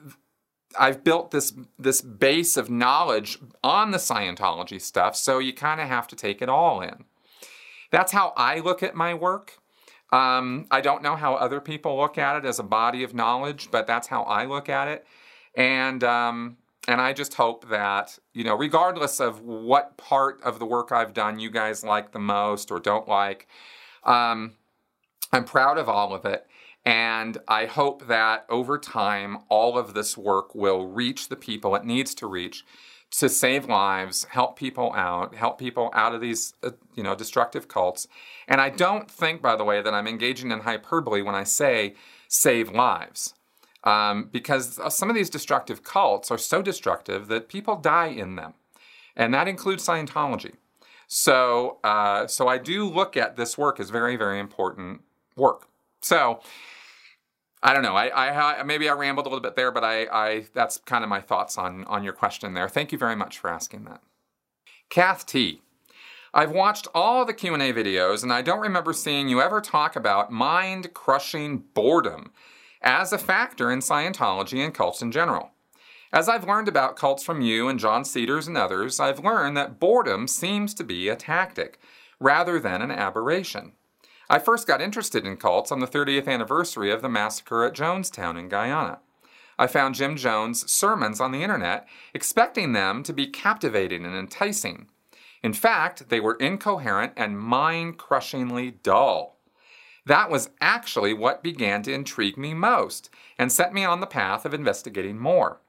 I've 0.79 1.03
built 1.05 1.31
this 1.31 1.53
this 1.79 2.01
base 2.01 2.57
of 2.57 2.71
knowledge 2.71 3.39
on 3.63 3.91
the 3.91 3.99
Scientology 3.99 4.81
stuff, 4.81 5.17
so 5.17 5.39
you 5.39 5.53
kind 5.53 5.81
of 5.81 5.89
have 5.89 6.07
to 6.09 6.17
take 6.17 6.41
it 6.41 6.49
all 6.49 6.81
in. 6.81 7.05
That's 7.91 8.13
how 8.13 8.33
I 8.37 8.61
look 8.61 8.83
at 8.83 8.95
my 8.95 9.15
work. 9.15 9.59
Um, 10.13 10.67
I 10.71 10.81
don't 10.81 11.03
know 11.03 11.17
how 11.17 11.35
other 11.35 11.61
people 11.61 11.99
look 11.99 12.17
at 12.17 12.37
it 12.37 12.47
as 12.47 12.59
a 12.59 12.63
body 12.63 13.03
of 13.03 13.15
knowledge, 13.15 13.71
but 13.71 13.87
that's 13.87 14.09
how 14.09 14.23
I 14.23 14.47
look 14.47 14.69
at 14.69 14.89
it. 14.89 15.07
And 15.55 16.03
um, 16.05 16.57
and 16.89 17.01
I 17.01 17.13
just 17.13 17.35
hope 17.35 17.69
that 17.69 18.19
you 18.33 18.43
know, 18.43 18.57
regardless 18.57 19.21
of 19.21 19.43
what 19.43 19.97
part 19.97 20.43
of 20.43 20.59
the 20.59 20.67
work 20.67 20.91
I've 20.91 21.15
done 21.15 21.39
you 21.39 21.51
guys 21.51 21.85
like 21.85 22.13
the 22.13 22.19
most 22.19 22.71
or 22.73 22.81
don't 22.81 23.07
like, 23.07 23.47
um, 24.05 24.55
I'm 25.33 25.45
proud 25.45 25.79
of 25.79 25.89
all 25.89 26.15
of 26.15 26.25
it. 26.25 26.47
And 26.85 27.37
I 27.47 27.67
hope 27.67 28.07
that 28.07 28.47
over 28.49 28.79
time, 28.79 29.39
all 29.51 29.77
of 29.79 29.93
this 29.93 30.17
work 30.17 30.55
will 30.55 30.87
reach 30.87 31.29
the 31.29 31.37
people 31.37 31.77
it 31.77 31.85
needs 31.85 32.15
to 32.17 32.27
reach 32.27 32.65
to 33.11 33.29
save 33.29 33.67
lives, 33.67 34.25
help 34.25 34.59
people 34.59 34.93
out, 34.95 35.35
help 35.35 35.59
people 35.59 35.91
out 35.95 36.15
of 36.15 36.21
these, 36.21 36.55
uh, 36.63 36.71
you 36.95 37.03
know, 37.03 37.15
destructive 37.15 37.69
cults. 37.69 38.07
And 38.47 38.61
I 38.61 38.71
don't 38.71 39.11
think, 39.11 39.43
by 39.43 39.57
the 39.57 39.65
way, 39.65 39.83
that 39.83 39.95
I'm 39.95 40.07
engaging 40.07 40.51
in 40.51 40.61
hyperbole 40.61 41.23
when 41.23 41.35
I 41.35 41.45
say 41.45 41.95
save 42.29 42.71
lives. 42.71 43.35
Um, 43.85 44.29
because 44.33 44.81
some 44.95 45.09
of 45.09 45.15
these 45.15 45.31
destructive 45.31 45.85
cults 45.85 46.31
are 46.31 46.39
so 46.39 46.63
destructive 46.63 47.29
that 47.29 47.49
people 47.49 47.77
die 47.77 48.09
in 48.09 48.37
them. 48.37 48.55
And 49.17 49.33
that 49.35 49.49
includes 49.49 49.87
Scientology. 49.87 50.55
So, 51.07 51.79
uh, 51.85 52.27
so 52.27 52.49
I 52.49 52.59
do 52.59 52.89
look 52.89 53.17
at 53.17 53.37
this 53.37 53.57
work 53.57 53.81
as 53.81 53.91
very, 53.91 54.17
very 54.17 54.41
important 54.41 55.03
work. 55.37 55.69
So, 56.01 56.41
I 57.63 57.73
don't 57.73 57.83
know. 57.83 57.97
I, 57.97 58.59
I 58.59 58.63
maybe 58.63 58.89
I 58.89 58.93
rambled 58.93 59.27
a 59.27 59.29
little 59.29 59.43
bit 59.43 59.57
there, 59.57 59.73
but 59.73 59.85
I, 59.85 60.07
I 60.07 60.45
that's 60.55 60.79
kind 60.79 61.03
of 61.03 61.11
my 61.11 61.21
thoughts 61.21 61.59
on 61.59 61.85
on 61.85 62.05
your 62.05 62.13
question 62.13 62.55
there. 62.55 62.69
Thank 62.69 62.93
you 62.93 62.99
very 62.99 63.17
much 63.17 63.39
for 63.39 63.51
asking 63.51 63.85
that. 63.85 64.01
Kath 64.91 65.27
T. 65.27 65.63
I've 66.35 66.53
watched 66.53 66.87
all 66.95 67.25
the 67.25 67.33
Q&A 67.33 67.73
videos 67.73 68.23
and 68.23 68.33
I 68.33 68.43
don't 68.43 68.61
remember 68.61 68.93
seeing 68.93 69.31
you 69.31 69.41
ever 69.41 69.63
talk 69.63 69.97
about 69.97 70.31
mind-crushing 70.31 71.65
boredom 71.73 72.33
as 72.83 73.13
a 73.13 73.19
factor 73.19 73.71
in 73.71 73.81
Scientology 73.81 74.65
and 74.65 74.75
cults 74.75 75.03
in 75.03 75.13
general. 75.13 75.51
As 76.13 76.29
I've 76.29 76.49
learned 76.49 76.69
about 76.69 76.97
cults 76.97 77.23
from 77.23 77.43
you 77.43 77.69
and 77.69 77.79
John 77.79 78.05
Cedars 78.05 78.49
and 78.49 78.57
others, 78.57 78.99
I've 78.99 79.23
learned 79.23 79.57
that 79.57 79.79
boredom 79.79 80.27
seems 80.27 80.73
to 80.75 80.85
be 80.85 81.09
a 81.09 81.17
tactic 81.17 81.79
rather 82.19 82.59
than 82.59 82.81
an 82.81 82.91
aberration. 82.91 83.73
I 84.31 84.39
first 84.39 84.67
got 84.67 84.83
interested 84.83 85.27
in 85.27 85.37
cults 85.37 85.73
on 85.73 85.81
the 85.81 85.87
30th 85.87 86.29
anniversary 86.29 86.91
of 86.91 87.03
the 87.03 87.09
massacre 87.09 87.65
at 87.65 87.75
Jonestown 87.75 88.39
in 88.39 88.49
Guyana. 88.49 89.01
I 89.59 89.67
found 89.67 89.97
Jim 89.97 90.17
Jones' 90.17 90.71
sermons 90.71 91.21
on 91.21 91.33
the 91.33 91.43
internet, 91.43 91.89
expecting 92.15 92.73
them 92.73 93.03
to 93.03 93.13
be 93.13 93.27
captivating 93.27 94.05
and 94.05 94.15
enticing. 94.15 94.89
In 95.43 95.53
fact, 95.53 96.09
they 96.09 96.21
were 96.21 96.35
incoherent 96.35 97.13
and 97.17 97.39
mind 97.39 97.99
crushingly 97.99 98.71
dull. 98.71 99.38
That 100.09 100.31
was 100.31 100.49
actually 100.59 101.13
what 101.13 101.43
began 101.43 101.83
to 101.83 101.93
intrigue 101.93 102.39
me 102.39 102.55
most 102.55 103.11
and 103.39 103.53
set 103.53 103.75
me 103.75 103.85
on 103.85 104.01
the 104.01 104.07
path 104.07 104.47
of 104.47 104.55
investigating 104.55 105.19
more. 105.19 105.61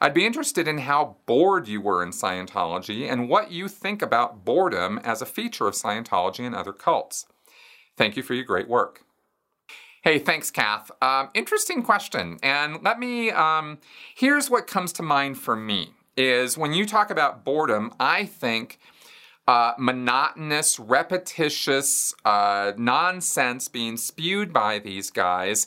I'd 0.00 0.14
be 0.14 0.24
interested 0.24 0.66
in 0.66 0.78
how 0.78 1.16
bored 1.26 1.68
you 1.68 1.82
were 1.82 2.02
in 2.02 2.08
Scientology 2.08 3.06
and 3.06 3.28
what 3.28 3.50
you 3.50 3.68
think 3.68 4.00
about 4.00 4.46
boredom 4.46 4.98
as 5.04 5.20
a 5.20 5.26
feature 5.26 5.66
of 5.66 5.74
Scientology 5.74 6.40
and 6.46 6.54
other 6.54 6.72
cults. 6.72 7.26
Thank 7.98 8.16
you 8.16 8.22
for 8.22 8.32
your 8.32 8.46
great 8.46 8.66
work. 8.66 9.04
Hey, 10.02 10.18
thanks, 10.18 10.50
Kath. 10.50 10.90
Um, 11.02 11.28
interesting 11.34 11.82
question. 11.82 12.38
And 12.42 12.82
let 12.82 12.98
me, 12.98 13.30
um, 13.30 13.76
here's 14.14 14.48
what 14.48 14.66
comes 14.66 14.94
to 14.94 15.02
mind 15.02 15.36
for 15.36 15.54
me 15.54 15.90
is 16.16 16.56
when 16.56 16.72
you 16.72 16.86
talk 16.86 17.10
about 17.10 17.44
boredom, 17.44 17.92
I 18.00 18.24
think 18.24 18.78
uh, 19.48 19.72
monotonous, 19.78 20.78
repetitious 20.78 22.14
uh, 22.24 22.72
nonsense 22.76 23.68
being 23.68 23.96
spewed 23.96 24.52
by 24.52 24.78
these 24.78 25.10
guys 25.10 25.66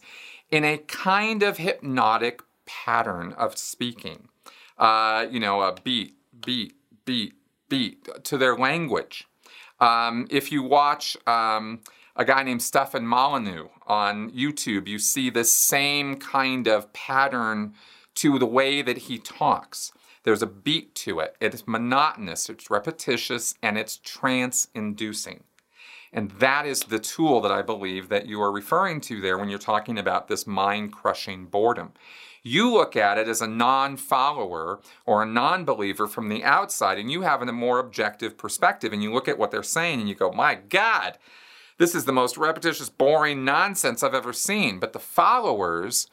in 0.51 0.63
a 0.63 0.78
kind 0.78 1.43
of 1.43 1.57
hypnotic 1.57 2.41
pattern 2.65 3.34
of 3.34 3.57
speaking. 3.57 4.30
Uh, 4.78 5.26
you 5.30 5.39
know, 5.39 5.61
a 5.61 5.76
beat, 5.84 6.15
beat, 6.45 6.76
beat, 7.05 7.34
beat 7.69 8.07
to 8.23 8.38
their 8.38 8.55
language. 8.55 9.28
Um, 9.80 10.28
if 10.30 10.51
you 10.51 10.63
watch, 10.63 11.17
um, 11.28 11.82
a 12.15 12.23
guy 12.23 12.43
named 12.43 12.61
Stefan 12.61 13.05
Molyneux 13.05 13.67
on 13.88 14.32
YouTube, 14.32 14.88
you 14.88 14.99
see 14.99 15.30
the 15.30 15.43
same 15.43 16.15
kind 16.15 16.67
of 16.67 16.91
pattern 16.93 17.73
to 18.15 18.39
the 18.39 18.45
way 18.45 18.82
that 18.82 18.97
he 18.97 19.17
talks. 19.17 19.91
There's 20.26 20.41
a 20.41 20.47
beat 20.47 20.95
to 20.95 21.19
it. 21.19 21.38
It's 21.39 21.67
monotonous, 21.67 22.49
it's 22.49 22.71
repetitious, 22.71 23.53
and 23.61 23.78
it's 23.78 23.97
trance 23.97 24.67
inducing. 24.73 25.43
And 26.11 26.32
that 26.32 26.65
is 26.65 26.82
the 26.82 26.97
tool 26.97 27.41
that 27.41 27.51
I 27.51 27.61
believe 27.61 28.09
that 28.09 28.26
you 28.26 28.41
are 28.41 28.51
referring 28.51 29.01
to 29.01 29.21
there 29.21 29.38
when 29.38 29.49
you're 29.49 29.59
talking 29.59 29.99
about 29.99 30.28
this 30.28 30.47
mind 30.47 30.93
crushing 30.93 31.45
boredom. 31.45 31.93
You 32.41 32.71
look 32.71 32.95
at 32.95 33.19
it 33.19 33.28
as 33.28 33.41
a 33.41 33.47
non 33.47 33.97
follower 33.97 34.80
or 35.05 35.21
a 35.21 35.28
non 35.28 35.63
believer 35.63 36.07
from 36.07 36.30
the 36.30 36.43
outside, 36.43 36.97
and 36.97 37.11
you 37.11 37.21
have 37.21 37.43
a 37.43 37.51
more 37.51 37.78
objective 37.78 38.36
perspective, 38.36 38.93
and 38.93 39.03
you 39.03 39.13
look 39.13 39.28
at 39.28 39.38
what 39.38 39.51
they're 39.51 39.61
saying 39.61 39.99
and 39.99 40.09
you 40.09 40.15
go, 40.15 40.32
My 40.32 40.55
God, 40.55 41.19
this 41.78 41.93
is 41.93 42.05
the 42.05 42.13
most 42.13 42.36
repetitious, 42.36 42.89
boring 42.89 43.45
nonsense 43.45 44.01
I've 44.01 44.15
ever 44.15 44.34
seen. 44.34 44.80
But 44.80 44.93
the 44.93 44.99
followers, 44.99 46.07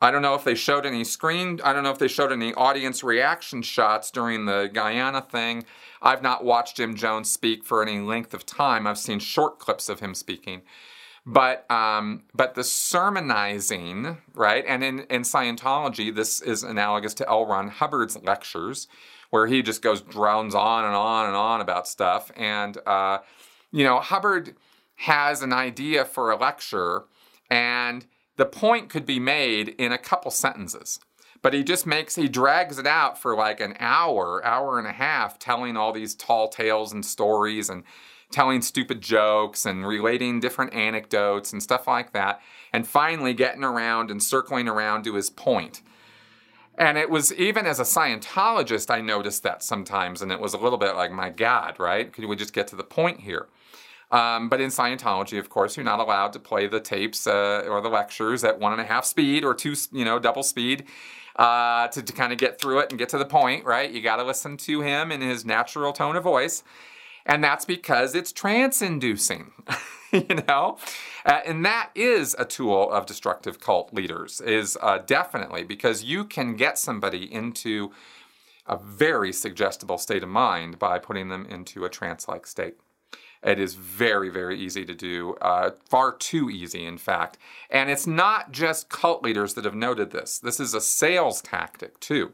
I 0.00 0.10
don't 0.10 0.22
know 0.22 0.34
if 0.34 0.44
they 0.44 0.54
showed 0.54 0.86
any 0.86 1.02
screen, 1.02 1.60
I 1.64 1.72
don't 1.72 1.82
know 1.82 1.90
if 1.90 1.98
they 1.98 2.08
showed 2.08 2.30
any 2.30 2.54
audience 2.54 3.02
reaction 3.02 3.62
shots 3.62 4.10
during 4.10 4.46
the 4.46 4.70
Guyana 4.72 5.22
thing. 5.22 5.64
I've 6.00 6.22
not 6.22 6.44
watched 6.44 6.76
Jim 6.76 6.94
Jones 6.94 7.30
speak 7.30 7.64
for 7.64 7.82
any 7.82 7.98
length 7.98 8.32
of 8.32 8.46
time. 8.46 8.86
I've 8.86 8.98
seen 8.98 9.18
short 9.18 9.58
clips 9.58 9.88
of 9.88 10.00
him 10.00 10.14
speaking. 10.14 10.62
But 11.26 11.70
um, 11.70 12.22
but 12.32 12.54
the 12.54 12.64
sermonizing, 12.64 14.16
right? 14.34 14.64
And 14.66 14.82
in, 14.82 15.00
in 15.10 15.22
Scientology, 15.22 16.14
this 16.14 16.40
is 16.40 16.62
analogous 16.62 17.12
to 17.14 17.28
L. 17.28 17.44
Ron 17.44 17.68
Hubbard's 17.68 18.16
lectures, 18.22 18.88
where 19.28 19.46
he 19.46 19.60
just 19.60 19.82
goes 19.82 20.00
drones 20.00 20.54
on 20.54 20.86
and 20.86 20.94
on 20.94 21.26
and 21.26 21.36
on 21.36 21.60
about 21.60 21.86
stuff. 21.86 22.30
And 22.34 22.78
uh, 22.86 23.18
you 23.70 23.84
know, 23.84 24.00
Hubbard 24.00 24.54
has 24.96 25.42
an 25.42 25.52
idea 25.52 26.06
for 26.06 26.30
a 26.30 26.36
lecture, 26.36 27.04
and 27.50 28.06
the 28.38 28.46
point 28.46 28.88
could 28.88 29.04
be 29.04 29.18
made 29.18 29.68
in 29.78 29.92
a 29.92 29.98
couple 29.98 30.30
sentences. 30.30 31.00
But 31.42 31.54
he 31.54 31.62
just 31.62 31.86
makes, 31.86 32.14
he 32.14 32.28
drags 32.28 32.78
it 32.78 32.86
out 32.86 33.20
for 33.20 33.36
like 33.36 33.60
an 33.60 33.74
hour, 33.78 34.44
hour 34.44 34.78
and 34.78 34.86
a 34.86 34.92
half, 34.92 35.38
telling 35.38 35.76
all 35.76 35.92
these 35.92 36.14
tall 36.14 36.48
tales 36.48 36.92
and 36.92 37.04
stories 37.04 37.68
and 37.68 37.84
telling 38.30 38.62
stupid 38.62 39.00
jokes 39.00 39.66
and 39.66 39.86
relating 39.86 40.40
different 40.40 40.72
anecdotes 40.72 41.52
and 41.52 41.62
stuff 41.62 41.86
like 41.86 42.12
that. 42.12 42.40
And 42.72 42.86
finally 42.86 43.34
getting 43.34 43.64
around 43.64 44.10
and 44.10 44.22
circling 44.22 44.68
around 44.68 45.04
to 45.04 45.14
his 45.14 45.30
point. 45.30 45.82
And 46.76 46.96
it 46.96 47.10
was 47.10 47.34
even 47.34 47.66
as 47.66 47.80
a 47.80 47.84
Scientologist, 47.84 48.88
I 48.88 49.00
noticed 49.00 49.42
that 49.42 49.64
sometimes, 49.64 50.22
and 50.22 50.30
it 50.30 50.38
was 50.38 50.54
a 50.54 50.58
little 50.58 50.78
bit 50.78 50.94
like, 50.94 51.10
my 51.10 51.30
God, 51.30 51.80
right? 51.80 52.12
Could 52.12 52.26
we 52.26 52.36
just 52.36 52.52
get 52.52 52.68
to 52.68 52.76
the 52.76 52.84
point 52.84 53.20
here? 53.20 53.48
Um, 54.10 54.48
but 54.48 54.60
in 54.60 54.70
Scientology, 54.70 55.38
of 55.38 55.50
course, 55.50 55.76
you're 55.76 55.84
not 55.84 56.00
allowed 56.00 56.32
to 56.32 56.38
play 56.38 56.66
the 56.66 56.80
tapes 56.80 57.26
uh, 57.26 57.64
or 57.68 57.80
the 57.80 57.90
lectures 57.90 58.42
at 58.42 58.58
one 58.58 58.72
and 58.72 58.80
a 58.80 58.84
half 58.84 59.04
speed 59.04 59.44
or 59.44 59.54
two, 59.54 59.74
you 59.92 60.04
know, 60.04 60.18
double 60.18 60.42
speed 60.42 60.84
uh, 61.36 61.88
to, 61.88 62.02
to 62.02 62.12
kind 62.12 62.32
of 62.32 62.38
get 62.38 62.60
through 62.60 62.80
it 62.80 62.90
and 62.90 62.98
get 62.98 63.10
to 63.10 63.18
the 63.18 63.26
point, 63.26 63.64
right? 63.64 63.90
You 63.90 64.00
got 64.00 64.16
to 64.16 64.24
listen 64.24 64.56
to 64.58 64.80
him 64.80 65.12
in 65.12 65.20
his 65.20 65.44
natural 65.44 65.92
tone 65.92 66.16
of 66.16 66.24
voice. 66.24 66.62
And 67.26 67.44
that's 67.44 67.66
because 67.66 68.14
it's 68.14 68.32
trance 68.32 68.80
inducing. 68.80 69.52
you 70.12 70.42
know? 70.48 70.78
Uh, 71.24 71.40
and 71.46 71.64
that 71.64 71.90
is 71.94 72.34
a 72.38 72.44
tool 72.44 72.90
of 72.90 73.06
destructive 73.06 73.60
cult 73.60 73.92
leaders, 73.92 74.40
is 74.40 74.78
uh, 74.80 74.98
definitely 74.98 75.64
because 75.64 76.04
you 76.04 76.24
can 76.24 76.56
get 76.56 76.78
somebody 76.78 77.30
into 77.32 77.90
a 78.66 78.76
very 78.76 79.32
suggestible 79.32 79.98
state 79.98 80.22
of 80.22 80.28
mind 80.28 80.78
by 80.78 80.98
putting 80.98 81.28
them 81.28 81.46
into 81.46 81.84
a 81.84 81.88
trance 81.88 82.28
like 82.28 82.46
state. 82.46 82.76
It 83.42 83.58
is 83.58 83.74
very, 83.74 84.30
very 84.30 84.58
easy 84.58 84.84
to 84.84 84.94
do, 84.94 85.34
uh, 85.40 85.70
far 85.88 86.12
too 86.12 86.50
easy, 86.50 86.84
in 86.84 86.98
fact. 86.98 87.38
And 87.70 87.90
it's 87.90 88.06
not 88.06 88.52
just 88.52 88.88
cult 88.88 89.22
leaders 89.22 89.54
that 89.54 89.64
have 89.64 89.74
noted 89.74 90.10
this, 90.10 90.38
this 90.38 90.58
is 90.58 90.74
a 90.74 90.80
sales 90.80 91.40
tactic, 91.40 92.00
too. 92.00 92.32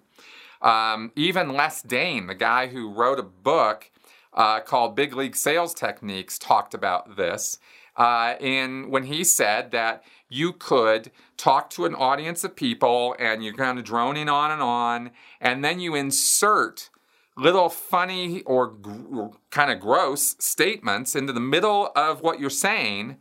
Um, 0.62 1.12
even 1.14 1.52
Les 1.52 1.82
Dane, 1.82 2.26
the 2.26 2.34
guy 2.34 2.68
who 2.68 2.90
wrote 2.90 3.18
a 3.18 3.22
book 3.22 3.90
uh, 4.32 4.60
called 4.60 4.96
Big 4.96 5.14
League 5.14 5.36
Sales 5.36 5.74
Techniques, 5.74 6.38
talked 6.38 6.74
about 6.74 7.16
this. 7.16 7.58
Uh, 7.96 8.34
in 8.40 8.90
when 8.90 9.04
he 9.04 9.22
said 9.22 9.70
that 9.70 10.02
you 10.28 10.52
could 10.52 11.12
talk 11.36 11.70
to 11.70 11.84
an 11.84 11.94
audience 11.94 12.42
of 12.42 12.56
people 12.56 13.14
and 13.20 13.44
you're 13.44 13.54
kind 13.54 13.78
of 13.78 13.84
droning 13.84 14.28
on 14.28 14.50
and 14.50 14.62
on, 14.62 15.10
and 15.40 15.64
then 15.64 15.78
you 15.78 15.94
insert 15.94 16.90
little 17.36 17.68
funny 17.68 18.42
or 18.42 18.68
gr- 18.68 19.36
kind 19.50 19.70
of 19.70 19.80
gross 19.80 20.36
statements 20.38 21.16
into 21.16 21.32
the 21.32 21.40
middle 21.40 21.90
of 21.96 22.20
what 22.20 22.40
you're 22.40 22.50
saying. 22.50 23.16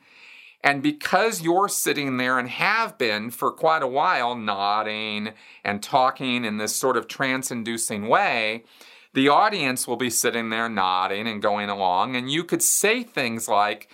And 0.63 0.81
because 0.81 1.41
you're 1.41 1.67
sitting 1.67 2.17
there 2.17 2.39
and 2.39 2.49
have 2.49 2.97
been 2.97 3.31
for 3.31 3.51
quite 3.51 3.83
a 3.83 3.87
while 3.87 4.35
nodding 4.35 5.33
and 5.63 5.83
talking 5.83 6.45
in 6.45 6.57
this 6.57 6.75
sort 6.75 6.95
of 6.95 7.07
trance 7.07 7.51
inducing 7.51 8.07
way, 8.07 8.63
the 9.13 9.27
audience 9.27 9.87
will 9.87 9.97
be 9.97 10.09
sitting 10.09 10.49
there 10.49 10.69
nodding 10.69 11.27
and 11.27 11.41
going 11.41 11.69
along. 11.69 12.15
And 12.15 12.31
you 12.31 12.43
could 12.43 12.63
say 12.63 13.03
things 13.03 13.47
like, 13.47 13.89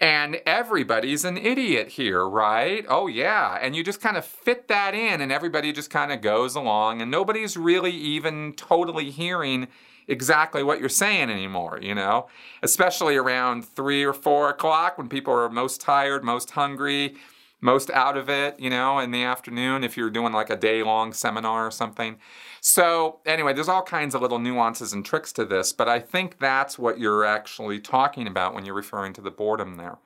and 0.00 0.36
everybody's 0.46 1.24
an 1.24 1.36
idiot 1.36 1.88
here, 1.88 2.26
right? 2.26 2.84
Oh, 2.88 3.08
yeah. 3.08 3.58
And 3.60 3.74
you 3.74 3.82
just 3.82 4.00
kind 4.00 4.16
of 4.16 4.24
fit 4.24 4.68
that 4.68 4.94
in, 4.94 5.20
and 5.20 5.32
everybody 5.32 5.72
just 5.72 5.90
kind 5.90 6.12
of 6.12 6.20
goes 6.20 6.54
along, 6.54 7.02
and 7.02 7.10
nobody's 7.10 7.56
really 7.56 7.92
even 7.92 8.52
totally 8.52 9.10
hearing 9.10 9.66
exactly 10.06 10.62
what 10.62 10.80
you're 10.80 10.88
saying 10.88 11.30
anymore, 11.30 11.78
you 11.82 11.94
know? 11.94 12.28
Especially 12.62 13.16
around 13.16 13.64
three 13.64 14.04
or 14.04 14.12
four 14.12 14.48
o'clock 14.48 14.96
when 14.98 15.08
people 15.08 15.34
are 15.34 15.48
most 15.50 15.80
tired, 15.80 16.24
most 16.24 16.52
hungry, 16.52 17.16
most 17.60 17.90
out 17.90 18.16
of 18.16 18.28
it, 18.28 18.58
you 18.60 18.70
know, 18.70 18.98
in 18.98 19.10
the 19.10 19.22
afternoon 19.22 19.82
if 19.82 19.96
you're 19.96 20.10
doing 20.10 20.32
like 20.32 20.50
a 20.50 20.56
day 20.56 20.82
long 20.82 21.12
seminar 21.12 21.66
or 21.66 21.70
something. 21.70 22.18
So, 22.60 23.20
anyway, 23.26 23.52
there's 23.52 23.68
all 23.68 23.82
kinds 23.82 24.14
of 24.14 24.22
little 24.22 24.38
nuances 24.38 24.92
and 24.92 25.04
tricks 25.04 25.32
to 25.34 25.44
this, 25.44 25.72
but 25.72 25.88
I 25.88 26.00
think 26.00 26.38
that's 26.38 26.78
what 26.78 26.98
you're 26.98 27.24
actually 27.24 27.80
talking 27.80 28.26
about 28.26 28.54
when 28.54 28.64
you're 28.64 28.74
referring 28.74 29.12
to 29.14 29.20
the 29.20 29.30
boredom 29.30 29.76
there. 29.76 29.98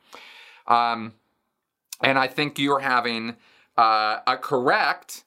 Um, 0.66 1.14
and 2.03 2.18
I 2.18 2.26
think 2.28 2.59
you're 2.59 2.80
having 2.80 3.36
uh, 3.76 4.18
a 4.26 4.36
correct 4.36 5.24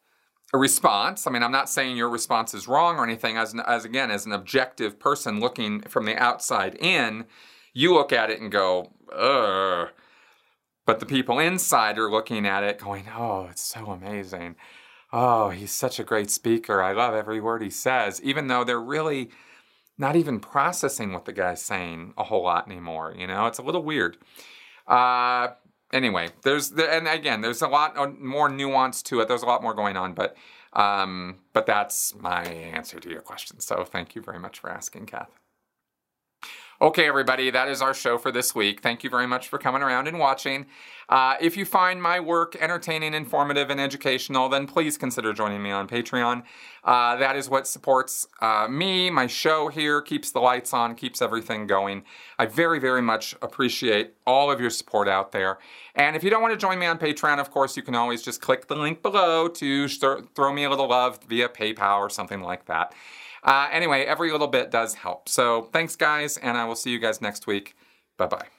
response. 0.54 1.28
I 1.28 1.32
mean, 1.32 1.44
I'm 1.44 1.52
not 1.52 1.70
saying 1.70 1.98
your 1.98 2.10
response 2.10 2.54
is 2.54 2.68
wrong 2.68 2.98
or 2.98 3.04
anything. 3.04 3.38
As, 3.38 3.54
an, 3.54 3.62
as 3.62 3.86
again, 3.86 4.12
as 4.12 4.26
an 4.26 4.32
objective 4.32 5.00
person 5.00 5.40
looking 5.40 5.82
from 5.82 6.06
the 6.06 6.16
outside 6.16 6.76
in, 6.76 7.26
you 7.74 7.94
look 7.94 8.14
at 8.14 8.30
it 8.30 8.40
and 8.40 8.52
go, 8.52 8.92
ugh. 9.16 9.90
But 10.86 11.00
the 11.00 11.06
people 11.06 11.40
inside 11.40 11.98
are 11.98 12.12
looking 12.12 12.46
at 12.46 12.64
it 12.64 12.80
going, 12.80 13.06
oh, 13.16 13.48
it's 13.50 13.64
so 13.64 13.88
amazing 13.88 14.56
oh, 15.16 15.50
he's 15.50 15.72
such 15.72 15.98
a 15.98 16.04
great 16.04 16.30
speaker. 16.30 16.82
I 16.82 16.92
love 16.92 17.14
every 17.14 17.40
word 17.40 17.62
he 17.62 17.70
says, 17.70 18.22
even 18.22 18.48
though 18.48 18.66
they're 18.66 18.82
really 18.82 19.30
not 19.98 20.18
even 20.18 20.42
processing 20.42 21.14
what 21.14 21.24
the 21.24 21.32
guy's 21.32 21.62
saying 21.62 22.14
a 22.18 22.24
whole 22.26 22.44
lot 22.44 22.68
anymore. 22.68 23.16
You 23.18 23.28
know, 23.28 23.46
it's 23.46 23.58
a 23.58 23.64
little 23.64 23.82
weird. 23.82 24.18
Uh, 24.86 25.50
anyway, 25.94 26.30
there's 26.44 26.72
and 26.72 27.08
again, 27.08 27.40
there's 27.40 27.62
a 27.62 27.68
lot 27.70 28.20
more 28.20 28.50
nuance 28.50 29.02
to 29.04 29.22
it. 29.22 29.30
There's 29.30 29.42
a 29.42 29.48
lot 29.48 29.64
more 29.64 29.74
going 29.74 29.96
on, 29.96 30.14
but 30.14 30.36
um, 30.74 31.38
but 31.54 31.66
that's 31.66 32.14
my 32.16 32.44
answer 32.44 33.00
to 33.00 33.10
your 33.10 33.22
question. 33.22 33.62
So 33.62 33.86
thank 33.86 34.16
you 34.16 34.22
very 34.22 34.40
much 34.40 34.60
for 34.60 34.70
asking, 34.70 35.06
Kath. 35.06 35.30
Okay, 36.82 37.08
everybody, 37.08 37.50
that 37.52 37.70
is 37.70 37.82
our 37.82 37.94
show 37.94 38.18
for 38.18 38.34
this 38.34 38.54
week. 38.54 38.82
Thank 38.82 39.02
you 39.02 39.10
very 39.10 39.26
much 39.26 39.48
for 39.48 39.58
coming 39.58 39.82
around 39.82 40.10
and 40.10 40.20
watching. 40.20 40.66
Uh, 41.08 41.36
if 41.40 41.56
you 41.56 41.64
find 41.64 42.04
my 42.04 42.20
work 42.20 42.58
entertaining, 42.58 43.14
informative, 43.14 43.70
and 43.70 43.80
educational, 43.80 44.50
then 44.50 44.68
please 44.68 44.98
consider 44.98 45.32
joining 45.32 45.64
me 45.64 45.72
on 45.72 45.88
Patreon. 45.88 46.44
Uh, 46.84 47.16
that 47.16 47.38
is 47.38 47.50
what 47.50 47.66
supports 47.66 48.28
uh, 48.42 48.68
me, 48.70 49.10
my 49.10 49.26
show 49.26 49.70
here, 49.70 50.02
keeps 50.02 50.32
the 50.32 50.42
lights 50.42 50.74
on, 50.74 50.96
keeps 50.96 51.22
everything 51.22 51.66
going. 51.66 52.04
I 52.38 52.46
very, 52.46 52.80
very 52.80 53.02
much 53.02 53.36
appreciate 53.42 54.16
all 54.28 54.52
of 54.52 54.60
your 54.60 54.70
support 54.70 55.08
out 55.08 55.32
there. 55.32 55.60
And 55.96 56.18
if 56.18 56.26
you 56.26 56.30
don't 56.30 56.42
want 56.42 56.54
to 56.54 56.58
join 56.58 56.78
me 56.78 56.88
on 56.88 56.98
Patreon, 56.98 57.40
of 57.40 57.52
course, 57.52 57.78
you 57.78 57.84
can 57.84 57.96
always 57.96 58.22
just 58.22 58.42
click 58.42 58.68
the 58.68 58.76
link 58.76 59.02
below 59.02 59.48
to 59.48 59.88
throw 59.88 60.52
me 60.52 60.66
a 60.66 60.70
little 60.70 60.90
love 60.90 61.20
via 61.26 61.48
PayPal 61.48 62.00
or 62.00 62.10
something 62.10 62.42
like 62.42 62.66
that. 62.66 62.94
Uh, 63.46 63.70
anyway, 63.72 64.04
every 64.04 64.32
little 64.32 64.48
bit 64.48 64.72
does 64.72 64.96
help. 64.96 65.30
So 65.30 65.70
thanks, 65.72 65.96
guys, 65.96 66.38
and 66.38 66.58
I 66.58 66.66
will 66.66 66.76
see 66.76 66.90
you 66.90 67.00
guys 67.00 67.22
next 67.22 67.48
week. 67.48 67.76
Bye 68.18 68.28
bye. 68.28 68.55